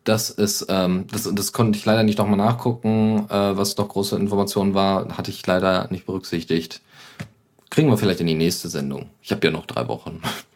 das 0.04 0.28
ist, 0.28 0.66
ähm, 0.68 1.06
das, 1.10 1.30
das 1.32 1.54
konnte 1.54 1.78
ich 1.78 1.86
leider 1.86 2.02
nicht 2.02 2.18
nochmal 2.18 2.36
nachgucken, 2.36 3.24
äh, 3.30 3.56
was 3.56 3.74
doch 3.74 3.88
große 3.88 4.16
Informationen 4.16 4.74
war, 4.74 5.16
hatte 5.16 5.30
ich 5.30 5.46
leider 5.46 5.88
nicht 5.90 6.04
berücksichtigt. 6.04 6.82
Kriegen 7.70 7.88
wir 7.88 7.96
vielleicht 7.96 8.20
in 8.20 8.26
die 8.26 8.34
nächste 8.34 8.68
Sendung. 8.68 9.08
Ich 9.22 9.30
habe 9.30 9.46
ja 9.46 9.50
noch 9.50 9.64
drei 9.64 9.88
Wochen. 9.88 10.20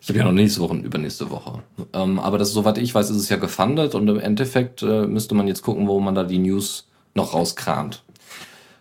Ich 0.00 0.08
habe 0.08 0.18
ja 0.18 0.24
noch 0.24 0.32
nächste 0.32 0.60
Woche 0.60 0.72
und 0.72 0.84
übernächste 0.84 1.30
Woche. 1.30 1.62
Ähm, 1.92 2.18
aber 2.18 2.38
das, 2.38 2.52
soweit 2.52 2.78
ich 2.78 2.94
weiß, 2.94 3.10
ist 3.10 3.16
es 3.16 3.28
ja 3.28 3.36
gefundet 3.36 3.94
und 3.94 4.08
im 4.08 4.20
Endeffekt 4.20 4.82
äh, 4.82 5.06
müsste 5.06 5.34
man 5.34 5.48
jetzt 5.48 5.62
gucken, 5.62 5.88
wo 5.88 6.00
man 6.00 6.14
da 6.14 6.24
die 6.24 6.38
News 6.38 6.88
noch 7.14 7.34
rauskramt. 7.34 8.04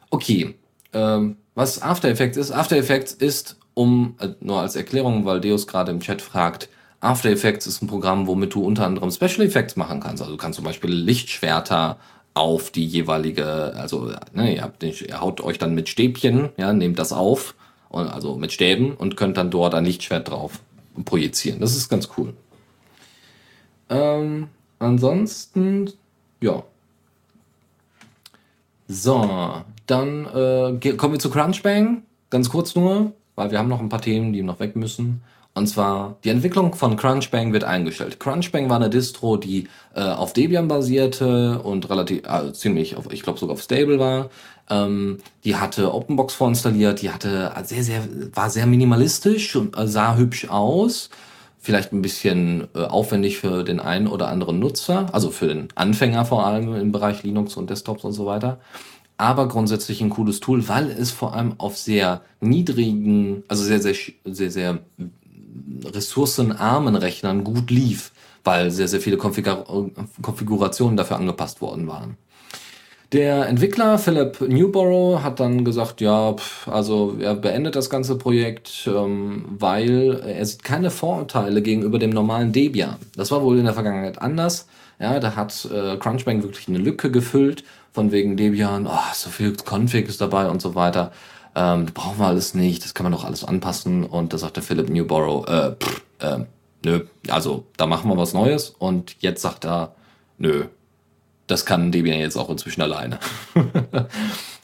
Okay, 0.09 0.55
ähm, 0.93 1.37
was 1.55 1.81
After 1.81 2.09
Effects 2.09 2.37
ist? 2.37 2.51
After 2.51 2.77
Effects 2.77 3.13
ist, 3.13 3.57
um, 3.73 4.15
äh, 4.19 4.29
nur 4.41 4.61
als 4.61 4.75
Erklärung, 4.75 5.25
weil 5.25 5.41
Deus 5.41 5.67
gerade 5.67 5.91
im 5.91 5.99
Chat 5.99 6.21
fragt, 6.21 6.69
After 6.99 7.29
Effects 7.29 7.67
ist 7.67 7.81
ein 7.81 7.87
Programm, 7.87 8.27
womit 8.27 8.53
du 8.53 8.63
unter 8.63 8.85
anderem 8.85 9.11
Special 9.11 9.41
Effects 9.41 9.75
machen 9.75 9.99
kannst. 9.99 10.21
Also 10.21 10.33
du 10.33 10.37
kannst 10.37 10.57
zum 10.57 10.65
Beispiel 10.65 10.91
Lichtschwerter 10.91 11.97
auf 12.33 12.71
die 12.71 12.85
jeweilige, 12.85 13.73
also 13.75 14.11
ne, 14.33 14.55
ihr, 14.55 14.61
habt, 14.61 14.83
ihr 14.83 15.21
haut 15.21 15.41
euch 15.41 15.57
dann 15.57 15.73
mit 15.73 15.89
Stäbchen, 15.89 16.49
ja, 16.57 16.73
nehmt 16.73 16.99
das 16.99 17.11
auf, 17.11 17.55
also 17.89 18.35
mit 18.35 18.51
Stäben 18.51 18.93
und 18.93 19.17
könnt 19.17 19.37
dann 19.37 19.49
dort 19.49 19.73
ein 19.73 19.85
Lichtschwert 19.85 20.29
drauf 20.29 20.59
projizieren. 21.03 21.59
Das 21.59 21.75
ist 21.75 21.89
ganz 21.89 22.09
cool. 22.17 22.33
Ähm, 23.89 24.49
ansonsten, 24.79 25.91
ja. 26.41 26.63
So, 28.87 29.63
dann 29.85 30.25
äh, 30.25 30.93
kommen 30.93 31.13
wir 31.13 31.19
zu 31.19 31.29
Crunchbang. 31.29 32.03
Ganz 32.29 32.49
kurz 32.49 32.75
nur, 32.75 33.13
weil 33.37 33.51
wir 33.51 33.59
haben 33.59 33.69
noch 33.69 33.79
ein 33.79 33.87
paar 33.87 34.01
Themen, 34.01 34.33
die 34.33 34.43
noch 34.43 34.59
weg 34.59 34.75
müssen. 34.75 35.21
Und 35.53 35.67
zwar, 35.67 36.17
die 36.23 36.29
Entwicklung 36.29 36.75
von 36.75 36.97
Crunchbang 36.97 37.53
wird 37.53 37.63
eingestellt. 37.63 38.19
Crunchbang 38.19 38.69
war 38.69 38.75
eine 38.75 38.89
Distro, 38.89 39.37
die 39.37 39.67
äh, 39.95 40.01
auf 40.01 40.33
Debian 40.33 40.67
basierte 40.67 41.59
und 41.59 41.89
relativ, 41.89 42.23
äh, 42.27 42.51
ziemlich, 42.53 42.95
auf, 42.95 43.11
ich 43.11 43.23
glaube 43.23 43.39
sogar 43.39 43.53
auf 43.53 43.61
Stable 43.61 43.97
war. 43.97 44.29
Ähm, 44.69 45.19
die 45.43 45.55
hatte 45.55 45.93
OpenBox 45.93 46.33
vorinstalliert, 46.33 47.01
die 47.01 47.09
hatte 47.09 47.51
sehr, 47.63 47.83
sehr, 47.83 48.03
war 48.33 48.49
sehr 48.49 48.67
minimalistisch 48.67 49.55
und 49.55 49.77
äh, 49.77 49.87
sah 49.87 50.15
hübsch 50.15 50.47
aus. 50.49 51.09
Vielleicht 51.59 51.91
ein 51.91 52.03
bisschen 52.03 52.67
äh, 52.75 52.83
aufwendig 52.83 53.39
für 53.39 53.63
den 53.63 53.79
einen 53.79 54.07
oder 54.07 54.27
anderen 54.27 54.59
Nutzer, 54.59 55.07
also 55.11 55.31
für 55.31 55.47
den 55.47 55.69
Anfänger 55.73 56.25
vor 56.25 56.45
allem 56.45 56.75
im 56.75 56.91
Bereich 56.91 57.23
Linux 57.23 57.55
und 57.57 57.69
Desktops 57.69 58.03
und 58.03 58.13
so 58.13 58.27
weiter. 58.27 58.59
Aber 59.17 59.47
grundsätzlich 59.47 60.01
ein 60.01 60.11
cooles 60.11 60.39
Tool, 60.39 60.67
weil 60.69 60.89
es 60.91 61.11
vor 61.11 61.33
allem 61.35 61.55
auf 61.57 61.77
sehr 61.77 62.21
niedrigen, 62.39 63.43
also 63.47 63.63
sehr, 63.63 63.81
sehr, 63.81 63.95
sehr, 64.25 64.51
sehr 64.51 64.79
ressourcenarmen 65.83 66.95
Rechnern 66.95 67.43
gut 67.43 67.71
lief, 67.71 68.11
weil 68.43 68.69
sehr, 68.69 68.87
sehr 68.87 69.01
viele 69.01 69.17
Konfigur 69.17 69.91
Konfigurationen 70.21 70.97
dafür 70.97 71.17
angepasst 71.17 71.61
worden 71.61 71.87
waren. 71.87 72.17
Der 73.13 73.47
Entwickler 73.47 73.97
Philip 73.97 74.41
Newborough 74.41 75.23
hat 75.23 75.39
dann 75.39 75.63
gesagt, 75.63 76.01
ja, 76.01 76.35
also 76.65 77.15
er 77.21 77.35
beendet 77.35 77.77
das 77.77 77.89
ganze 77.89 78.17
Projekt, 78.17 78.85
ähm, 78.85 79.45
weil 79.57 80.21
er 80.25 80.45
sieht 80.45 80.65
keine 80.65 80.91
Vorurteile 80.91 81.61
gegenüber 81.61 81.99
dem 81.99 82.09
normalen 82.09 82.51
Debian. 82.51 82.97
Das 83.15 83.31
war 83.31 83.41
wohl 83.41 83.59
in 83.59 83.63
der 83.63 83.73
Vergangenheit 83.73 84.21
anders. 84.21 84.67
Ja, 84.99 85.21
da 85.21 85.37
hat 85.37 85.69
äh, 85.71 85.95
Crunchbang 85.95 86.43
wirklich 86.43 86.67
eine 86.67 86.79
Lücke 86.79 87.09
gefüllt, 87.09 87.63
von 87.93 88.11
wegen 88.11 88.37
Debian, 88.37 88.87
oh, 88.87 89.13
so 89.13 89.29
viel 89.29 89.55
Config 89.65 90.07
ist 90.07 90.21
dabei 90.21 90.49
und 90.49 90.61
so 90.61 90.75
weiter. 90.75 91.11
Ähm, 91.55 91.87
brauchen 91.93 92.19
wir 92.19 92.27
alles 92.27 92.53
nicht, 92.53 92.83
das 92.83 92.93
kann 92.93 93.03
man 93.03 93.13
doch 93.13 93.25
alles 93.25 93.43
anpassen. 93.43 94.03
Und 94.03 94.33
da 94.33 94.37
sagte 94.37 94.61
Philip 94.61 94.89
Newborough, 94.89 95.47
äh, 95.47 95.71
pff, 95.71 96.01
äh, 96.19 96.39
nö, 96.85 97.01
also 97.29 97.65
da 97.77 97.87
machen 97.87 98.09
wir 98.09 98.17
was 98.17 98.33
Neues. 98.33 98.69
Und 98.77 99.15
jetzt 99.19 99.41
sagt 99.41 99.65
er, 99.65 99.95
nö, 100.37 100.65
das 101.47 101.65
kann 101.65 101.91
Debian 101.91 102.19
jetzt 102.19 102.37
auch 102.37 102.49
inzwischen 102.49 102.81
alleine. 102.81 103.19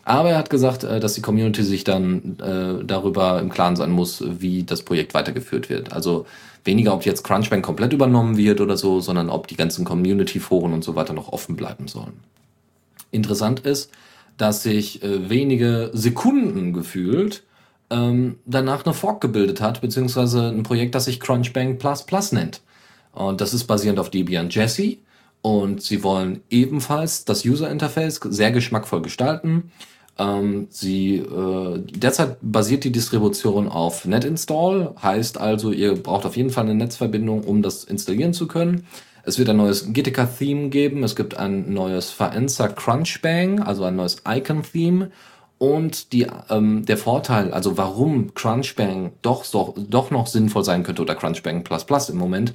Aber 0.06 0.32
er 0.32 0.38
hat 0.38 0.50
gesagt, 0.50 0.84
äh, 0.84 1.00
dass 1.00 1.14
die 1.14 1.22
Community 1.22 1.64
sich 1.64 1.84
dann 1.84 2.38
äh, 2.40 2.84
darüber 2.86 3.40
im 3.40 3.50
Klaren 3.50 3.76
sein 3.76 3.92
muss, 3.92 4.24
wie 4.28 4.64
das 4.64 4.84
Projekt 4.84 5.14
weitergeführt 5.14 5.70
wird. 5.70 5.94
Also 5.94 6.26
weniger, 6.66 6.94
ob 6.94 7.06
jetzt 7.06 7.24
Crunchbang 7.24 7.62
komplett 7.62 7.94
übernommen 7.94 8.38
wird 8.38 8.62
oder 8.62 8.78
so, 8.78 9.00
sondern 9.00 9.30
ob 9.30 9.48
die 9.48 9.56
ganzen 9.56 9.86
Community-Foren 9.86 10.74
und 10.74 10.84
so 10.84 10.96
weiter 10.96 11.14
noch 11.14 11.32
offen 11.32 11.56
bleiben 11.56 11.88
sollen. 11.88 12.20
Interessant 13.14 13.62
ist, 13.62 13.92
dass 14.38 14.64
sich 14.64 15.04
äh, 15.04 15.30
wenige 15.30 15.92
Sekunden 15.94 16.74
gefühlt 16.74 17.44
ähm, 17.90 18.38
danach 18.46 18.86
eine 18.86 18.94
Fork 18.94 19.22
gebildet 19.22 19.62
hat, 19.62 19.82
beziehungsweise 19.82 20.50
ein 20.50 20.64
Projekt, 20.64 20.96
das 20.96 21.06
sich 21.06 21.20
Crunchbang 21.20 21.78
Plus 21.78 22.04
Plus 22.04 22.32
nennt. 22.32 22.62
Und 23.14 23.42
das 23.42 23.54
ist 23.54 23.66
basierend 23.66 24.00
auf 24.00 24.10
Debian 24.10 24.50
Jesse 24.50 24.98
und 25.42 25.82
sie 25.82 26.04
wollen 26.04 26.42
ebenfalls 26.50 27.26
das 27.26 27.46
User 27.46 27.70
Interface 27.70 28.20
sehr 28.24 28.52
geschmackvoll 28.52 29.02
gestalten. 29.02 29.72
Ähm, 30.18 30.68
sie, 30.70 31.18
äh, 31.18 31.80
derzeit 31.80 32.38
basiert 32.42 32.84
die 32.84 32.92
Distribution 32.92 33.68
auf 33.68 34.06
NetInstall, 34.06 34.96
heißt 35.02 35.40
also, 35.40 35.72
ihr 35.72 35.96
braucht 35.96 36.26
auf 36.26 36.38
jeden 36.38 36.50
Fall 36.50 36.66
eine 36.66 36.76
Netzverbindung, 36.76 37.44
um 37.44 37.62
das 37.62 37.84
installieren 37.84 38.34
zu 38.34 38.48
können. 38.48 38.86
Es 39.26 39.40
wird 39.40 39.50
ein 39.50 39.58
neues 39.58 39.94
GTK-Theme 39.94 40.68
geben, 40.68 41.02
es 41.04 41.16
gibt 41.16 41.38
ein 41.38 41.74
neues 41.74 42.10
Faenza 42.10 42.68
Crunchbang, 42.68 43.62
also 43.62 43.86
ein 43.86 43.96
neues 43.96 44.18
Icon-Theme. 44.28 45.12
Und 45.58 46.12
die, 46.12 46.28
ähm, 46.50 46.84
der 46.86 46.98
Vorteil, 46.98 47.54
also 47.54 47.78
warum 47.78 48.34
Crunchbang 48.34 49.14
doch, 49.22 49.46
doch, 49.50 49.76
doch 49.78 50.12
noch 50.12 50.28
sinnvoll 50.28 50.66
sein 50.66 50.84
könnte 50.84 51.02
oder 51.02 51.16
Crunchbang 51.16 51.64
Plus 51.64 51.86
Plus 51.86 52.10
im 52.10 52.18
Moment, 52.18 52.54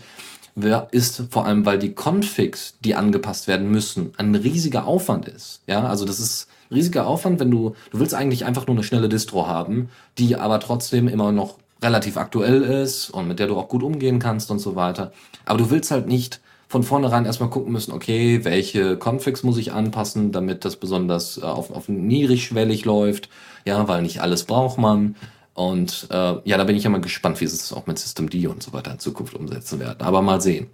ist 0.90 1.22
vor 1.30 1.46
allem, 1.46 1.64
weil 1.64 1.78
die 1.78 1.94
Configs, 1.94 2.74
die 2.80 2.94
angepasst 2.94 3.48
werden 3.48 3.70
müssen, 3.70 4.12
ein 4.18 4.34
riesiger 4.34 4.86
Aufwand 4.86 5.26
ist. 5.26 5.62
Ja, 5.66 5.86
also 5.86 6.04
das 6.04 6.20
ist 6.20 6.48
riesiger 6.70 7.06
Aufwand, 7.06 7.40
wenn 7.40 7.50
du, 7.50 7.76
du 7.92 8.00
willst 8.00 8.14
eigentlich 8.14 8.44
einfach 8.44 8.66
nur 8.66 8.76
eine 8.76 8.84
schnelle 8.84 9.08
Distro 9.08 9.46
haben, 9.46 9.88
die 10.18 10.36
aber 10.36 10.60
trotzdem 10.60 11.08
immer 11.08 11.32
noch 11.32 11.56
relativ 11.80 12.18
aktuell 12.18 12.62
ist 12.62 13.08
und 13.08 13.28
mit 13.28 13.38
der 13.38 13.46
du 13.46 13.56
auch 13.56 13.68
gut 13.68 13.82
umgehen 13.82 14.18
kannst 14.18 14.50
und 14.50 14.58
so 14.58 14.74
weiter. 14.76 15.12
Aber 15.46 15.58
du 15.58 15.70
willst 15.70 15.90
halt 15.90 16.08
nicht 16.08 16.40
von 16.68 16.82
vornherein 16.82 17.24
erstmal 17.24 17.48
gucken 17.48 17.72
müssen, 17.72 17.92
okay, 17.92 18.44
welche 18.44 18.98
Configs 18.98 19.42
muss 19.42 19.56
ich 19.56 19.72
anpassen, 19.72 20.32
damit 20.32 20.64
das 20.64 20.76
besonders 20.76 21.38
äh, 21.38 21.42
auf, 21.42 21.70
auf 21.70 21.88
niedrigschwellig 21.88 22.84
läuft. 22.84 23.30
Ja, 23.64 23.88
weil 23.88 24.02
nicht 24.02 24.20
alles 24.20 24.44
braucht 24.44 24.78
man. 24.78 25.16
Und 25.54 26.06
äh, 26.10 26.34
ja, 26.44 26.56
da 26.56 26.64
bin 26.64 26.76
ich 26.76 26.84
ja 26.84 26.90
mal 26.90 27.00
gespannt, 27.00 27.40
wie 27.40 27.46
sie 27.46 27.56
es 27.56 27.72
auch 27.72 27.86
mit 27.86 27.98
System 27.98 28.30
D 28.30 28.46
und 28.46 28.62
so 28.62 28.72
weiter 28.72 28.92
in 28.92 28.98
Zukunft 28.98 29.34
umsetzen 29.34 29.80
werden. 29.80 30.02
Aber 30.02 30.22
mal 30.22 30.40
sehen. 30.40 30.68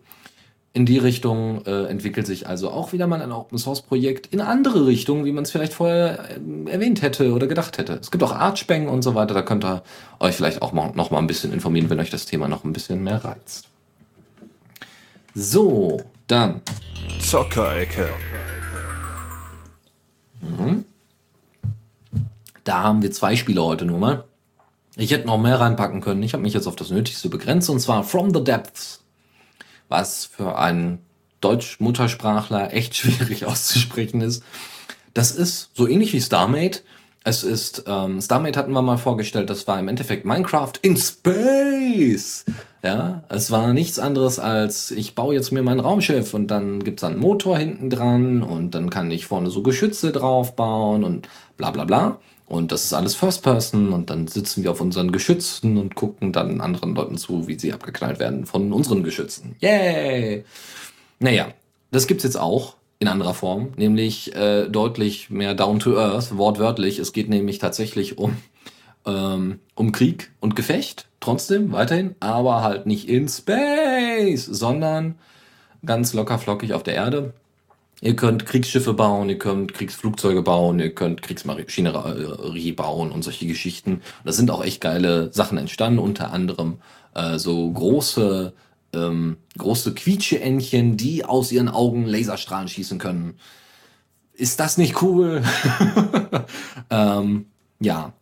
In 0.76 0.84
die 0.84 0.98
Richtung 0.98 1.64
äh, 1.66 1.84
entwickelt 1.84 2.26
sich 2.26 2.48
also 2.48 2.68
auch 2.70 2.92
wieder 2.92 3.06
mal 3.06 3.22
ein 3.22 3.30
Open 3.30 3.58
Source 3.58 3.80
Projekt 3.80 4.26
in 4.26 4.40
andere 4.40 4.86
Richtungen, 4.86 5.24
wie 5.24 5.30
man 5.30 5.44
es 5.44 5.52
vielleicht 5.52 5.72
vorher 5.72 6.18
äh, 6.30 6.70
erwähnt 6.70 7.00
hätte 7.00 7.32
oder 7.32 7.46
gedacht 7.46 7.78
hätte. 7.78 7.92
Es 8.02 8.10
gibt 8.10 8.24
auch 8.24 8.32
Archbang 8.32 8.88
und 8.88 9.02
so 9.02 9.14
weiter, 9.14 9.34
da 9.34 9.42
könnt 9.42 9.64
ihr 9.64 9.84
euch 10.18 10.34
vielleicht 10.34 10.60
auch 10.60 10.72
mal, 10.72 10.90
noch 10.96 11.12
mal 11.12 11.18
ein 11.18 11.28
bisschen 11.28 11.52
informieren, 11.52 11.88
wenn 11.90 12.00
euch 12.00 12.10
das 12.10 12.26
Thema 12.26 12.48
noch 12.48 12.64
ein 12.64 12.72
bisschen 12.72 13.04
mehr 13.04 13.24
reizt. 13.24 13.68
So, 15.34 16.00
dann. 16.28 16.62
Zockerecke. 17.20 18.08
Mhm. 20.40 20.84
Da 22.62 22.82
haben 22.84 23.02
wir 23.02 23.10
zwei 23.10 23.34
Spiele 23.34 23.62
heute 23.62 23.84
nur 23.84 23.98
mal. 23.98 24.24
Ich 24.96 25.10
hätte 25.10 25.26
noch 25.26 25.40
mehr 25.40 25.58
reinpacken 25.58 26.00
können. 26.00 26.22
Ich 26.22 26.34
habe 26.34 26.42
mich 26.44 26.54
jetzt 26.54 26.68
auf 26.68 26.76
das 26.76 26.90
Nötigste 26.90 27.28
begrenzt 27.28 27.68
und 27.68 27.80
zwar 27.80 28.04
From 28.04 28.32
the 28.32 28.44
Depths. 28.44 29.02
Was 29.88 30.24
für 30.24 30.56
einen 30.56 31.00
Deutsch-Muttersprachler 31.40 32.72
echt 32.72 32.94
schwierig 32.96 33.44
auszusprechen 33.44 34.20
ist. 34.20 34.44
Das 35.14 35.32
ist 35.32 35.70
so 35.74 35.88
ähnlich 35.88 36.12
wie 36.12 36.20
StarMate. 36.20 36.82
Es 37.26 37.42
ist, 37.42 37.84
ähm, 37.86 38.20
StarMate 38.20 38.58
hatten 38.58 38.72
wir 38.72 38.82
mal 38.82 38.98
vorgestellt, 38.98 39.48
das 39.48 39.66
war 39.66 39.80
im 39.80 39.88
Endeffekt 39.88 40.26
Minecraft 40.26 40.74
in 40.82 40.94
Space. 40.98 42.44
Ja, 42.82 43.24
es 43.30 43.50
war 43.50 43.72
nichts 43.72 43.98
anderes 43.98 44.38
als, 44.38 44.90
ich 44.90 45.14
baue 45.14 45.34
jetzt 45.34 45.50
mir 45.50 45.62
mein 45.62 45.80
Raumschiff 45.80 46.34
und 46.34 46.48
dann 46.48 46.84
gibt's 46.84 47.02
einen 47.02 47.18
Motor 47.18 47.56
hinten 47.56 47.88
dran 47.88 48.42
und 48.42 48.74
dann 48.74 48.90
kann 48.90 49.10
ich 49.10 49.24
vorne 49.24 49.48
so 49.48 49.62
Geschütze 49.62 50.12
drauf 50.12 50.54
bauen 50.54 51.02
und 51.02 51.26
bla 51.56 51.70
bla 51.70 51.84
bla. 51.84 52.18
Und 52.44 52.72
das 52.72 52.84
ist 52.84 52.92
alles 52.92 53.14
First 53.14 53.42
Person 53.42 53.94
und 53.94 54.10
dann 54.10 54.26
sitzen 54.26 54.62
wir 54.62 54.72
auf 54.72 54.82
unseren 54.82 55.10
Geschützen 55.10 55.78
und 55.78 55.94
gucken 55.94 56.30
dann 56.30 56.60
anderen 56.60 56.94
Leuten 56.94 57.16
zu, 57.16 57.48
wie 57.48 57.58
sie 57.58 57.72
abgeknallt 57.72 58.18
werden 58.18 58.44
von 58.44 58.70
unseren 58.70 59.02
Geschützen. 59.02 59.56
Yay! 59.60 60.44
Naja, 61.20 61.48
das 61.90 62.06
gibt's 62.06 62.24
jetzt 62.24 62.36
auch 62.36 62.74
in 62.98 63.08
anderer 63.08 63.34
Form, 63.34 63.72
nämlich 63.76 64.34
äh, 64.34 64.68
deutlich 64.68 65.30
mehr 65.30 65.54
down 65.54 65.80
to 65.80 65.98
earth, 65.98 66.36
wortwörtlich. 66.36 66.98
Es 66.98 67.12
geht 67.12 67.28
nämlich 67.28 67.58
tatsächlich 67.58 68.18
um, 68.18 68.36
ähm, 69.06 69.60
um 69.74 69.92
Krieg 69.92 70.32
und 70.40 70.56
Gefecht, 70.56 71.08
trotzdem 71.20 71.72
weiterhin, 71.72 72.14
aber 72.20 72.62
halt 72.62 72.86
nicht 72.86 73.08
in 73.08 73.28
Space, 73.28 74.46
sondern 74.46 75.16
ganz 75.84 76.14
locker 76.14 76.38
flockig 76.38 76.72
auf 76.72 76.82
der 76.82 76.94
Erde. 76.94 77.34
Ihr 78.00 78.16
könnt 78.16 78.44
Kriegsschiffe 78.44 78.92
bauen, 78.92 79.28
ihr 79.30 79.38
könnt 79.38 79.72
Kriegsflugzeuge 79.72 80.42
bauen, 80.42 80.78
ihr 80.78 80.94
könnt 80.94 81.22
Kriegsmaschinerie 81.22 82.72
bauen 82.72 83.10
und 83.10 83.22
solche 83.22 83.46
Geschichten. 83.46 84.02
Da 84.24 84.32
sind 84.32 84.50
auch 84.50 84.62
echt 84.64 84.80
geile 84.80 85.32
Sachen 85.32 85.58
entstanden, 85.58 85.98
unter 85.98 86.32
anderem 86.32 86.78
äh, 87.14 87.38
so 87.38 87.70
große, 87.70 88.52
ähm, 88.94 89.36
große 89.58 89.94
Quietscheentchen, 89.94 90.96
die 90.96 91.24
aus 91.24 91.52
ihren 91.52 91.68
Augen 91.68 92.06
Laserstrahlen 92.06 92.68
schießen 92.68 92.98
können. 92.98 93.34
Ist 94.32 94.60
das 94.60 94.78
nicht 94.78 95.02
cool? 95.02 95.42
ähm, 96.90 97.46
ja, 97.80 98.12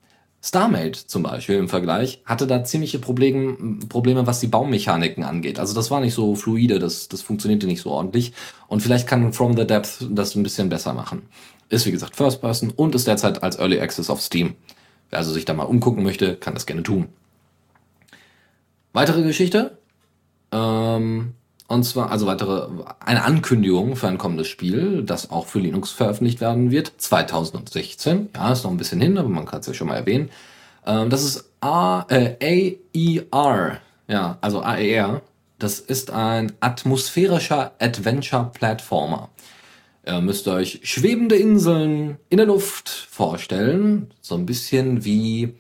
StarMate 0.44 1.06
zum 1.06 1.22
Beispiel 1.22 1.56
im 1.56 1.68
Vergleich 1.68 2.20
hatte 2.24 2.48
da 2.48 2.64
ziemliche 2.64 2.98
Probleme, 2.98 3.78
Probleme, 3.88 4.26
was 4.26 4.40
die 4.40 4.48
Baummechaniken 4.48 5.22
angeht. 5.22 5.60
Also 5.60 5.72
das 5.72 5.90
war 5.90 6.00
nicht 6.00 6.14
so 6.14 6.34
fluide, 6.34 6.80
das, 6.80 7.08
das 7.08 7.22
funktionierte 7.22 7.66
nicht 7.66 7.80
so 7.80 7.90
ordentlich. 7.92 8.32
Und 8.66 8.82
vielleicht 8.82 9.06
kann 9.06 9.32
From 9.32 9.56
the 9.56 9.66
Depth 9.66 10.06
das 10.10 10.34
ein 10.34 10.42
bisschen 10.42 10.68
besser 10.68 10.94
machen. 10.94 11.22
Ist 11.68 11.86
wie 11.86 11.92
gesagt 11.92 12.16
First 12.16 12.40
Person 12.40 12.72
und 12.74 12.94
ist 12.94 13.06
derzeit 13.06 13.42
als 13.42 13.58
Early 13.58 13.80
Access 13.80 14.10
auf 14.10 14.20
Steam. 14.20 14.54
Wer 15.10 15.20
also 15.20 15.32
sich 15.32 15.44
da 15.44 15.54
mal 15.54 15.62
umgucken 15.62 16.02
möchte, 16.02 16.36
kann 16.36 16.54
das 16.54 16.66
gerne 16.66 16.82
tun. 16.82 17.08
Weitere 18.92 19.22
Geschichte? 19.22 19.78
Ähm, 20.52 21.34
und 21.68 21.84
zwar, 21.84 22.10
also 22.10 22.26
weitere, 22.26 22.68
eine 23.00 23.24
Ankündigung 23.24 23.96
für 23.96 24.08
ein 24.08 24.18
kommendes 24.18 24.48
Spiel, 24.48 25.02
das 25.04 25.30
auch 25.30 25.46
für 25.46 25.58
Linux 25.58 25.90
veröffentlicht 25.90 26.40
werden 26.42 26.70
wird, 26.70 26.92
2016. 26.98 28.28
Ja, 28.34 28.52
ist 28.52 28.64
noch 28.64 28.70
ein 28.70 28.76
bisschen 28.76 29.00
hin, 29.00 29.16
aber 29.16 29.30
man 29.30 29.46
kann 29.46 29.60
es 29.60 29.66
ja 29.66 29.74
schon 29.74 29.88
mal 29.88 29.96
erwähnen. 29.96 30.28
Ähm, 30.86 31.08
das 31.08 31.24
ist 31.24 31.50
A, 31.60 32.04
äh, 32.10 32.76
AER. 32.92 33.78
Ja, 34.06 34.38
also 34.40 34.60
AER. 34.60 35.22
Das 35.58 35.78
ist 35.78 36.10
ein 36.10 36.52
atmosphärischer 36.60 37.72
Adventure-Platformer. 37.78 39.30
Ihr 40.04 40.20
müsst 40.20 40.48
euch 40.48 40.80
schwebende 40.82 41.36
Inseln 41.36 42.18
in 42.28 42.38
der 42.38 42.46
Luft 42.46 42.88
vorstellen. 42.88 44.10
So 44.20 44.34
ein 44.34 44.44
bisschen 44.44 45.04
wie 45.04 45.54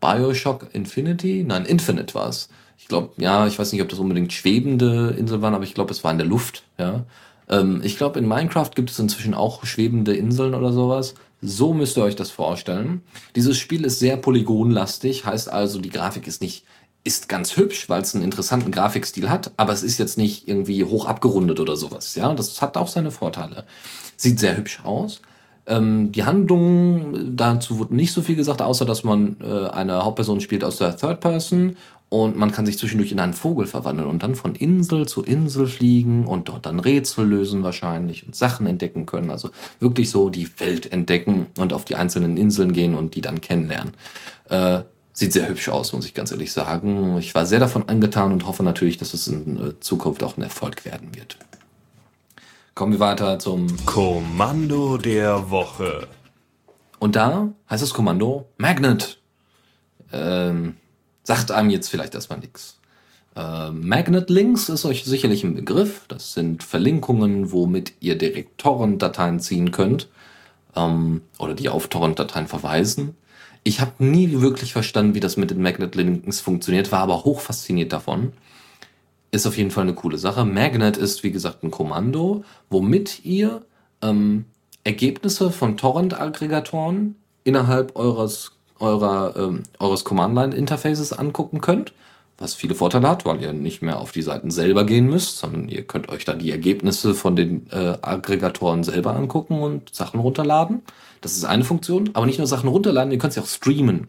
Bioshock 0.00 0.68
Infinity. 0.72 1.44
Nein, 1.46 1.66
Infinite 1.66 2.14
war 2.14 2.30
es 2.30 2.48
ich 2.84 2.88
glaube, 2.88 3.12
ja, 3.16 3.46
ich 3.46 3.58
weiß 3.58 3.72
nicht, 3.72 3.80
ob 3.80 3.88
das 3.88 3.98
unbedingt 3.98 4.34
schwebende 4.34 5.14
Inseln 5.18 5.40
waren, 5.40 5.54
aber 5.54 5.64
ich 5.64 5.72
glaube, 5.72 5.90
es 5.90 6.04
war 6.04 6.12
in 6.12 6.18
der 6.18 6.26
Luft, 6.26 6.64
ja. 6.78 7.06
Ähm, 7.48 7.80
ich 7.82 7.96
glaube, 7.96 8.18
in 8.18 8.28
Minecraft 8.28 8.68
gibt 8.74 8.90
es 8.90 8.98
inzwischen 8.98 9.32
auch 9.32 9.64
schwebende 9.64 10.14
Inseln 10.14 10.54
oder 10.54 10.70
sowas. 10.70 11.14
So 11.40 11.72
müsst 11.72 11.96
ihr 11.96 12.02
euch 12.02 12.14
das 12.14 12.30
vorstellen. 12.30 13.00
Dieses 13.36 13.56
Spiel 13.56 13.86
ist 13.86 14.00
sehr 14.00 14.18
polygonlastig, 14.18 15.24
heißt 15.24 15.50
also, 15.50 15.80
die 15.80 15.88
Grafik 15.88 16.26
ist 16.26 16.42
nicht, 16.42 16.66
ist 17.04 17.30
ganz 17.30 17.56
hübsch, 17.56 17.88
weil 17.88 18.02
es 18.02 18.14
einen 18.14 18.22
interessanten 18.22 18.70
Grafikstil 18.70 19.30
hat, 19.30 19.52
aber 19.56 19.72
es 19.72 19.82
ist 19.82 19.96
jetzt 19.96 20.18
nicht 20.18 20.46
irgendwie 20.46 20.84
hoch 20.84 21.06
abgerundet 21.06 21.60
oder 21.60 21.76
sowas, 21.76 22.14
ja. 22.16 22.34
Das 22.34 22.60
hat 22.60 22.76
auch 22.76 22.88
seine 22.88 23.12
Vorteile. 23.12 23.64
Sieht 24.18 24.38
sehr 24.38 24.58
hübsch 24.58 24.80
aus. 24.84 25.22
Ähm, 25.66 26.12
die 26.12 26.24
Handlung, 26.24 27.34
dazu 27.34 27.78
wurde 27.78 27.96
nicht 27.96 28.12
so 28.12 28.20
viel 28.20 28.36
gesagt, 28.36 28.60
außer 28.60 28.84
dass 28.84 29.04
man 29.04 29.38
äh, 29.40 29.68
eine 29.70 30.04
Hauptperson 30.04 30.42
spielt 30.42 30.62
aus 30.64 30.76
der 30.76 30.98
Third 30.98 31.20
Person 31.20 31.76
und 32.14 32.36
man 32.36 32.52
kann 32.52 32.64
sich 32.64 32.78
zwischendurch 32.78 33.10
in 33.10 33.18
einen 33.18 33.32
Vogel 33.32 33.66
verwandeln 33.66 34.08
und 34.08 34.22
dann 34.22 34.36
von 34.36 34.54
Insel 34.54 35.08
zu 35.08 35.24
Insel 35.24 35.66
fliegen 35.66 36.26
und 36.28 36.48
dort 36.48 36.64
dann 36.64 36.78
Rätsel 36.78 37.26
lösen 37.26 37.64
wahrscheinlich 37.64 38.24
und 38.24 38.36
Sachen 38.36 38.68
entdecken 38.68 39.04
können. 39.04 39.32
Also 39.32 39.50
wirklich 39.80 40.10
so 40.10 40.30
die 40.30 40.48
Welt 40.60 40.92
entdecken 40.92 41.48
und 41.58 41.72
auf 41.72 41.84
die 41.84 41.96
einzelnen 41.96 42.36
Inseln 42.36 42.72
gehen 42.72 42.94
und 42.94 43.16
die 43.16 43.20
dann 43.20 43.40
kennenlernen. 43.40 43.94
Äh, 44.48 44.82
sieht 45.12 45.32
sehr 45.32 45.48
hübsch 45.48 45.68
aus, 45.68 45.92
muss 45.92 46.06
ich 46.06 46.14
ganz 46.14 46.30
ehrlich 46.30 46.52
sagen. 46.52 47.18
Ich 47.18 47.34
war 47.34 47.46
sehr 47.46 47.58
davon 47.58 47.88
angetan 47.88 48.30
und 48.30 48.46
hoffe 48.46 48.62
natürlich, 48.62 48.96
dass 48.96 49.12
es 49.12 49.26
in 49.26 49.56
äh, 49.56 49.80
Zukunft 49.80 50.22
auch 50.22 50.36
ein 50.36 50.42
Erfolg 50.42 50.84
werden 50.84 51.16
wird. 51.16 51.36
Kommen 52.76 52.92
wir 52.92 53.00
weiter 53.00 53.40
zum 53.40 53.66
Kommando 53.86 54.98
der 54.98 55.50
Woche. 55.50 56.06
Und 57.00 57.16
da 57.16 57.48
heißt 57.68 57.82
das 57.82 57.92
Kommando 57.92 58.46
Magnet. 58.56 59.18
Ähm, 60.12 60.76
sagt 61.24 61.50
einem 61.50 61.70
jetzt 61.70 61.88
vielleicht 61.88 62.14
erstmal 62.14 62.38
nichts. 62.38 62.78
Äh, 63.34 63.70
Magnet 63.70 64.30
Links 64.30 64.68
ist 64.68 64.84
euch 64.84 65.04
sicherlich 65.04 65.42
ein 65.42 65.56
Begriff. 65.56 66.02
Das 66.06 66.34
sind 66.34 66.62
Verlinkungen, 66.62 67.50
womit 67.50 67.94
ihr 68.00 68.16
direkt 68.16 68.58
Torrent-Dateien 68.58 69.40
ziehen 69.40 69.72
könnt 69.72 70.08
ähm, 70.76 71.22
oder 71.38 71.54
die 71.54 71.68
auf 71.68 71.88
Torrent-Dateien 71.88 72.46
verweisen. 72.46 73.16
Ich 73.64 73.80
habe 73.80 74.04
nie 74.04 74.40
wirklich 74.40 74.72
verstanden, 74.72 75.14
wie 75.14 75.20
das 75.20 75.36
mit 75.36 75.50
den 75.50 75.62
Magnet 75.62 75.94
Links 75.94 76.40
funktioniert, 76.40 76.92
war 76.92 77.00
aber 77.00 77.24
hoch 77.24 77.40
fasziniert 77.40 77.92
davon. 77.92 78.32
Ist 79.30 79.46
auf 79.46 79.56
jeden 79.56 79.70
Fall 79.70 79.84
eine 79.84 79.94
coole 79.94 80.18
Sache. 80.18 80.44
Magnet 80.44 80.96
ist, 80.96 81.24
wie 81.24 81.32
gesagt, 81.32 81.64
ein 81.64 81.70
Kommando, 81.70 82.44
womit 82.68 83.24
ihr 83.24 83.62
ähm, 84.02 84.44
Ergebnisse 84.84 85.50
von 85.50 85.76
Torrent-Aggregatoren 85.78 87.16
innerhalb 87.42 87.96
eures 87.96 88.52
eurer, 88.84 89.34
ähm, 89.36 89.62
eures 89.78 90.04
Command-Line-Interfaces 90.04 91.12
angucken 91.12 91.60
könnt, 91.60 91.92
was 92.38 92.54
viele 92.54 92.74
Vorteile 92.74 93.08
hat, 93.08 93.24
weil 93.24 93.40
ihr 93.40 93.52
nicht 93.52 93.82
mehr 93.82 93.98
auf 93.98 94.12
die 94.12 94.22
Seiten 94.22 94.50
selber 94.50 94.84
gehen 94.84 95.06
müsst, 95.06 95.38
sondern 95.38 95.68
ihr 95.68 95.82
könnt 95.82 96.08
euch 96.08 96.24
dann 96.24 96.38
die 96.38 96.50
Ergebnisse 96.50 97.14
von 97.14 97.36
den 97.36 97.70
äh, 97.70 97.96
Aggregatoren 98.02 98.84
selber 98.84 99.14
angucken 99.14 99.60
und 99.60 99.94
Sachen 99.94 100.20
runterladen. 100.20 100.82
Das 101.20 101.36
ist 101.36 101.44
eine 101.44 101.64
Funktion, 101.64 102.10
aber 102.12 102.26
nicht 102.26 102.38
nur 102.38 102.46
Sachen 102.46 102.68
runterladen, 102.68 103.12
ihr 103.12 103.18
könnt 103.18 103.32
sie 103.32 103.40
auch 103.40 103.46
streamen. 103.46 104.08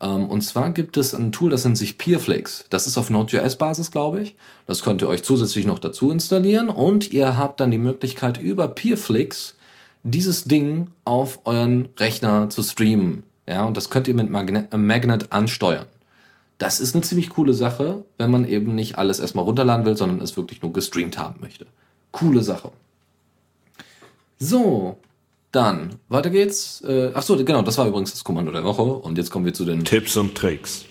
Ähm, 0.00 0.26
und 0.26 0.42
zwar 0.42 0.70
gibt 0.70 0.96
es 0.96 1.14
ein 1.14 1.32
Tool, 1.32 1.50
das 1.50 1.64
nennt 1.64 1.78
sich 1.78 1.98
Peerflix. 1.98 2.66
Das 2.70 2.86
ist 2.86 2.98
auf 2.98 3.10
Node.js-Basis, 3.10 3.90
glaube 3.90 4.20
ich. 4.20 4.36
Das 4.66 4.82
könnt 4.82 5.02
ihr 5.02 5.08
euch 5.08 5.22
zusätzlich 5.22 5.66
noch 5.66 5.78
dazu 5.78 6.10
installieren 6.10 6.68
und 6.68 7.12
ihr 7.12 7.36
habt 7.36 7.60
dann 7.60 7.70
die 7.70 7.78
Möglichkeit 7.78 8.38
über 8.38 8.68
Peerflix 8.68 9.56
dieses 10.02 10.44
Ding 10.44 10.88
auf 11.04 11.40
euren 11.44 11.88
Rechner 11.98 12.50
zu 12.50 12.62
streamen. 12.62 13.24
Ja, 13.48 13.64
und 13.64 13.76
das 13.78 13.88
könnt 13.88 14.06
ihr 14.08 14.14
mit 14.14 14.28
Magnet, 14.28 14.72
äh, 14.74 14.76
Magnet 14.76 15.32
ansteuern. 15.32 15.86
Das 16.58 16.80
ist 16.80 16.94
eine 16.94 17.02
ziemlich 17.02 17.30
coole 17.30 17.54
Sache, 17.54 18.04
wenn 18.18 18.30
man 18.30 18.46
eben 18.46 18.74
nicht 18.74 18.98
alles 18.98 19.20
erstmal 19.20 19.44
runterladen 19.44 19.86
will, 19.86 19.96
sondern 19.96 20.20
es 20.20 20.36
wirklich 20.36 20.60
nur 20.60 20.72
gestreamt 20.72 21.16
haben 21.16 21.40
möchte. 21.40 21.66
Coole 22.12 22.42
Sache. 22.42 22.72
So, 24.38 24.98
dann, 25.50 25.94
weiter 26.08 26.30
geht's. 26.30 26.82
Äh, 26.82 27.12
ach 27.14 27.22
so, 27.22 27.42
genau, 27.42 27.62
das 27.62 27.78
war 27.78 27.86
übrigens 27.86 28.10
das 28.10 28.22
Kommando 28.22 28.52
der 28.52 28.64
Woche. 28.64 28.82
Und 28.82 29.16
jetzt 29.16 29.30
kommen 29.30 29.46
wir 29.46 29.54
zu 29.54 29.64
den 29.64 29.84
Tipps 29.84 30.16
und 30.16 30.34
Tricks. 30.34 30.84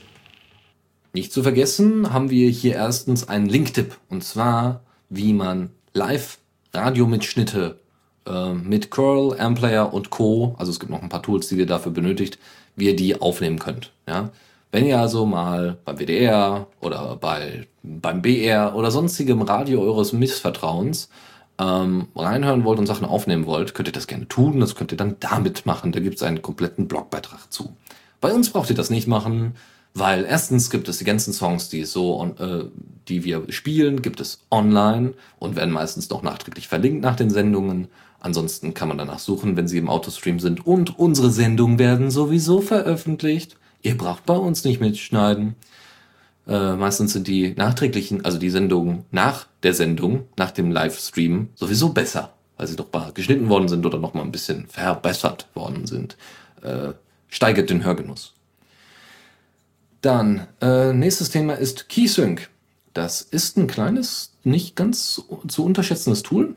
Nicht 1.14 1.32
zu 1.32 1.44
vergessen 1.44 2.12
haben 2.12 2.30
wir 2.32 2.50
hier 2.50 2.76
erstens 2.76 3.28
einen 3.28 3.48
Link-Tipp. 3.48 3.98
Und 4.10 4.24
zwar, 4.24 4.82
wie 5.10 5.34
man 5.34 5.70
Live-Radiomitschnitte 5.94 7.80
äh, 8.28 8.54
mit 8.54 8.92
Curl, 8.92 9.40
Amplayer 9.40 9.94
und 9.94 10.10
Co., 10.10 10.56
also 10.58 10.72
es 10.72 10.80
gibt 10.80 10.92
noch 10.92 11.02
ein 11.02 11.10
paar 11.10 11.24
Tools, 11.24 11.48
die 11.48 11.56
ihr 11.56 11.66
dafür 11.66 11.92
benötigt, 11.92 12.38
wie 12.76 12.86
ihr 12.86 12.96
die 12.96 13.20
aufnehmen 13.20 13.60
könnt. 13.60 13.92
Ja? 14.08 14.30
Wenn 14.72 14.86
ihr 14.86 15.00
also 15.00 15.26
mal 15.26 15.78
beim 15.86 15.98
WDR 15.98 16.68
oder 16.82 17.16
bei, 17.16 17.68
beim 17.84 18.22
BR 18.22 18.76
oder 18.76 18.92
sonstigem 18.92 19.42
Radio 19.42 19.82
eures 19.82 20.14
Missvertrauens 20.14 21.10
ähm, 21.60 22.08
reinhören 22.16 22.64
wollt 22.64 22.80
und 22.80 22.86
Sachen 22.86 23.06
aufnehmen 23.06 23.46
wollt, 23.46 23.74
könnt 23.74 23.88
ihr 23.88 23.94
das 23.94 24.08
gerne 24.08 24.28
tun. 24.28 24.60
Das 24.60 24.76
könnt 24.76 24.92
ihr 24.92 24.98
dann 24.98 25.16
damit 25.20 25.66
machen. 25.66 25.92
Da 25.92 26.00
gibt 26.00 26.18
es 26.18 26.24
einen 26.24 26.42
kompletten 26.42 26.88
Blogbeitrag 26.88 27.52
zu. 27.52 27.76
Bei 28.20 28.32
uns 28.34 28.50
braucht 28.50 28.70
ihr 28.70 28.76
das 28.76 28.90
nicht 28.90 29.08
machen, 29.08 29.56
weil 29.94 30.26
erstens 30.26 30.70
gibt 30.70 30.88
es 30.90 30.98
die 30.98 31.06
ganzen 31.06 31.34
Songs, 31.34 31.70
die 31.70 31.86
so, 31.86 32.36
äh, 32.38 32.66
die 33.08 33.24
wir 33.24 33.52
spielen, 33.52 34.02
gibt 34.02 34.20
es 34.20 34.42
online 34.52 35.14
und 35.40 35.56
werden 35.56 35.74
meistens 35.74 36.10
noch 36.10 36.24
nachträglich 36.24 36.68
verlinkt 36.68 37.02
nach 37.02 37.16
den 37.16 37.30
Sendungen. 37.30 37.88
Ansonsten 38.20 38.74
kann 38.74 38.88
man 38.88 38.98
danach 38.98 39.20
suchen, 39.20 39.56
wenn 39.56 39.68
sie 39.68 39.78
im 39.78 39.90
Autostream 39.90 40.40
sind. 40.40 40.66
Und 40.66 40.98
unsere 40.98 41.32
Sendungen 41.32 41.80
werden 41.80 42.10
sowieso 42.10 42.62
veröffentlicht. 42.62 43.58
Ihr 43.84 43.98
braucht 43.98 44.26
bei 44.26 44.36
uns 44.36 44.64
nicht 44.64 44.82
mitschneiden. 44.82 45.56
Äh, 46.48 46.76
meistens 46.76 47.14
sind 47.14 47.28
die 47.28 47.54
nachträglichen, 47.56 48.26
also 48.26 48.40
die 48.40 48.50
Sendungen 48.50 49.06
nach 49.12 49.48
der 49.64 49.74
Sendung, 49.74 50.26
nach 50.38 50.52
dem 50.52 50.72
Livestream, 50.72 51.50
sowieso 51.56 51.90
besser, 51.90 52.34
weil 52.58 52.68
sie 52.68 52.76
doch 52.76 52.92
mal 52.92 53.12
geschnitten 53.14 53.50
worden 53.50 53.68
sind 53.68 53.86
oder 53.86 54.00
noch 54.00 54.14
mal 54.14 54.24
ein 54.24 54.32
bisschen 54.32 54.68
verbessert 54.68 55.48
worden 55.54 55.86
sind. 55.86 56.18
Äh, 56.62 56.94
steigert 57.28 57.70
den 57.70 57.84
Hörgenuss. 57.84 58.34
Dann, 60.02 60.48
äh, 60.62 60.94
nächstes 60.94 61.30
Thema 61.30 61.54
ist 61.54 61.90
KeySync. 61.90 62.50
Das 62.94 63.22
ist 63.22 63.58
ein 63.58 63.68
kleines, 63.68 64.32
nicht 64.44 64.76
ganz 64.76 65.22
zu 65.48 65.66
unterschätzendes 65.66 66.24
Tool 66.24 66.56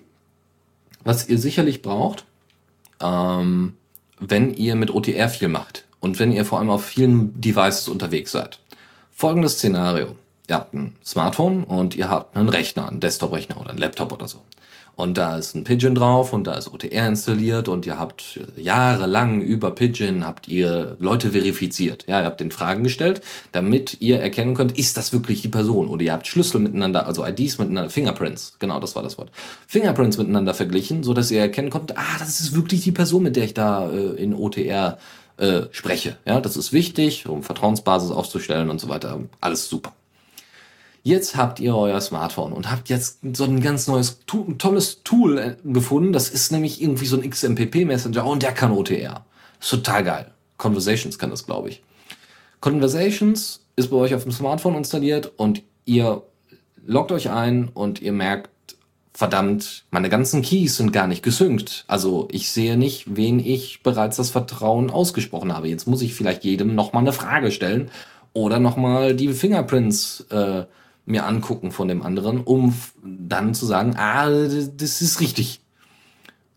was 1.05 1.29
ihr 1.29 1.39
sicherlich 1.39 1.83
braucht, 1.83 2.25
ähm, 3.01 3.75
wenn 4.19 4.55
ihr 4.55 4.75
mit 4.75 4.95
OTR 4.95 5.29
viel 5.29 5.49
macht 5.49 5.85
und 6.01 6.19
wenn 6.19 6.33
ihr 6.33 6.45
vor 6.45 6.59
allem 6.59 6.71
auf 6.71 6.85
vielen 6.85 7.41
Devices 7.41 7.89
unterwegs 7.89 8.33
seid. 8.33 8.59
Folgendes 9.11 9.55
Szenario. 9.55 10.17
Ihr 10.49 10.57
habt 10.57 10.75
ein 10.75 10.97
Smartphone 11.05 11.65
und 11.65 11.95
ihr 11.95 12.09
habt 12.11 12.37
einen 12.37 12.49
Rechner, 12.49 12.89
einen 12.89 13.01
Desktop-Rechner 13.01 13.61
oder 13.61 13.71
einen 13.71 13.79
Laptop 13.79 14.13
oder 14.13 14.27
so. 14.27 14.43
Und 15.01 15.17
da 15.17 15.39
ist 15.39 15.55
ein 15.55 15.65
Pigeon 15.65 15.95
drauf 15.95 16.33
und 16.33 16.47
da 16.47 16.55
ist 16.55 16.73
OTR 16.73 17.07
installiert 17.07 17.69
und 17.69 17.87
ihr 17.87 17.99
habt 17.99 18.39
jahrelang 18.57 19.41
über 19.41 19.71
Pigeon 19.71 20.27
habt 20.27 20.47
ihr 20.47 20.97
Leute 20.99 21.31
verifiziert. 21.31 22.05
Ja, 22.07 22.21
ihr 22.21 22.27
habt 22.27 22.41
den 22.41 22.51
Fragen 22.51 22.85
gestellt, 22.85 23.23
damit 23.53 23.97
ihr 24.01 24.21
erkennen 24.21 24.55
könnt, 24.55 24.79
ist 24.79 24.97
das 24.97 25.13
wirklich 25.13 25.41
die 25.43 25.49
Person? 25.49 25.89
Oder 25.89 26.03
ihr 26.03 26.13
habt 26.13 26.27
Schlüssel 26.27 26.61
miteinander, 26.61 27.07
also 27.07 27.25
IDs 27.25 27.59
miteinander, 27.59 27.91
Fingerprints, 27.91 28.57
genau, 28.59 28.79
das 28.79 28.95
war 28.95 29.03
das 29.03 29.17
Wort. 29.17 29.31
Fingerprints 29.67 30.19
miteinander 30.19 30.53
verglichen, 30.53 31.03
so 31.03 31.15
dass 31.15 31.31
ihr 31.31 31.41
erkennen 31.41 31.71
könnt, 31.71 31.97
ah, 31.97 32.19
das 32.19 32.41
ist 32.41 32.55
wirklich 32.55 32.83
die 32.83 32.93
Person, 32.93 33.23
mit 33.23 33.37
der 33.37 33.45
ich 33.45 33.55
da 33.55 33.91
äh, 33.91 34.23
in 34.23 34.35
OTR 34.35 34.99
äh, 35.39 35.63
spreche. 35.71 36.19
Ja, 36.27 36.41
das 36.41 36.57
ist 36.57 36.73
wichtig, 36.73 37.27
um 37.27 37.43
Vertrauensbasis 37.43 38.11
aufzustellen 38.11 38.69
und 38.69 38.81
so 38.81 38.89
weiter. 38.89 39.19
Alles 39.41 39.69
super. 39.69 39.93
Jetzt 41.03 41.37
habt 41.37 41.61
ihr 41.61 41.75
euer 41.75 42.01
Smartphone 42.01 42.53
und 42.53 42.71
habt 42.71 42.91
jetzt 42.91 43.21
so 43.33 43.45
ein 43.45 43.61
ganz 43.61 43.87
neues, 43.87 44.21
tolles 44.27 45.03
Tool 45.03 45.39
äh, 45.39 45.57
gefunden. 45.65 46.13
Das 46.13 46.29
ist 46.29 46.53
nämlich 46.53 46.83
irgendwie 46.83 47.07
so 47.07 47.17
ein 47.17 47.29
XMPP-Messenger 47.29 48.27
und 48.27 48.43
der 48.43 48.53
kann 48.53 48.73
OTR. 48.73 49.25
Ist 49.61 49.71
total 49.71 50.05
geil. 50.05 50.31
Conversations 50.59 51.19
kann 51.19 51.31
das, 51.31 51.47
glaube 51.47 51.71
ich. 51.71 51.83
Conversations 52.61 53.65
ist 53.77 53.91
bei 53.91 53.97
euch 53.97 54.15
auf 54.15 54.25
dem 54.25 54.33
Smartphone 54.33 54.77
installiert 54.77 55.33
und 55.37 55.63
ihr 55.87 56.23
loggt 56.85 57.13
euch 57.13 57.31
ein 57.31 57.69
und 57.69 58.03
ihr 58.03 58.13
merkt, 58.13 58.51
verdammt, 59.15 59.85
meine 59.91 60.11
ganzen 60.11 60.43
Keys 60.43 60.77
sind 60.77 60.93
gar 60.93 61.07
nicht 61.07 61.23
gesynkt. 61.23 61.85
Also 61.89 62.29
ich 62.31 62.51
sehe 62.51 62.77
nicht, 62.77 63.17
wen 63.17 63.39
ich 63.39 63.83
bereits 63.83 64.19
das 64.19 64.31
Vertrauen 64.31 64.91
ausgesprochen 64.91 65.55
habe. 65.55 65.69
Jetzt 65.69 65.87
muss 65.87 66.03
ich 66.03 66.15
vielleicht 66.15 66.45
jedem 66.45 66.75
nochmal 66.75 67.03
eine 67.03 67.13
Frage 67.13 67.51
stellen 67.51 67.91
oder 68.33 68.59
nochmal 68.59 69.15
die 69.15 69.33
Fingerprints 69.33 70.27
äh, 70.31 70.65
mir 71.11 71.27
angucken 71.27 71.73
von 71.73 71.89
dem 71.89 72.03
anderen, 72.03 72.41
um 72.41 72.75
dann 73.03 73.55
zu 73.55 73.67
sagen, 73.67 73.95
ah, 73.97 74.29
das 74.29 75.03
ist 75.03 75.21
richtig. 75.21 75.61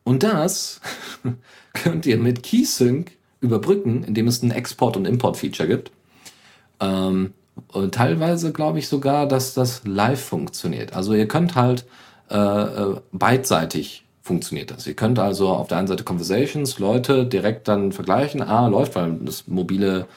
Und 0.04 0.24
das 0.24 0.82
könnt 1.74 2.06
ihr 2.06 2.18
mit 2.18 2.44
KeySync 2.44 3.12
überbrücken, 3.42 4.04
indem 4.04 4.28
es 4.28 4.42
ein 4.42 4.52
Export- 4.52 4.98
und 4.98 5.06
Import-Feature 5.06 5.68
gibt. 5.68 5.92
Ähm, 6.80 7.34
teilweise 7.92 8.52
glaube 8.52 8.80
ich 8.80 8.88
sogar, 8.88 9.28
dass 9.28 9.54
das 9.54 9.82
live 9.86 10.24
funktioniert. 10.24 10.94
Also 10.94 11.14
ihr 11.14 11.28
könnt 11.28 11.56
halt 11.56 11.86
äh, 12.30 12.38
äh, 12.38 13.02
beidseitig 13.12 14.06
funktioniert 14.22 14.72
das. 14.72 14.88
Ihr 14.88 14.96
könnt 14.96 15.20
also 15.20 15.50
auf 15.50 15.68
der 15.68 15.78
einen 15.78 15.88
Seite 15.88 16.06
Conversations, 16.06 16.80
Leute 16.80 17.26
direkt 17.26 17.68
dann 17.68 17.92
vergleichen, 17.92 18.42
ah, 18.42 18.68
läuft, 18.68 18.96
weil 18.96 19.18
das 19.22 19.48
mobile 19.48 20.08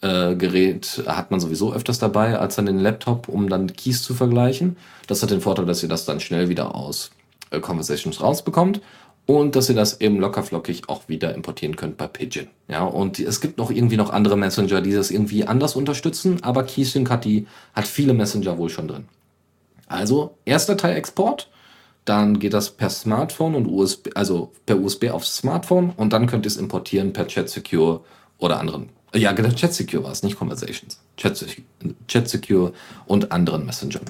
Gerät 0.00 1.02
hat 1.06 1.30
man 1.30 1.40
sowieso 1.40 1.72
öfters 1.72 1.98
dabei 1.98 2.38
als 2.38 2.56
dann 2.56 2.66
den 2.66 2.78
Laptop, 2.78 3.28
um 3.28 3.48
dann 3.48 3.72
Keys 3.72 4.02
zu 4.02 4.14
vergleichen. 4.14 4.76
Das 5.06 5.22
hat 5.22 5.30
den 5.30 5.40
Vorteil, 5.40 5.66
dass 5.66 5.82
ihr 5.82 5.88
das 5.88 6.04
dann 6.04 6.20
schnell 6.20 6.48
wieder 6.48 6.74
aus 6.74 7.10
äh, 7.50 7.60
Conversations 7.60 8.20
rausbekommt 8.20 8.82
und 9.24 9.56
dass 9.56 9.68
ihr 9.68 9.74
das 9.74 10.00
eben 10.00 10.18
lockerflockig 10.18 10.88
auch 10.88 11.08
wieder 11.08 11.34
importieren 11.34 11.76
könnt 11.76 11.96
bei 11.96 12.06
Pigeon. 12.06 12.48
Ja, 12.68 12.84
und 12.84 13.18
es 13.18 13.40
gibt 13.40 13.58
noch 13.58 13.70
irgendwie 13.70 13.96
noch 13.96 14.10
andere 14.10 14.36
Messenger, 14.36 14.80
die 14.82 14.92
das 14.92 15.10
irgendwie 15.10 15.46
anders 15.46 15.76
unterstützen, 15.76 16.42
aber 16.42 16.62
KeySync 16.62 17.10
hat 17.10 17.24
die, 17.24 17.46
hat 17.74 17.86
viele 17.86 18.14
Messenger 18.14 18.58
wohl 18.58 18.68
schon 18.68 18.88
drin. 18.88 19.08
Also, 19.88 20.36
erster 20.44 20.76
Teil 20.76 20.96
Export, 20.96 21.48
dann 22.04 22.38
geht 22.38 22.54
das 22.54 22.70
per 22.70 22.90
Smartphone 22.90 23.54
und 23.54 23.66
USB, 23.66 24.10
also 24.14 24.52
per 24.64 24.78
USB 24.78 25.10
aufs 25.10 25.36
Smartphone 25.36 25.90
und 25.96 26.12
dann 26.12 26.26
könnt 26.26 26.46
ihr 26.46 26.50
es 26.50 26.56
importieren 26.56 27.12
per 27.12 27.26
Chat 27.26 27.48
Secure 27.48 28.02
oder 28.38 28.60
anderen 28.60 28.90
Ja, 29.16 29.32
genau, 29.32 29.50
Chat 29.50 29.74
Secure 29.74 30.04
war 30.04 30.12
es, 30.12 30.22
nicht 30.22 30.38
Conversations. 30.38 31.00
Chat, 31.16 32.28
Secure 32.28 32.72
und 33.06 33.32
anderen 33.32 33.64
Messengern. 33.66 34.04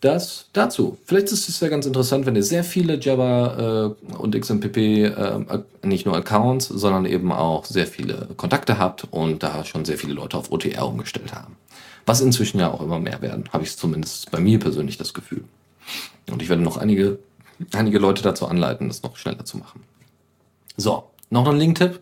Das 0.00 0.50
dazu. 0.52 0.98
Vielleicht 1.06 1.32
ist 1.32 1.48
es 1.48 1.60
ja 1.60 1.68
ganz 1.68 1.86
interessant, 1.86 2.26
wenn 2.26 2.36
ihr 2.36 2.42
sehr 2.42 2.62
viele 2.62 3.00
Java 3.00 3.94
äh, 4.12 4.14
und 4.16 4.38
XMPP, 4.38 4.76
äh, 4.76 5.62
nicht 5.82 6.04
nur 6.04 6.14
Accounts, 6.14 6.68
sondern 6.68 7.06
eben 7.06 7.32
auch 7.32 7.64
sehr 7.64 7.86
viele 7.86 8.28
Kontakte 8.36 8.78
habt 8.78 9.06
und 9.10 9.42
da 9.42 9.64
schon 9.64 9.86
sehr 9.86 9.96
viele 9.96 10.12
Leute 10.12 10.36
auf 10.36 10.52
OTR 10.52 10.86
umgestellt 10.86 11.34
haben. 11.34 11.56
Was 12.04 12.20
inzwischen 12.20 12.60
ja 12.60 12.70
auch 12.70 12.82
immer 12.82 13.00
mehr 13.00 13.22
werden, 13.22 13.44
habe 13.50 13.64
ich 13.64 13.74
zumindest 13.78 14.30
bei 14.30 14.40
mir 14.40 14.58
persönlich 14.58 14.98
das 14.98 15.14
Gefühl. 15.14 15.44
Und 16.30 16.42
ich 16.42 16.50
werde 16.50 16.62
noch 16.62 16.76
einige, 16.76 17.18
einige 17.72 17.98
Leute 17.98 18.22
dazu 18.22 18.46
anleiten, 18.46 18.88
das 18.88 19.02
noch 19.02 19.16
schneller 19.16 19.46
zu 19.46 19.56
machen. 19.56 19.84
So, 20.76 21.04
noch 21.30 21.48
ein 21.48 21.56
Link-Tipp. 21.56 22.00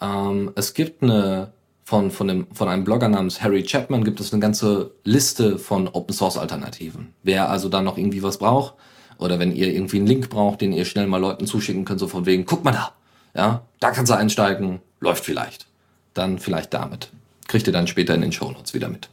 Ähm, 0.00 0.52
es 0.54 0.74
gibt 0.74 1.02
eine 1.02 1.52
von, 1.90 2.12
von, 2.12 2.28
dem, 2.28 2.46
von 2.52 2.68
einem 2.68 2.84
Blogger 2.84 3.08
namens 3.08 3.42
Harry 3.42 3.64
Chapman 3.64 4.04
gibt 4.04 4.20
es 4.20 4.32
eine 4.32 4.40
ganze 4.40 4.92
Liste 5.02 5.58
von 5.58 5.88
Open 5.88 6.14
Source 6.14 6.38
Alternativen. 6.38 7.14
Wer 7.24 7.50
also 7.50 7.68
da 7.68 7.82
noch 7.82 7.98
irgendwie 7.98 8.22
was 8.22 8.38
braucht 8.38 8.74
oder 9.18 9.40
wenn 9.40 9.52
ihr 9.52 9.72
irgendwie 9.72 9.96
einen 9.96 10.06
Link 10.06 10.30
braucht, 10.30 10.60
den 10.60 10.72
ihr 10.72 10.84
schnell 10.84 11.08
mal 11.08 11.20
Leuten 11.20 11.46
zuschicken 11.46 11.84
könnt, 11.84 11.98
so 11.98 12.06
von 12.06 12.26
wegen, 12.26 12.44
guck 12.46 12.62
mal 12.62 12.70
da, 12.70 12.92
ja, 13.34 13.62
da 13.80 13.90
kannst 13.90 14.10
du 14.12 14.16
einsteigen, 14.16 14.80
läuft 15.00 15.24
vielleicht. 15.24 15.66
Dann 16.14 16.38
vielleicht 16.38 16.72
damit. 16.74 17.10
Kriegt 17.48 17.66
ihr 17.66 17.72
dann 17.72 17.88
später 17.88 18.14
in 18.14 18.20
den 18.20 18.30
Show 18.30 18.52
Notes 18.52 18.72
wieder 18.72 18.88
mit. 18.88 19.08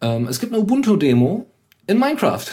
Ähm, 0.00 0.28
es 0.28 0.40
gibt 0.40 0.54
eine 0.54 0.62
Ubuntu-Demo 0.62 1.44
in 1.86 1.98
Minecraft. 1.98 2.46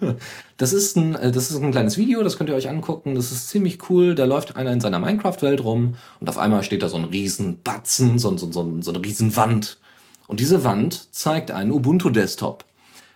Das 0.58 0.72
ist, 0.72 0.96
ein, 0.96 1.14
äh, 1.14 1.30
das 1.30 1.52
ist 1.52 1.62
ein 1.62 1.70
kleines 1.70 1.96
Video, 1.96 2.20
das 2.24 2.36
könnt 2.36 2.50
ihr 2.50 2.56
euch 2.56 2.68
angucken. 2.68 3.14
Das 3.14 3.30
ist 3.30 3.48
ziemlich 3.48 3.88
cool. 3.88 4.16
Da 4.16 4.24
läuft 4.24 4.56
einer 4.56 4.72
in 4.72 4.80
seiner 4.80 4.98
Minecraft-Welt 4.98 5.62
rum 5.62 5.94
und 6.18 6.28
auf 6.28 6.36
einmal 6.36 6.64
steht 6.64 6.82
da 6.82 6.88
so 6.88 6.96
ein 6.96 7.04
riesen 7.04 7.62
Batzen, 7.62 8.18
so, 8.18 8.36
so, 8.36 8.50
so, 8.50 8.78
so 8.80 8.92
eine 8.92 9.04
riesen 9.04 9.36
Wand. 9.36 9.78
Und 10.26 10.40
diese 10.40 10.64
Wand 10.64 11.14
zeigt 11.14 11.52
einen 11.52 11.70
Ubuntu-Desktop. 11.70 12.64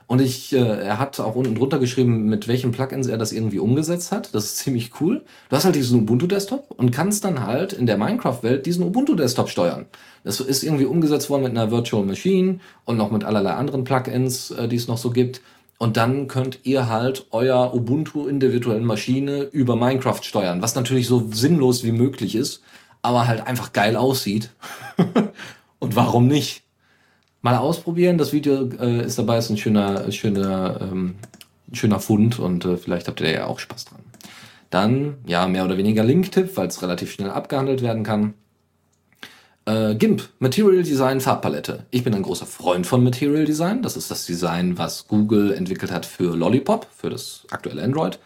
Und 0.07 0.20
ich, 0.20 0.53
äh, 0.53 0.59
er 0.59 0.98
hat 0.98 1.18
auch 1.20 1.34
unten 1.34 1.55
drunter 1.55 1.78
geschrieben, 1.78 2.26
mit 2.26 2.48
welchen 2.48 2.72
Plugins 2.72 3.07
er 3.07 3.18
das 3.18 3.32
irgendwie 3.32 3.59
umgesetzt 3.59 4.12
hat. 4.12 4.34
Das 4.34 4.44
ist 4.44 4.59
ziemlich 4.59 4.90
cool. 5.00 5.22
Du 5.48 5.57
hast 5.57 5.64
halt 5.64 5.74
diesen 5.74 6.00
Ubuntu-Desktop 6.00 6.70
und 6.76 6.90
kannst 6.90 7.24
dann 7.24 7.46
halt 7.46 7.72
in 7.72 7.86
der 7.86 7.96
Minecraft-Welt 7.96 8.66
diesen 8.66 8.84
Ubuntu-Desktop 8.84 9.48
steuern. 9.48 9.86
Das 10.24 10.40
ist 10.40 10.62
irgendwie 10.62 10.84
umgesetzt 10.84 11.30
worden 11.30 11.44
mit 11.44 11.53
einer 11.53 11.70
Virtual 11.70 12.05
Machine 12.05 12.61
und 12.84 12.96
noch 12.96 13.11
mit 13.11 13.24
allerlei 13.24 13.53
anderen 13.53 13.84
Plugins, 13.84 14.50
äh, 14.50 14.68
die 14.68 14.76
es 14.76 14.88
noch 14.88 14.98
so 14.98 15.11
gibt. 15.11 15.40
Und 15.78 15.96
dann 15.96 16.28
könnt 16.28 16.61
ihr 16.62 16.88
halt 16.88 17.26
euer 17.32 17.74
Ubuntu 17.74 18.28
in 18.28 18.38
der 18.38 18.53
virtuellen 18.53 18.84
Maschine 18.84 19.42
über 19.50 19.74
Minecraft 19.74 20.22
steuern, 20.22 20.62
was 20.62 20.76
natürlich 20.76 21.09
so 21.09 21.28
sinnlos 21.32 21.82
wie 21.82 21.90
möglich 21.90 22.36
ist, 22.36 22.62
aber 23.03 23.26
halt 23.26 23.46
einfach 23.46 23.72
geil 23.72 23.96
aussieht. 23.96 24.50
und 25.80 25.96
warum 25.96 26.28
nicht? 26.28 26.61
Mal 27.43 27.57
ausprobieren. 27.57 28.18
Das 28.18 28.32
Video 28.32 28.70
äh, 28.80 29.05
ist 29.05 29.18
dabei, 29.18 29.38
ist 29.38 29.51
ein 29.51 29.57
schöner, 29.57 30.11
schöner, 30.12 30.78
ähm, 30.80 31.16
schöner 31.72 31.99
Fund 31.99 32.38
und 32.38 32.64
äh, 32.64 32.76
vielleicht 32.76 33.09
habt 33.09 33.20
ihr 33.20 33.30
ja 33.30 33.47
auch 33.47 33.59
Spaß 33.59 33.86
dran. 33.86 34.01
Dann, 34.70 35.16
ja, 35.26 35.49
mehr 35.49 35.64
oder 35.64 35.76
weniger 35.76 36.05
Link-Tipp, 36.05 36.57
weil 36.57 36.68
es 36.68 36.80
relativ 36.82 37.11
schnell 37.11 37.30
abgehandelt 37.30 37.82
werden 37.82 38.05
kann. 38.05 38.34
Äh, 39.64 39.97
GIMP, 39.97 40.28
Material 40.38 40.84
Design 40.84 41.20
Farbpalette. 41.20 41.84
Ich 41.90 42.05
bin 42.05 42.14
ein 42.14 42.22
großer 42.22 42.47
Freund 42.47 42.86
von 42.86 43.03
Material 43.03 43.45
Design. 43.45 43.82
Das 43.82 43.97
ist 43.97 44.11
das 44.11 44.24
Design, 44.24 44.78
was 44.78 45.09
Google 45.09 45.53
entwickelt 45.53 45.90
hat 45.90 46.07
für 46.07 46.36
Lollipop, 46.36 46.86
für 46.97 47.11
das 47.11 47.45
aktuelle 47.51 47.82
Android. 47.82 48.20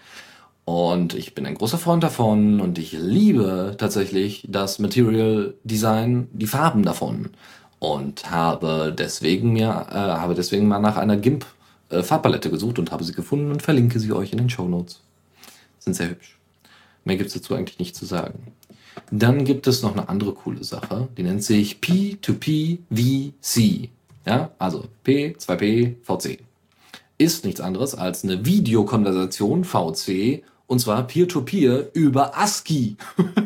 Und 0.67 1.15
ich 1.15 1.35
bin 1.35 1.47
ein 1.47 1.55
großer 1.55 1.79
Freund 1.79 2.03
davon 2.03 2.61
und 2.61 2.79
ich 2.79 2.93
liebe 2.93 3.77
tatsächlich 3.79 4.45
das 4.49 4.79
Material 4.79 5.55
Design, 5.65 6.29
die 6.33 6.47
Farben 6.47 6.83
davon. 6.83 7.31
Und 7.79 8.31
habe 8.31 8.95
deswegen 8.97 9.53
mir, 9.53 9.87
äh, 9.91 9.95
habe 9.95 10.35
deswegen 10.35 10.67
mal 10.67 10.79
nach 10.79 10.97
einer 10.97 11.17
GIMP 11.17 11.45
äh, 11.91 12.03
Farbpalette 12.03 12.51
gesucht 12.51 12.79
und 12.79 12.91
habe 12.91 13.05
sie 13.05 13.13
gefunden 13.13 13.53
und 13.53 13.63
verlinke 13.63 14.01
sie 14.01 14.13
euch 14.13 14.33
in 14.33 14.39
den 14.39 14.51
Show 14.51 14.67
Notes. 14.67 15.01
Sind 15.79 15.95
sehr 15.95 16.11
hübsch. 16.11 16.37
Mehr 17.05 17.17
gibt 17.17 17.29
es 17.29 17.35
dazu 17.35 17.55
eigentlich 17.55 17.79
nicht 17.79 17.95
zu 17.95 18.07
sagen. 18.07 18.53
Dann 19.11 19.45
gibt 19.45 19.67
es 19.67 19.83
noch 19.83 19.93
eine 19.93 20.09
andere 20.09 20.33
coole 20.33 20.65
Sache, 20.65 21.09
die 21.17 21.23
nennt 21.23 21.45
sich 21.45 21.81
P2P-VC. 21.81 23.91
Ja, 24.27 24.51
also 24.59 24.87
P2P 25.05 25.97
VC. 26.03 26.39
Ist 27.19 27.45
nichts 27.45 27.61
anderes 27.61 27.95
als 27.95 28.25
eine 28.25 28.45
Videokonversation 28.45 29.65
VC 29.65 30.43
und 30.67 30.81
zwar 30.81 31.07
Peer-to-Peer 31.07 31.85
-Peer 31.85 31.93
über 31.93 32.37
ASCII. 32.37 32.97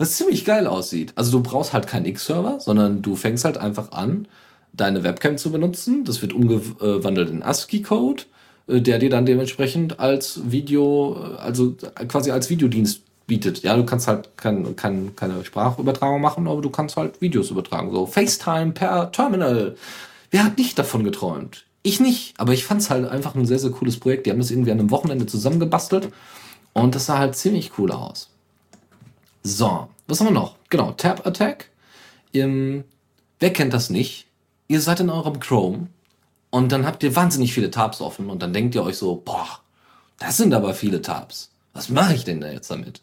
Was 0.00 0.16
ziemlich 0.16 0.46
geil 0.46 0.66
aussieht. 0.66 1.12
Also 1.14 1.30
du 1.30 1.42
brauchst 1.42 1.74
halt 1.74 1.86
keinen 1.86 2.06
X-Server, 2.06 2.58
sondern 2.58 3.02
du 3.02 3.16
fängst 3.16 3.44
halt 3.44 3.58
einfach 3.58 3.92
an, 3.92 4.26
deine 4.72 5.04
Webcam 5.04 5.36
zu 5.36 5.52
benutzen. 5.52 6.04
Das 6.06 6.22
wird 6.22 6.32
umgewandelt 6.32 7.28
in 7.28 7.42
ASCII-Code, 7.42 8.22
äh, 8.66 8.80
der 8.80 8.98
dir 8.98 9.10
dann 9.10 9.26
dementsprechend 9.26 10.00
als 10.00 10.40
Video, 10.50 11.18
äh, 11.22 11.36
also 11.42 11.76
quasi 12.08 12.30
als 12.30 12.48
Videodienst 12.48 13.02
bietet. 13.26 13.62
Ja, 13.62 13.76
du 13.76 13.84
kannst 13.84 14.08
halt 14.08 14.38
kein, 14.38 14.74
kein, 14.74 15.14
keine 15.16 15.44
Sprachübertragung 15.44 16.22
machen, 16.22 16.48
aber 16.48 16.62
du 16.62 16.70
kannst 16.70 16.96
halt 16.96 17.20
Videos 17.20 17.50
übertragen. 17.50 17.92
So 17.92 18.06
FaceTime 18.06 18.72
per 18.72 19.12
Terminal. 19.12 19.76
Wer 20.30 20.44
hat 20.44 20.56
nicht 20.56 20.78
davon 20.78 21.04
geträumt? 21.04 21.66
Ich 21.82 22.00
nicht, 22.00 22.32
aber 22.38 22.54
ich 22.54 22.64
fand 22.64 22.80
es 22.80 22.88
halt 22.88 23.06
einfach 23.06 23.34
ein 23.34 23.44
sehr, 23.44 23.58
sehr 23.58 23.70
cooles 23.70 24.00
Projekt. 24.00 24.24
Die 24.24 24.30
haben 24.30 24.38
das 24.38 24.50
irgendwie 24.50 24.72
an 24.72 24.80
einem 24.80 24.90
Wochenende 24.90 25.26
zusammengebastelt 25.26 26.08
und 26.72 26.94
das 26.94 27.04
sah 27.04 27.18
halt 27.18 27.36
ziemlich 27.36 27.72
cool 27.76 27.92
aus. 27.92 28.29
So, 29.42 29.88
was 30.06 30.20
haben 30.20 30.28
wir 30.28 30.32
noch? 30.32 30.56
Genau, 30.68 30.92
Tab 30.92 31.26
Attack. 31.26 31.70
Ähm, 32.32 32.84
wer 33.38 33.52
kennt 33.52 33.72
das 33.72 33.90
nicht? 33.90 34.26
Ihr 34.68 34.80
seid 34.80 35.00
in 35.00 35.10
eurem 35.10 35.40
Chrome 35.40 35.88
und 36.50 36.72
dann 36.72 36.86
habt 36.86 37.02
ihr 37.02 37.16
wahnsinnig 37.16 37.52
viele 37.52 37.70
Tabs 37.70 38.00
offen 38.00 38.30
und 38.30 38.42
dann 38.42 38.52
denkt 38.52 38.74
ihr 38.74 38.84
euch 38.84 38.96
so, 38.96 39.16
boah, 39.16 39.60
das 40.18 40.36
sind 40.36 40.54
aber 40.54 40.74
viele 40.74 41.02
Tabs. 41.02 41.50
Was 41.72 41.88
mache 41.88 42.14
ich 42.14 42.24
denn 42.24 42.40
da 42.40 42.50
jetzt 42.50 42.70
damit? 42.70 43.02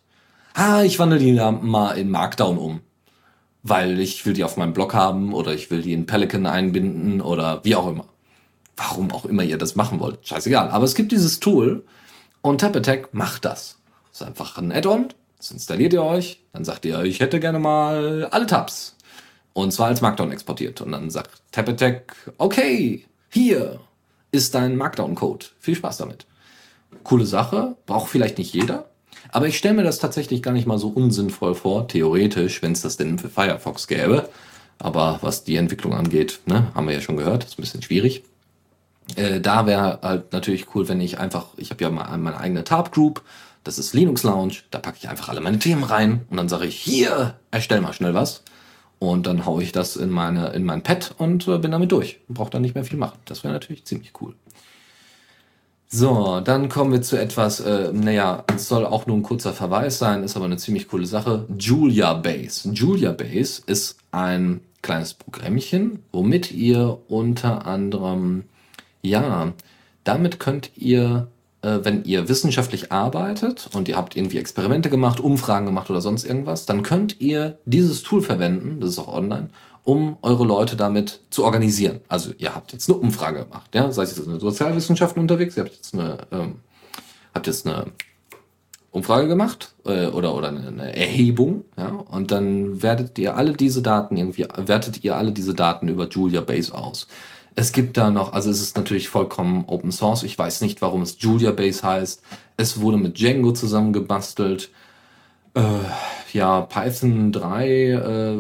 ah, 0.57 0.83
ich 0.83 0.99
wandle 0.99 1.19
die 1.19 1.33
mal 1.33 1.97
in 1.97 2.09
Markdown 2.09 2.57
um. 2.57 2.81
Weil 3.63 3.99
ich 3.99 4.25
will 4.25 4.33
die 4.33 4.43
auf 4.43 4.57
meinem 4.57 4.73
Blog 4.73 4.93
haben 4.93 5.33
oder 5.33 5.53
ich 5.53 5.69
will 5.71 5.81
die 5.81 5.93
in 5.93 6.05
Pelican 6.05 6.45
einbinden 6.45 7.21
oder 7.21 7.63
wie 7.63 7.75
auch 7.75 7.87
immer. 7.87 8.05
Warum 8.75 9.11
auch 9.11 9.25
immer 9.25 9.43
ihr 9.43 9.57
das 9.57 9.75
machen 9.75 9.99
wollt. 9.99 10.25
Scheißegal. 10.27 10.69
Aber 10.69 10.85
es 10.85 10.95
gibt 10.95 11.11
dieses 11.11 11.39
Tool 11.39 11.85
und 12.41 12.61
TapAttack 12.61 13.13
macht 13.13 13.45
das. 13.45 13.79
Das 14.11 14.21
ist 14.21 14.27
einfach 14.27 14.57
ein 14.57 14.71
Add-on. 14.71 15.09
Das 15.37 15.51
installiert 15.51 15.93
ihr 15.93 16.03
euch. 16.03 16.41
Dann 16.53 16.65
sagt 16.65 16.85
ihr, 16.85 17.03
ich 17.03 17.19
hätte 17.19 17.39
gerne 17.39 17.59
mal 17.59 18.25
alle 18.31 18.47
Tabs. 18.47 18.95
Und 19.53 19.71
zwar 19.71 19.87
als 19.87 20.01
Markdown 20.01 20.31
exportiert. 20.31 20.81
Und 20.81 20.91
dann 20.91 21.09
sagt 21.09 21.41
TapAttack, 21.51 22.15
okay, 22.37 23.05
hier 23.29 23.79
ist 24.31 24.55
dein 24.55 24.75
Markdown-Code. 24.75 25.47
Viel 25.59 25.75
Spaß 25.75 25.97
damit. 25.97 26.25
Coole 27.03 27.25
Sache. 27.25 27.75
Braucht 27.85 28.09
vielleicht 28.09 28.37
nicht 28.37 28.53
jeder. 28.53 28.89
Aber 29.31 29.47
ich 29.47 29.57
stelle 29.57 29.75
mir 29.75 29.83
das 29.83 29.99
tatsächlich 29.99 30.41
gar 30.41 30.51
nicht 30.51 30.67
mal 30.67 30.77
so 30.77 30.89
unsinnvoll 30.89 31.55
vor, 31.55 31.87
theoretisch, 31.87 32.61
wenn 32.61 32.71
es 32.71 32.81
das 32.81 32.97
denn 32.97 33.19
für 33.19 33.29
Firefox 33.29 33.87
gäbe. 33.87 34.29
Aber 34.79 35.19
was 35.21 35.43
die 35.43 35.55
Entwicklung 35.55 35.93
angeht, 35.93 36.39
ne, 36.45 36.71
haben 36.75 36.87
wir 36.87 36.93
ja 36.93 37.01
schon 37.01 37.17
gehört, 37.17 37.43
ist 37.43 37.57
ein 37.57 37.61
bisschen 37.61 37.81
schwierig. 37.81 38.23
Äh, 39.15 39.39
da 39.39 39.65
wäre 39.65 39.99
halt 40.01 40.33
natürlich 40.33 40.75
cool, 40.75 40.87
wenn 40.87 41.01
ich 41.01 41.19
einfach, 41.19 41.47
ich 41.57 41.71
habe 41.71 41.83
ja 41.83 41.89
mal 41.89 42.17
meine 42.17 42.39
eigene 42.39 42.63
Tab 42.63 42.91
Group, 42.91 43.23
das 43.63 43.79
ist 43.79 43.93
Linux 43.93 44.23
Lounge, 44.23 44.55
da 44.71 44.79
packe 44.79 44.97
ich 44.99 45.09
einfach 45.09 45.29
alle 45.29 45.41
meine 45.41 45.59
Themen 45.59 45.83
rein 45.83 46.25
und 46.29 46.37
dann 46.37 46.49
sage 46.49 46.65
ich, 46.65 46.75
hier, 46.75 47.35
erstell 47.51 47.81
mal 47.81 47.93
schnell 47.93 48.13
was. 48.13 48.43
Und 48.99 49.27
dann 49.27 49.45
haue 49.45 49.61
ich 49.61 49.71
das 49.71 49.95
in 49.95 50.09
meine 50.09 50.47
in 50.53 50.63
mein 50.63 50.81
Pad 50.81 51.13
und 51.19 51.47
äh, 51.47 51.59
bin 51.59 51.69
damit 51.69 51.91
durch. 51.91 52.19
Brauche 52.27 52.49
dann 52.49 52.63
nicht 52.63 52.73
mehr 52.73 52.83
viel 52.83 52.97
machen. 52.97 53.19
Das 53.25 53.43
wäre 53.43 53.53
natürlich 53.53 53.85
ziemlich 53.85 54.11
cool. 54.21 54.33
So, 55.89 56.41
dann 56.41 56.67
kommen 56.67 56.91
wir 56.91 57.01
zu 57.01 57.17
etwas, 57.17 57.61
äh, 57.61 57.91
naja, 57.93 58.43
es 58.53 58.67
soll 58.67 58.85
auch 58.85 59.05
nur 59.05 59.15
ein 59.15 59.23
kurzer 59.23 59.53
Verweis 59.53 59.97
sein, 59.99 60.23
ist 60.23 60.35
aber 60.35 60.45
eine 60.45 60.57
ziemlich 60.57 60.89
coole 60.89 61.05
Sache. 61.05 61.45
Julia 61.57 62.13
Base. 62.13 62.69
Julia 62.71 63.13
Base 63.13 63.61
ist 63.67 63.97
ein 64.11 64.59
kleines 64.81 65.13
Programmchen, 65.13 66.03
womit 66.11 66.51
ihr 66.51 66.97
unter 67.07 67.65
anderem, 67.65 68.43
ja, 69.01 69.53
damit 70.03 70.39
könnt 70.39 70.71
ihr, 70.75 71.27
äh, 71.61 71.79
wenn 71.83 72.03
ihr 72.03 72.29
wissenschaftlich 72.29 72.91
arbeitet 72.91 73.69
und 73.73 73.87
ihr 73.87 73.97
habt 73.97 74.15
irgendwie 74.15 74.37
Experimente 74.37 74.89
gemacht, 74.89 75.19
Umfragen 75.19 75.65
gemacht 75.65 75.89
oder 75.89 76.01
sonst 76.01 76.23
irgendwas, 76.23 76.65
dann 76.65 76.83
könnt 76.83 77.19
ihr 77.19 77.57
dieses 77.65 78.03
Tool 78.03 78.21
verwenden, 78.21 78.79
das 78.79 78.91
ist 78.91 78.99
auch 78.99 79.13
online, 79.13 79.49
um 79.83 80.17
eure 80.21 80.45
Leute 80.45 80.75
damit 80.75 81.21
zu 81.29 81.45
organisieren. 81.45 82.01
Also 82.07 82.31
ihr 82.37 82.53
habt 82.53 82.73
jetzt 82.73 82.89
eine 82.89 82.97
Umfrage 82.97 83.45
gemacht, 83.45 83.73
ja, 83.73 83.91
sei 83.91 84.03
es 84.03 84.15
jetzt 84.15 84.25
in 84.25 84.31
den 84.31 84.39
Sozialwissenschaften 84.39 85.21
unterwegs, 85.21 85.57
ihr 85.57 85.63
habt 85.63 85.75
jetzt 85.75 85.93
eine, 85.93 86.17
ähm, 86.31 86.55
habt 87.33 87.47
jetzt 87.47 87.65
eine 87.65 87.85
Umfrage 88.91 89.27
gemacht 89.27 89.73
äh, 89.85 90.07
oder, 90.07 90.35
oder 90.35 90.49
eine, 90.49 90.67
eine 90.67 90.95
Erhebung, 90.95 91.65
ja, 91.77 91.89
und 91.89 92.31
dann 92.31 92.81
wertet 92.81 93.17
ihr 93.19 93.35
alle 93.37 93.53
diese 93.53 93.81
Daten 93.81 94.17
irgendwie, 94.17 94.47
wertet 94.57 95.03
ihr 95.03 95.15
alle 95.15 95.31
diese 95.31 95.53
Daten 95.53 95.87
über 95.87 96.07
Julia 96.07 96.41
Base 96.41 96.73
aus. 96.73 97.07
Es 97.59 97.71
gibt 97.71 97.97
da 97.97 98.11
noch, 98.11 98.33
also 98.33 98.51
es 98.51 98.61
ist 98.61 98.77
natürlich 98.77 99.09
vollkommen 99.09 99.65
Open 99.65 99.91
Source. 99.91 100.21
Ich 100.21 100.37
weiß 100.37 100.61
nicht, 100.61 100.79
warum 100.83 101.01
es 101.01 101.17
Julia 101.17 101.49
Base 101.49 101.81
heißt. 101.81 102.21
Es 102.55 102.81
wurde 102.81 102.97
mit 102.97 103.17
Django 103.17 103.51
zusammengebastelt. 103.51 104.69
Äh, 105.55 105.61
ja 106.33 106.61
Python 106.61 107.31
3 107.31 107.67
äh, 107.67 108.37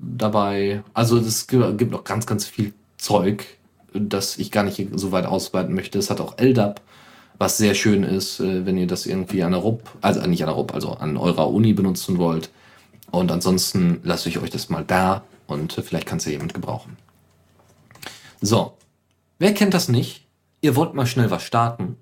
dabei. 0.00 0.82
Also 0.94 1.18
es 1.18 1.46
gibt 1.48 1.90
noch 1.90 2.04
ganz, 2.04 2.24
ganz 2.24 2.46
viel 2.46 2.72
Zeug, 2.96 3.44
das 3.92 4.38
ich 4.38 4.50
gar 4.50 4.62
nicht 4.62 4.88
so 4.94 5.12
weit 5.12 5.26
ausweiten 5.26 5.74
möchte. 5.74 5.98
Es 5.98 6.08
hat 6.08 6.22
auch 6.22 6.38
LDAP, 6.38 6.80
was 7.36 7.58
sehr 7.58 7.74
schön 7.74 8.04
ist, 8.04 8.40
äh, 8.40 8.64
wenn 8.64 8.78
ihr 8.78 8.86
das 8.86 9.04
irgendwie 9.04 9.42
an 9.42 9.52
der 9.52 9.60
RUP, 9.60 9.82
also 10.00 10.22
nicht 10.22 10.42
an 10.42 10.48
der 10.48 10.56
RUP, 10.56 10.72
also 10.72 10.92
an 10.92 11.18
eurer 11.18 11.50
Uni 11.50 11.74
benutzen 11.74 12.16
wollt. 12.16 12.48
Und 13.10 13.30
ansonsten 13.30 14.00
lasse 14.02 14.30
ich 14.30 14.38
euch 14.38 14.48
das 14.48 14.70
mal 14.70 14.82
da 14.82 15.24
und 15.46 15.74
vielleicht 15.74 16.06
kann 16.06 16.16
es 16.16 16.24
ja 16.24 16.32
jemand 16.32 16.54
gebrauchen. 16.54 16.96
So, 18.40 18.74
wer 19.38 19.54
kennt 19.54 19.74
das 19.74 19.88
nicht? 19.88 20.26
Ihr 20.60 20.76
wollt 20.76 20.94
mal 20.94 21.06
schnell 21.06 21.30
was 21.30 21.42
starten 21.42 21.96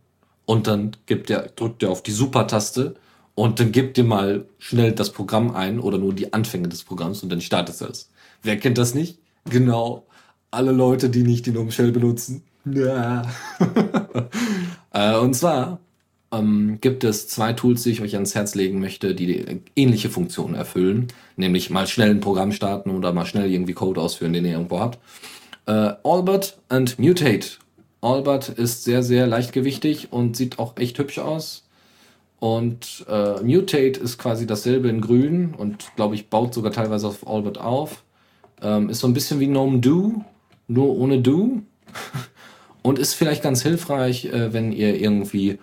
und 0.47 0.67
dann 0.67 0.97
gibt 1.07 1.31
ihr, 1.31 1.51
drückt 1.57 1.83
ihr 1.83 1.91
auf 1.91 2.03
die 2.03 2.13
Super-Taste 2.13 2.95
und 3.35 3.61
dann 3.61 3.73
gebt 3.73 3.99
ihr 3.99 4.05
mal 4.05 4.47
schnell 4.59 4.93
das 4.93 5.11
Programm 5.11 5.55
ein 5.55 5.81
oder 5.81 5.99
nur 5.99 6.15
die 6.15 6.33
Anfänge 6.33 6.69
des 6.69 6.85
Programms 6.85 7.23
und 7.23 7.31
dann 7.31 7.41
startet 7.41 7.81
es. 7.81 8.11
Wer 8.43 8.59
kennt 8.59 8.79
das 8.79 8.95
nicht? 8.95 9.19
Genau, 9.49 10.07
alle 10.51 10.73
Leute, 10.73 11.11
die 11.11 11.23
nicht 11.23 11.47
die 11.47 11.53
GNOME 11.53 11.73
Shell 11.73 11.93
benutzen. 11.93 12.43
Ja. 12.65 13.23
Äh, 14.97 15.17
und 15.17 15.35
zwar 15.35 15.81
ähm, 16.31 16.79
gibt 16.81 17.03
es 17.03 17.27
zwei 17.27 17.53
Tools, 17.53 17.83
die 17.83 17.91
ich 17.91 18.01
euch 18.01 18.15
ans 18.15 18.37
Herz 18.37 18.55
legen 18.55 18.79
möchte, 18.79 19.17
die 19.17 19.61
ähnliche 19.75 20.09
Funktionen 20.09 20.55
erfüllen. 20.55 21.09
Nämlich 21.37 21.69
mal 21.69 21.89
schnell 21.89 22.11
ein 22.11 22.21
Programm 22.21 22.53
starten 22.53 22.91
oder 22.91 23.13
mal 23.13 23.27
schnell 23.27 23.51
irgendwie 23.51 23.73
Code 23.73 24.01
ausführen, 24.01 24.33
den 24.33 24.45
ihr 24.45 24.53
irgendwo 24.53 24.79
habt. 24.79 25.01
Äh, 25.67 25.93
Albert 26.03 26.59
und 26.69 26.99
Mutate. 26.99 27.59
Albert 28.01 28.51
ist 28.51 28.85
sehr, 28.85 29.03
sehr 29.03 29.27
leichtgewichtig 29.27 30.13
und 30.13 30.37
sieht 30.37 30.59
auch 30.59 30.77
echt 30.77 30.99
hübsch 30.99 31.19
aus. 31.19 31.67
Und 32.39 33.07
äh, 33.09 33.43
Mutate 33.43 33.99
ist 33.99 34.19
quasi 34.19 34.47
dasselbe 34.47 34.89
in 34.89 35.01
grün 35.01 35.55
und 35.57 35.91
glaube 35.97 36.15
ich 36.15 36.29
baut 36.29 36.53
sogar 36.53 36.73
teilweise 36.73 37.09
auf 37.09 37.27
Albert 37.27 37.59
auf. 37.59 38.05
Ähm, 38.61 38.91
ist 38.91 39.01
so 39.01 39.07
ein 39.07 39.15
bisschen 39.15 39.41
wie 39.41 39.47
Gnome 39.47 39.79
Do, 39.79 40.25
nur 40.69 40.97
ohne 40.97 41.21
Do. 41.21 41.63
und 42.83 42.99
ist 42.99 43.15
vielleicht 43.15 43.43
ganz 43.43 43.63
hilfreich, 43.63 44.27
äh, 44.27 44.53
wenn 44.53 44.73
ihr 44.73 45.01
irgendwie 45.01 45.59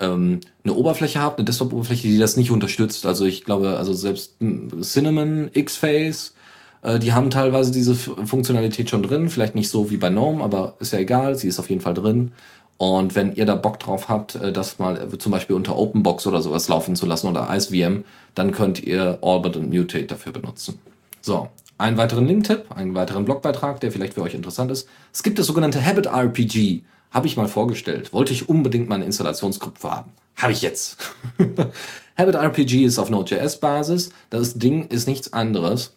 ähm, 0.00 0.40
eine 0.64 0.74
Oberfläche 0.74 1.20
habt, 1.20 1.38
eine 1.38 1.44
Desktop-Oberfläche, 1.44 2.08
die 2.08 2.18
das 2.18 2.38
nicht 2.38 2.50
unterstützt. 2.50 3.04
Also 3.04 3.26
ich 3.26 3.44
glaube, 3.44 3.76
also 3.76 3.92
selbst 3.92 4.36
Cinnamon, 4.80 5.50
X-Face, 5.52 6.34
äh, 6.82 6.98
die 6.98 7.12
haben 7.12 7.30
teilweise 7.30 7.72
diese 7.72 7.94
Funktionalität 7.94 8.90
schon 8.90 9.02
drin. 9.02 9.30
Vielleicht 9.30 9.54
nicht 9.54 9.70
so 9.70 9.90
wie 9.90 9.96
bei 9.96 10.10
GNOME, 10.10 10.42
aber 10.42 10.74
ist 10.80 10.92
ja 10.92 10.98
egal, 10.98 11.36
sie 11.36 11.48
ist 11.48 11.58
auf 11.58 11.70
jeden 11.70 11.80
Fall 11.80 11.94
drin. 11.94 12.32
Und 12.76 13.14
wenn 13.14 13.34
ihr 13.34 13.46
da 13.46 13.54
Bock 13.54 13.78
drauf 13.78 14.08
habt, 14.08 14.34
äh, 14.34 14.52
das 14.52 14.78
mal 14.78 14.96
äh, 14.96 15.18
zum 15.18 15.32
Beispiel 15.32 15.56
unter 15.56 15.76
OpenBox 15.78 16.26
oder 16.26 16.42
sowas 16.42 16.68
laufen 16.68 16.96
zu 16.96 17.06
lassen 17.06 17.28
oder 17.28 17.48
IceVM, 17.50 18.04
dann 18.34 18.52
könnt 18.52 18.82
ihr 18.82 19.18
Orbit 19.20 19.56
und 19.56 19.72
Mutate 19.72 20.06
dafür 20.06 20.32
benutzen. 20.32 20.78
So, 21.20 21.48
einen 21.78 21.96
weiteren 21.96 22.26
Link-Tipp, 22.26 22.66
einen 22.74 22.94
weiteren 22.94 23.24
Blogbeitrag, 23.24 23.80
der 23.80 23.92
vielleicht 23.92 24.14
für 24.14 24.22
euch 24.22 24.34
interessant 24.34 24.72
ist. 24.72 24.88
Es 25.12 25.22
gibt 25.22 25.38
das 25.38 25.46
sogenannte 25.46 25.84
Habit 25.84 26.06
RPG. 26.06 26.82
Habe 27.12 27.26
ich 27.26 27.36
mal 27.36 27.46
vorgestellt. 27.46 28.12
Wollte 28.12 28.32
ich 28.32 28.48
unbedingt 28.48 28.88
mal 28.88 28.96
eine 28.96 29.04
Installationsgruppe 29.04 29.90
haben. 29.90 30.12
Habe 30.36 30.52
ich 30.52 30.62
jetzt. 30.62 30.96
Habit 32.18 32.34
RPG 32.34 32.84
ist 32.84 32.98
auf 32.98 33.10
Node.js-Basis. 33.10 34.10
Das 34.30 34.54
Ding 34.54 34.88
ist 34.88 35.06
nichts 35.06 35.32
anderes 35.32 35.94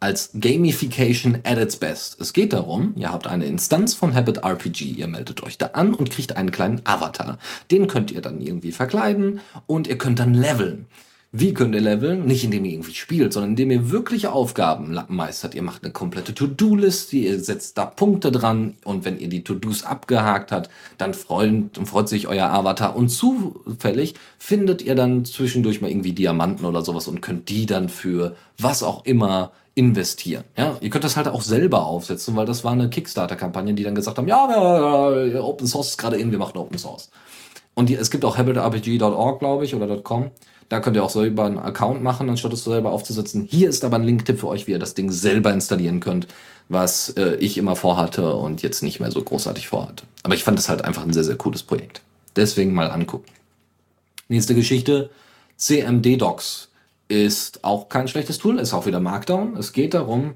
als 0.00 0.30
Gamification 0.32 1.40
at 1.44 1.58
its 1.58 1.76
best. 1.76 2.20
Es 2.20 2.32
geht 2.32 2.54
darum, 2.54 2.94
ihr 2.96 3.12
habt 3.12 3.26
eine 3.26 3.44
Instanz 3.44 3.94
von 3.94 4.14
Habit 4.14 4.38
RPG, 4.38 4.86
ihr 4.86 5.06
meldet 5.06 5.42
euch 5.42 5.58
da 5.58 5.66
an 5.66 5.94
und 5.94 6.10
kriegt 6.10 6.36
einen 6.36 6.50
kleinen 6.50 6.80
Avatar. 6.84 7.38
Den 7.70 7.86
könnt 7.86 8.10
ihr 8.10 8.22
dann 8.22 8.40
irgendwie 8.40 8.72
verkleiden 8.72 9.40
und 9.66 9.86
ihr 9.86 9.98
könnt 9.98 10.18
dann 10.18 10.32
leveln. 10.32 10.86
Wie 11.32 11.54
könnt 11.54 11.76
ihr 11.76 11.80
leveln? 11.80 12.26
Nicht 12.26 12.42
indem 12.42 12.64
ihr 12.64 12.72
irgendwie 12.72 12.94
spielt, 12.94 13.32
sondern 13.32 13.50
indem 13.50 13.70
ihr 13.70 13.92
wirkliche 13.92 14.32
Aufgaben 14.32 14.98
meistert. 15.06 15.54
Ihr 15.54 15.62
macht 15.62 15.84
eine 15.84 15.92
komplette 15.92 16.34
To-Do-Liste, 16.34 17.18
ihr 17.18 17.38
setzt 17.38 17.78
da 17.78 17.86
Punkte 17.86 18.32
dran 18.32 18.74
und 18.82 19.04
wenn 19.04 19.16
ihr 19.20 19.28
die 19.28 19.44
To-Dos 19.44 19.84
abgehakt 19.84 20.50
habt, 20.50 20.70
dann 20.98 21.14
freut, 21.14 21.78
freut 21.84 22.08
sich 22.08 22.26
euer 22.26 22.48
Avatar 22.48 22.96
und 22.96 23.10
zufällig 23.10 24.14
findet 24.38 24.82
ihr 24.82 24.96
dann 24.96 25.24
zwischendurch 25.24 25.80
mal 25.80 25.88
irgendwie 25.88 26.14
Diamanten 26.14 26.66
oder 26.66 26.82
sowas 26.82 27.06
und 27.06 27.20
könnt 27.20 27.48
die 27.48 27.64
dann 27.64 27.88
für 27.88 28.34
was 28.58 28.82
auch 28.82 29.04
immer 29.04 29.52
investieren. 29.76 30.42
Ja, 30.56 30.78
ihr 30.80 30.90
könnt 30.90 31.04
das 31.04 31.16
halt 31.16 31.28
auch 31.28 31.42
selber 31.42 31.86
aufsetzen, 31.86 32.34
weil 32.34 32.46
das 32.46 32.64
war 32.64 32.72
eine 32.72 32.90
Kickstarter-Kampagne, 32.90 33.74
die 33.74 33.84
dann 33.84 33.94
gesagt 33.94 34.18
haben, 34.18 34.26
ja, 34.26 34.48
Open 35.40 35.68
Source 35.68 35.90
ist 35.90 35.98
gerade 35.98 36.16
in, 36.16 36.32
wir 36.32 36.40
machen 36.40 36.58
Open 36.58 36.76
Source. 36.76 37.08
Und 37.74 37.88
die, 37.88 37.94
es 37.94 38.10
gibt 38.10 38.24
auch 38.24 38.36
habitrpg.org, 38.36 39.38
glaube 39.38 39.64
ich, 39.64 39.76
oder 39.76 39.96
.com 39.98 40.32
da 40.70 40.78
könnt 40.78 40.96
ihr 40.96 41.04
auch 41.04 41.10
selber 41.10 41.44
einen 41.44 41.58
Account 41.58 42.02
machen, 42.02 42.30
anstatt 42.30 42.52
es 42.52 42.62
selber 42.62 42.92
aufzusetzen. 42.92 43.46
Hier 43.50 43.68
ist 43.68 43.84
aber 43.84 43.96
ein 43.96 44.04
Link-Tipp 44.04 44.38
für 44.38 44.46
euch, 44.46 44.68
wie 44.68 44.70
ihr 44.70 44.78
das 44.78 44.94
Ding 44.94 45.10
selber 45.10 45.52
installieren 45.52 45.98
könnt, 45.98 46.28
was 46.68 47.10
äh, 47.10 47.34
ich 47.34 47.58
immer 47.58 47.74
vorhatte 47.74 48.36
und 48.36 48.62
jetzt 48.62 48.82
nicht 48.84 49.00
mehr 49.00 49.10
so 49.10 49.20
großartig 49.20 49.66
vorhatte. 49.66 50.04
Aber 50.22 50.34
ich 50.34 50.44
fand 50.44 50.60
es 50.60 50.68
halt 50.68 50.84
einfach 50.84 51.02
ein 51.02 51.12
sehr, 51.12 51.24
sehr 51.24 51.36
cooles 51.36 51.64
Projekt. 51.64 52.02
Deswegen 52.36 52.72
mal 52.72 52.88
angucken. 52.88 53.26
Nächste 54.28 54.54
Geschichte. 54.54 55.10
CMD 55.56 56.20
Docs 56.20 56.68
ist 57.08 57.64
auch 57.64 57.88
kein 57.88 58.06
schlechtes 58.06 58.38
Tool, 58.38 58.60
ist 58.60 58.72
auch 58.72 58.86
wieder 58.86 59.00
Markdown. 59.00 59.56
Es 59.56 59.72
geht 59.72 59.92
darum, 59.92 60.34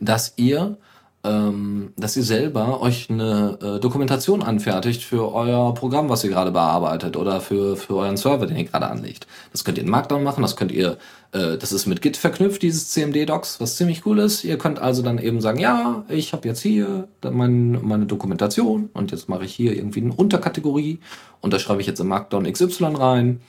dass 0.00 0.32
ihr 0.36 0.78
ähm, 1.26 1.92
dass 1.96 2.16
ihr 2.16 2.22
selber 2.22 2.80
euch 2.80 3.10
eine 3.10 3.58
äh, 3.60 3.80
Dokumentation 3.80 4.42
anfertigt 4.42 5.02
für 5.02 5.34
euer 5.34 5.74
Programm, 5.74 6.08
was 6.08 6.22
ihr 6.24 6.30
gerade 6.30 6.52
bearbeitet 6.52 7.16
oder 7.16 7.40
für, 7.40 7.76
für 7.76 7.96
euren 7.96 8.16
Server, 8.16 8.46
den 8.46 8.56
ihr 8.56 8.64
gerade 8.64 8.88
anlegt. 8.88 9.26
Das 9.52 9.64
könnt 9.64 9.78
ihr 9.78 9.84
in 9.84 9.90
Markdown 9.90 10.22
machen, 10.22 10.42
das 10.42 10.56
könnt 10.56 10.72
ihr, 10.72 10.98
äh, 11.32 11.56
das 11.58 11.72
ist 11.72 11.86
mit 11.86 12.02
Git 12.02 12.16
verknüpft, 12.16 12.62
dieses 12.62 12.90
CMD-Docs, 12.90 13.60
was 13.60 13.76
ziemlich 13.76 14.06
cool 14.06 14.18
ist. 14.20 14.44
Ihr 14.44 14.58
könnt 14.58 14.78
also 14.78 15.02
dann 15.02 15.18
eben 15.18 15.40
sagen, 15.40 15.58
ja, 15.58 16.04
ich 16.08 16.32
habe 16.32 16.46
jetzt 16.46 16.60
hier 16.60 17.08
mein, 17.22 17.72
meine 17.86 18.06
Dokumentation 18.06 18.90
und 18.92 19.10
jetzt 19.10 19.28
mache 19.28 19.44
ich 19.44 19.54
hier 19.54 19.74
irgendwie 19.74 20.02
eine 20.02 20.12
Unterkategorie 20.12 21.00
und 21.40 21.52
da 21.52 21.58
schreibe 21.58 21.80
ich 21.80 21.86
jetzt 21.86 22.00
in 22.00 22.06
Markdown 22.06 22.50
XY 22.50 22.96
rein. 22.96 23.40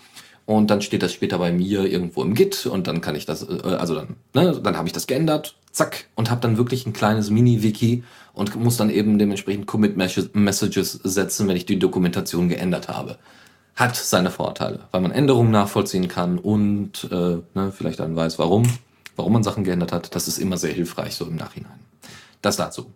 Und 0.46 0.72
dann 0.72 0.82
steht 0.82 1.04
das 1.04 1.12
später 1.12 1.40
bei 1.40 1.52
mir 1.52 1.84
irgendwo 1.84 2.24
im 2.24 2.34
Git 2.34 2.68
und 2.68 2.88
dann 2.88 3.02
kann 3.02 3.16
ich 3.16 3.26
das, 3.26 3.44
äh, 3.44 3.76
also 3.78 3.96
dann, 3.96 4.16
ne, 4.34 4.58
dann 4.64 4.78
habe 4.78 4.88
ich 4.88 4.94
das 4.94 5.06
geändert 5.06 5.56
zack, 5.78 6.06
und 6.16 6.30
habe 6.30 6.42
dann 6.42 6.58
wirklich 6.58 6.86
ein 6.86 6.94
kleines 6.94 7.30
Mini-Wiki 7.30 8.04
und 8.34 8.56
muss 8.56 8.78
dann 8.78 8.90
eben 8.90 9.18
dementsprechend 9.18 9.68
Commit-Messages 9.68 10.92
setzen, 11.04 11.48
wenn 11.48 11.56
ich 11.56 11.66
die 11.66 11.80
Dokumentation 11.80 12.50
geändert 12.50 12.88
habe. 12.88 13.18
Hat 13.76 13.96
seine 13.96 14.32
Vorteile, 14.32 14.80
weil 14.92 15.02
man 15.02 15.12
Änderungen 15.12 15.52
nachvollziehen 15.52 16.08
kann 16.08 16.40
und 16.40 17.08
äh, 17.12 17.38
ne, 17.54 17.72
vielleicht 17.72 18.00
dann 18.00 18.16
weiß, 18.16 18.40
warum, 18.40 18.64
warum 19.16 19.34
man 19.34 19.44
Sachen 19.44 19.64
geändert 19.64 19.92
hat. 19.92 20.16
Das 20.16 20.28
ist 20.28 20.40
immer 20.40 20.58
sehr 20.58 20.74
hilfreich 20.74 21.16
so 21.16 21.26
im 21.26 21.36
Nachhinein. 21.36 21.80
Das 22.42 22.58
dazu. 22.58 22.92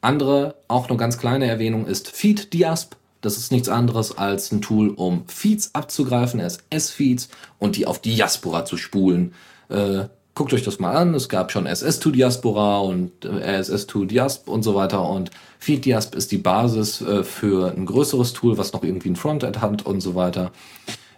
Andere, 0.00 0.56
auch 0.68 0.88
nur 0.88 0.98
ganz 0.98 1.18
kleine 1.18 1.46
Erwähnung 1.46 1.86
ist 1.86 2.10
Feed 2.10 2.52
Diasp. 2.52 2.94
Das 3.20 3.38
ist 3.38 3.52
nichts 3.52 3.70
anderes 3.70 4.18
als 4.18 4.52
ein 4.52 4.60
Tool, 4.60 4.90
um 4.90 5.26
Feeds 5.28 5.74
abzugreifen, 5.74 6.40
RSS-Feeds 6.40 7.28
und 7.58 7.76
die 7.76 7.86
auf 7.86 8.00
Diaspora 8.00 8.66
zu 8.66 8.76
spulen. 8.76 9.32
Äh, 9.70 10.04
guckt 10.34 10.52
euch 10.52 10.62
das 10.62 10.78
mal 10.78 10.94
an. 10.94 11.14
Es 11.14 11.28
gab 11.28 11.52
schon 11.52 11.66
SS2 11.66 12.10
Diaspora 12.10 12.78
und 12.78 13.24
äh, 13.24 13.58
RSS2 13.60 14.06
Diasp 14.06 14.48
und 14.48 14.62
so 14.62 14.74
weiter. 14.74 15.08
Und 15.08 15.30
Feed 15.58 15.84
Diasp 15.84 16.14
ist 16.14 16.32
die 16.32 16.38
Basis 16.38 17.00
äh, 17.00 17.22
für 17.24 17.72
ein 17.72 17.86
größeres 17.86 18.32
Tool, 18.32 18.58
was 18.58 18.72
noch 18.72 18.82
irgendwie 18.82 19.10
ein 19.10 19.16
Frontend 19.16 19.60
hat 19.60 19.86
und 19.86 20.00
so 20.00 20.14
weiter. 20.14 20.50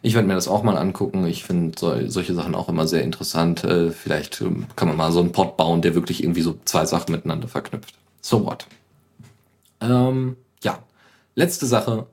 Ich 0.02 0.14
werde 0.14 0.28
mir 0.28 0.34
das 0.34 0.48
auch 0.48 0.62
mal 0.62 0.76
angucken. 0.76 1.26
Ich 1.26 1.44
finde 1.44 1.78
so, 1.78 2.08
solche 2.08 2.34
Sachen 2.34 2.54
auch 2.54 2.68
immer 2.68 2.86
sehr 2.86 3.02
interessant. 3.02 3.64
Äh, 3.64 3.90
vielleicht 3.90 4.40
ähm, 4.40 4.66
kann 4.76 4.88
man 4.88 4.96
mal 4.96 5.12
so 5.12 5.20
einen 5.20 5.32
Pod 5.32 5.56
bauen, 5.56 5.82
der 5.82 5.94
wirklich 5.94 6.22
irgendwie 6.22 6.42
so 6.42 6.58
zwei 6.64 6.84
Sachen 6.84 7.12
miteinander 7.12 7.48
verknüpft. 7.48 7.94
So 8.20 8.44
what? 8.44 8.66
Ähm, 9.80 10.36
ja, 10.62 10.78
letzte 11.34 11.66
Sache 11.66 12.06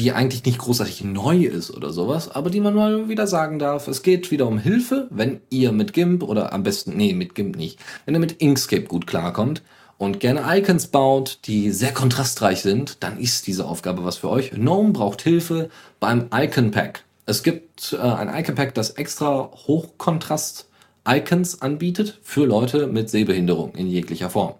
die 0.00 0.12
eigentlich 0.12 0.44
nicht 0.44 0.58
großartig 0.58 1.04
neu 1.04 1.44
ist 1.44 1.70
oder 1.70 1.90
sowas, 1.90 2.30
aber 2.30 2.48
die 2.48 2.60
man 2.60 2.74
mal 2.74 3.08
wieder 3.10 3.26
sagen 3.26 3.58
darf. 3.58 3.86
Es 3.86 4.02
geht 4.02 4.30
wieder 4.30 4.46
um 4.46 4.58
Hilfe, 4.58 5.08
wenn 5.10 5.40
ihr 5.50 5.72
mit 5.72 5.92
GIMP 5.92 6.22
oder 6.22 6.54
am 6.54 6.62
besten, 6.62 6.96
nee, 6.96 7.12
mit 7.12 7.34
GIMP 7.34 7.56
nicht, 7.56 7.78
wenn 8.06 8.14
ihr 8.14 8.20
mit 8.20 8.40
Inkscape 8.40 8.84
gut 8.84 9.06
klarkommt 9.06 9.62
und 9.98 10.18
gerne 10.18 10.44
Icons 10.56 10.86
baut, 10.86 11.40
die 11.44 11.70
sehr 11.70 11.92
kontrastreich 11.92 12.62
sind, 12.62 13.02
dann 13.02 13.18
ist 13.18 13.46
diese 13.46 13.66
Aufgabe 13.66 14.02
was 14.02 14.16
für 14.16 14.30
euch. 14.30 14.52
GNOME 14.52 14.92
braucht 14.92 15.20
Hilfe 15.20 15.68
beim 16.00 16.28
Icon 16.32 16.70
Pack. 16.70 17.04
Es 17.26 17.42
gibt 17.42 17.92
äh, 17.92 18.00
ein 18.00 18.34
Icon 18.34 18.54
Pack, 18.54 18.74
das 18.74 18.90
extra 18.90 19.50
Hochkontrast 19.66 20.66
Icons 21.06 21.60
anbietet 21.60 22.18
für 22.22 22.46
Leute 22.46 22.86
mit 22.86 23.10
Sehbehinderung 23.10 23.74
in 23.74 23.86
jeglicher 23.86 24.30
Form. 24.30 24.54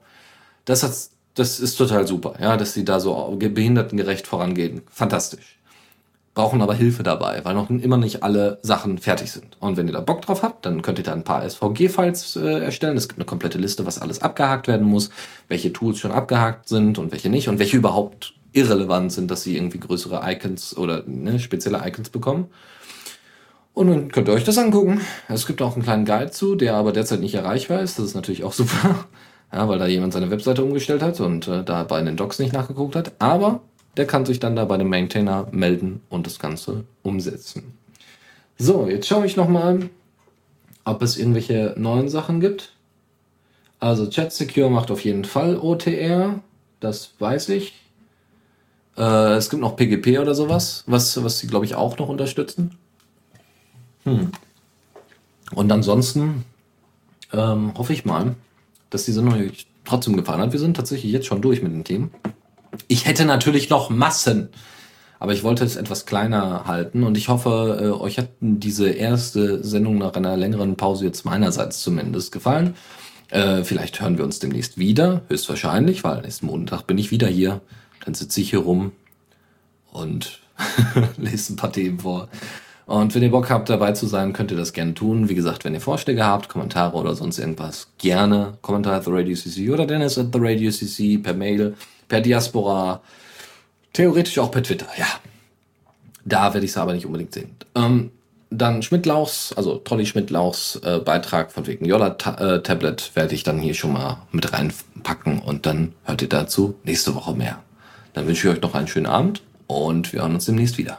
Das 0.66 0.82
hat 0.82 0.92
das 1.34 1.60
ist 1.60 1.76
total 1.76 2.06
super, 2.06 2.34
ja, 2.40 2.56
dass 2.56 2.74
sie 2.74 2.84
da 2.84 3.00
so 3.00 3.36
behindertengerecht 3.38 4.26
vorangehen. 4.26 4.82
Fantastisch. 4.90 5.58
Brauchen 6.34 6.62
aber 6.62 6.74
Hilfe 6.74 7.02
dabei, 7.02 7.44
weil 7.44 7.54
noch 7.54 7.70
immer 7.70 7.96
nicht 7.96 8.22
alle 8.22 8.58
Sachen 8.62 8.98
fertig 8.98 9.32
sind. 9.32 9.56
Und 9.58 9.76
wenn 9.76 9.88
ihr 9.88 9.92
da 9.92 10.00
Bock 10.00 10.22
drauf 10.22 10.42
habt, 10.42 10.64
dann 10.64 10.80
könnt 10.80 10.98
ihr 10.98 11.04
da 11.04 11.12
ein 11.12 11.24
paar 11.24 11.48
SVG-Files 11.48 12.36
äh, 12.36 12.64
erstellen. 12.64 12.96
Es 12.96 13.08
gibt 13.08 13.18
eine 13.18 13.26
komplette 13.26 13.58
Liste, 13.58 13.84
was 13.84 14.00
alles 14.00 14.22
abgehakt 14.22 14.68
werden 14.68 14.86
muss, 14.86 15.10
welche 15.48 15.72
Tools 15.72 15.98
schon 15.98 16.12
abgehakt 16.12 16.68
sind 16.68 16.98
und 16.98 17.10
welche 17.10 17.30
nicht 17.30 17.48
und 17.48 17.58
welche 17.58 17.76
überhaupt 17.76 18.34
irrelevant 18.52 19.12
sind, 19.12 19.30
dass 19.30 19.42
sie 19.42 19.56
irgendwie 19.56 19.80
größere 19.80 20.20
Icons 20.24 20.76
oder 20.76 21.02
ne, 21.06 21.38
spezielle 21.40 21.80
Icons 21.84 22.10
bekommen. 22.10 22.48
Und 23.74 23.88
dann 23.88 24.10
könnt 24.10 24.28
ihr 24.28 24.34
euch 24.34 24.44
das 24.44 24.58
angucken. 24.58 25.00
Es 25.28 25.46
gibt 25.46 25.62
auch 25.62 25.74
einen 25.74 25.84
kleinen 25.84 26.04
Guide 26.04 26.30
zu, 26.30 26.54
der 26.54 26.74
aber 26.74 26.92
derzeit 26.92 27.20
nicht 27.20 27.34
erreichbar 27.34 27.80
ist. 27.80 27.98
Das 27.98 28.06
ist 28.06 28.14
natürlich 28.14 28.44
auch 28.44 28.52
super, 28.52 29.06
ja, 29.52 29.68
weil 29.68 29.78
da 29.78 29.86
jemand 29.86 30.12
seine 30.12 30.30
Webseite 30.30 30.64
umgestellt 30.64 31.02
hat 31.02 31.20
und 31.20 31.48
äh, 31.48 31.64
da 31.64 31.82
bei 31.84 32.00
den 32.02 32.16
Docs 32.16 32.38
nicht 32.38 32.52
nachgeguckt 32.52 32.96
hat. 32.96 33.12
Aber 33.18 33.60
der 33.96 34.06
kann 34.06 34.24
sich 34.24 34.38
dann 34.38 34.56
da 34.56 34.64
bei 34.64 34.76
dem 34.76 34.88
Maintainer 34.88 35.48
melden 35.50 36.00
und 36.08 36.26
das 36.26 36.38
Ganze 36.38 36.84
umsetzen. 37.02 37.74
So, 38.58 38.88
jetzt 38.88 39.08
schaue 39.08 39.26
ich 39.26 39.36
nochmal, 39.36 39.90
ob 40.84 41.02
es 41.02 41.16
irgendwelche 41.16 41.74
neuen 41.76 42.08
Sachen 42.08 42.40
gibt. 42.40 42.72
Also 43.80 44.06
Chat 44.08 44.32
Secure 44.32 44.70
macht 44.70 44.90
auf 44.90 45.04
jeden 45.04 45.24
Fall 45.24 45.56
OTR, 45.56 46.40
das 46.80 47.12
weiß 47.18 47.48
ich. 47.50 47.74
Äh, 48.96 49.34
es 49.34 49.50
gibt 49.50 49.62
noch 49.62 49.76
PGP 49.76 50.18
oder 50.18 50.34
sowas, 50.34 50.84
was, 50.86 51.22
was 51.24 51.38
sie, 51.38 51.46
glaube 51.46 51.64
ich, 51.64 51.74
auch 51.74 51.98
noch 51.98 52.08
unterstützen. 52.08 52.76
Hm. 54.04 54.30
Und 55.54 55.72
ansonsten 55.72 56.44
ähm, 57.32 57.72
hoffe 57.76 57.92
ich 57.92 58.04
mal, 58.04 58.34
dass 58.90 59.04
die 59.04 59.12
Sendung 59.12 59.50
trotzdem 59.84 60.16
gefallen 60.16 60.40
hat. 60.40 60.52
Wir 60.52 60.60
sind 60.60 60.76
tatsächlich 60.76 61.12
jetzt 61.12 61.26
schon 61.26 61.42
durch 61.42 61.62
mit 61.62 61.72
den 61.72 61.84
Themen. 61.84 62.10
Ich 62.88 63.06
hätte 63.06 63.24
natürlich 63.24 63.70
noch 63.70 63.90
Massen, 63.90 64.50
aber 65.18 65.32
ich 65.32 65.42
wollte 65.42 65.64
es 65.64 65.76
etwas 65.76 66.06
kleiner 66.06 66.66
halten 66.66 67.02
und 67.02 67.16
ich 67.16 67.28
hoffe, 67.28 67.78
äh, 67.80 68.02
euch 68.02 68.18
hat 68.18 68.28
diese 68.40 68.90
erste 68.90 69.62
Sendung 69.64 69.98
nach 69.98 70.14
einer 70.14 70.36
längeren 70.36 70.76
Pause 70.76 71.04
jetzt 71.04 71.24
meinerseits 71.24 71.80
zumindest 71.80 72.32
gefallen. 72.32 72.74
Äh, 73.30 73.64
vielleicht 73.64 74.00
hören 74.00 74.18
wir 74.18 74.24
uns 74.24 74.38
demnächst 74.38 74.78
wieder, 74.78 75.22
höchstwahrscheinlich, 75.28 76.04
weil 76.04 76.22
nächsten 76.22 76.46
Montag 76.46 76.86
bin 76.86 76.98
ich 76.98 77.10
wieder 77.10 77.28
hier. 77.28 77.60
Dann 78.04 78.14
sitze 78.14 78.40
ich 78.40 78.50
hier 78.50 78.60
rum 78.60 78.92
und 79.92 80.40
lese 81.16 81.52
ein 81.52 81.56
paar 81.56 81.72
Themen 81.72 82.00
vor. 82.00 82.28
Und 82.86 83.14
wenn 83.14 83.22
ihr 83.22 83.30
Bock 83.30 83.50
habt, 83.50 83.68
dabei 83.68 83.92
zu 83.92 84.06
sein, 84.06 84.32
könnt 84.32 84.50
ihr 84.50 84.56
das 84.56 84.72
gerne 84.72 84.94
tun. 84.94 85.28
Wie 85.28 85.34
gesagt, 85.34 85.64
wenn 85.64 85.74
ihr 85.74 85.80
Vorschläge 85.80 86.24
habt, 86.24 86.48
Kommentare 86.48 86.96
oder 86.96 87.14
sonst 87.14 87.38
irgendwas, 87.38 87.88
gerne 87.98 88.58
Kommentar 88.62 88.94
at 88.94 89.04
the 89.04 89.10
Radio 89.12 89.36
CC 89.36 89.70
oder 89.70 89.86
Dennis 89.86 90.18
at 90.18 90.28
the 90.32 90.40
Radio 90.40 90.70
CC 90.70 91.18
per 91.18 91.34
Mail, 91.34 91.74
per 92.08 92.20
Diaspora, 92.20 93.00
theoretisch 93.92 94.38
auch 94.38 94.50
per 94.50 94.62
Twitter, 94.62 94.86
ja. 94.96 95.06
Da 96.24 96.52
werde 96.52 96.64
ich 96.64 96.72
es 96.72 96.76
aber 96.76 96.92
nicht 96.92 97.06
unbedingt 97.06 97.32
sehen. 97.32 97.56
Ähm, 97.74 98.10
dann 98.50 98.82
Schmidtlauchs, 98.82 99.52
also 99.56 99.76
Trolli 99.76 100.06
Schmidtlauchs 100.06 100.76
äh, 100.82 100.98
Beitrag 100.98 101.52
von 101.52 101.66
wegen 101.66 101.84
Jolla 101.84 102.10
Ta 102.10 102.34
äh, 102.34 102.62
Tablet 102.62 103.12
werde 103.14 103.34
ich 103.34 103.44
dann 103.44 103.60
hier 103.60 103.74
schon 103.74 103.92
mal 103.92 104.22
mit 104.32 104.52
reinpacken 104.52 105.38
und 105.38 105.66
dann 105.66 105.94
hört 106.04 106.22
ihr 106.22 106.28
dazu 106.28 106.74
nächste 106.84 107.14
Woche 107.14 107.34
mehr. 107.34 107.62
Dann 108.12 108.26
wünsche 108.26 108.48
ich 108.48 108.56
euch 108.56 108.62
noch 108.62 108.74
einen 108.74 108.88
schönen 108.88 109.06
Abend 109.06 109.42
und 109.68 110.12
wir 110.12 110.22
hören 110.22 110.34
uns 110.34 110.46
demnächst 110.46 110.78
wieder. 110.78 110.98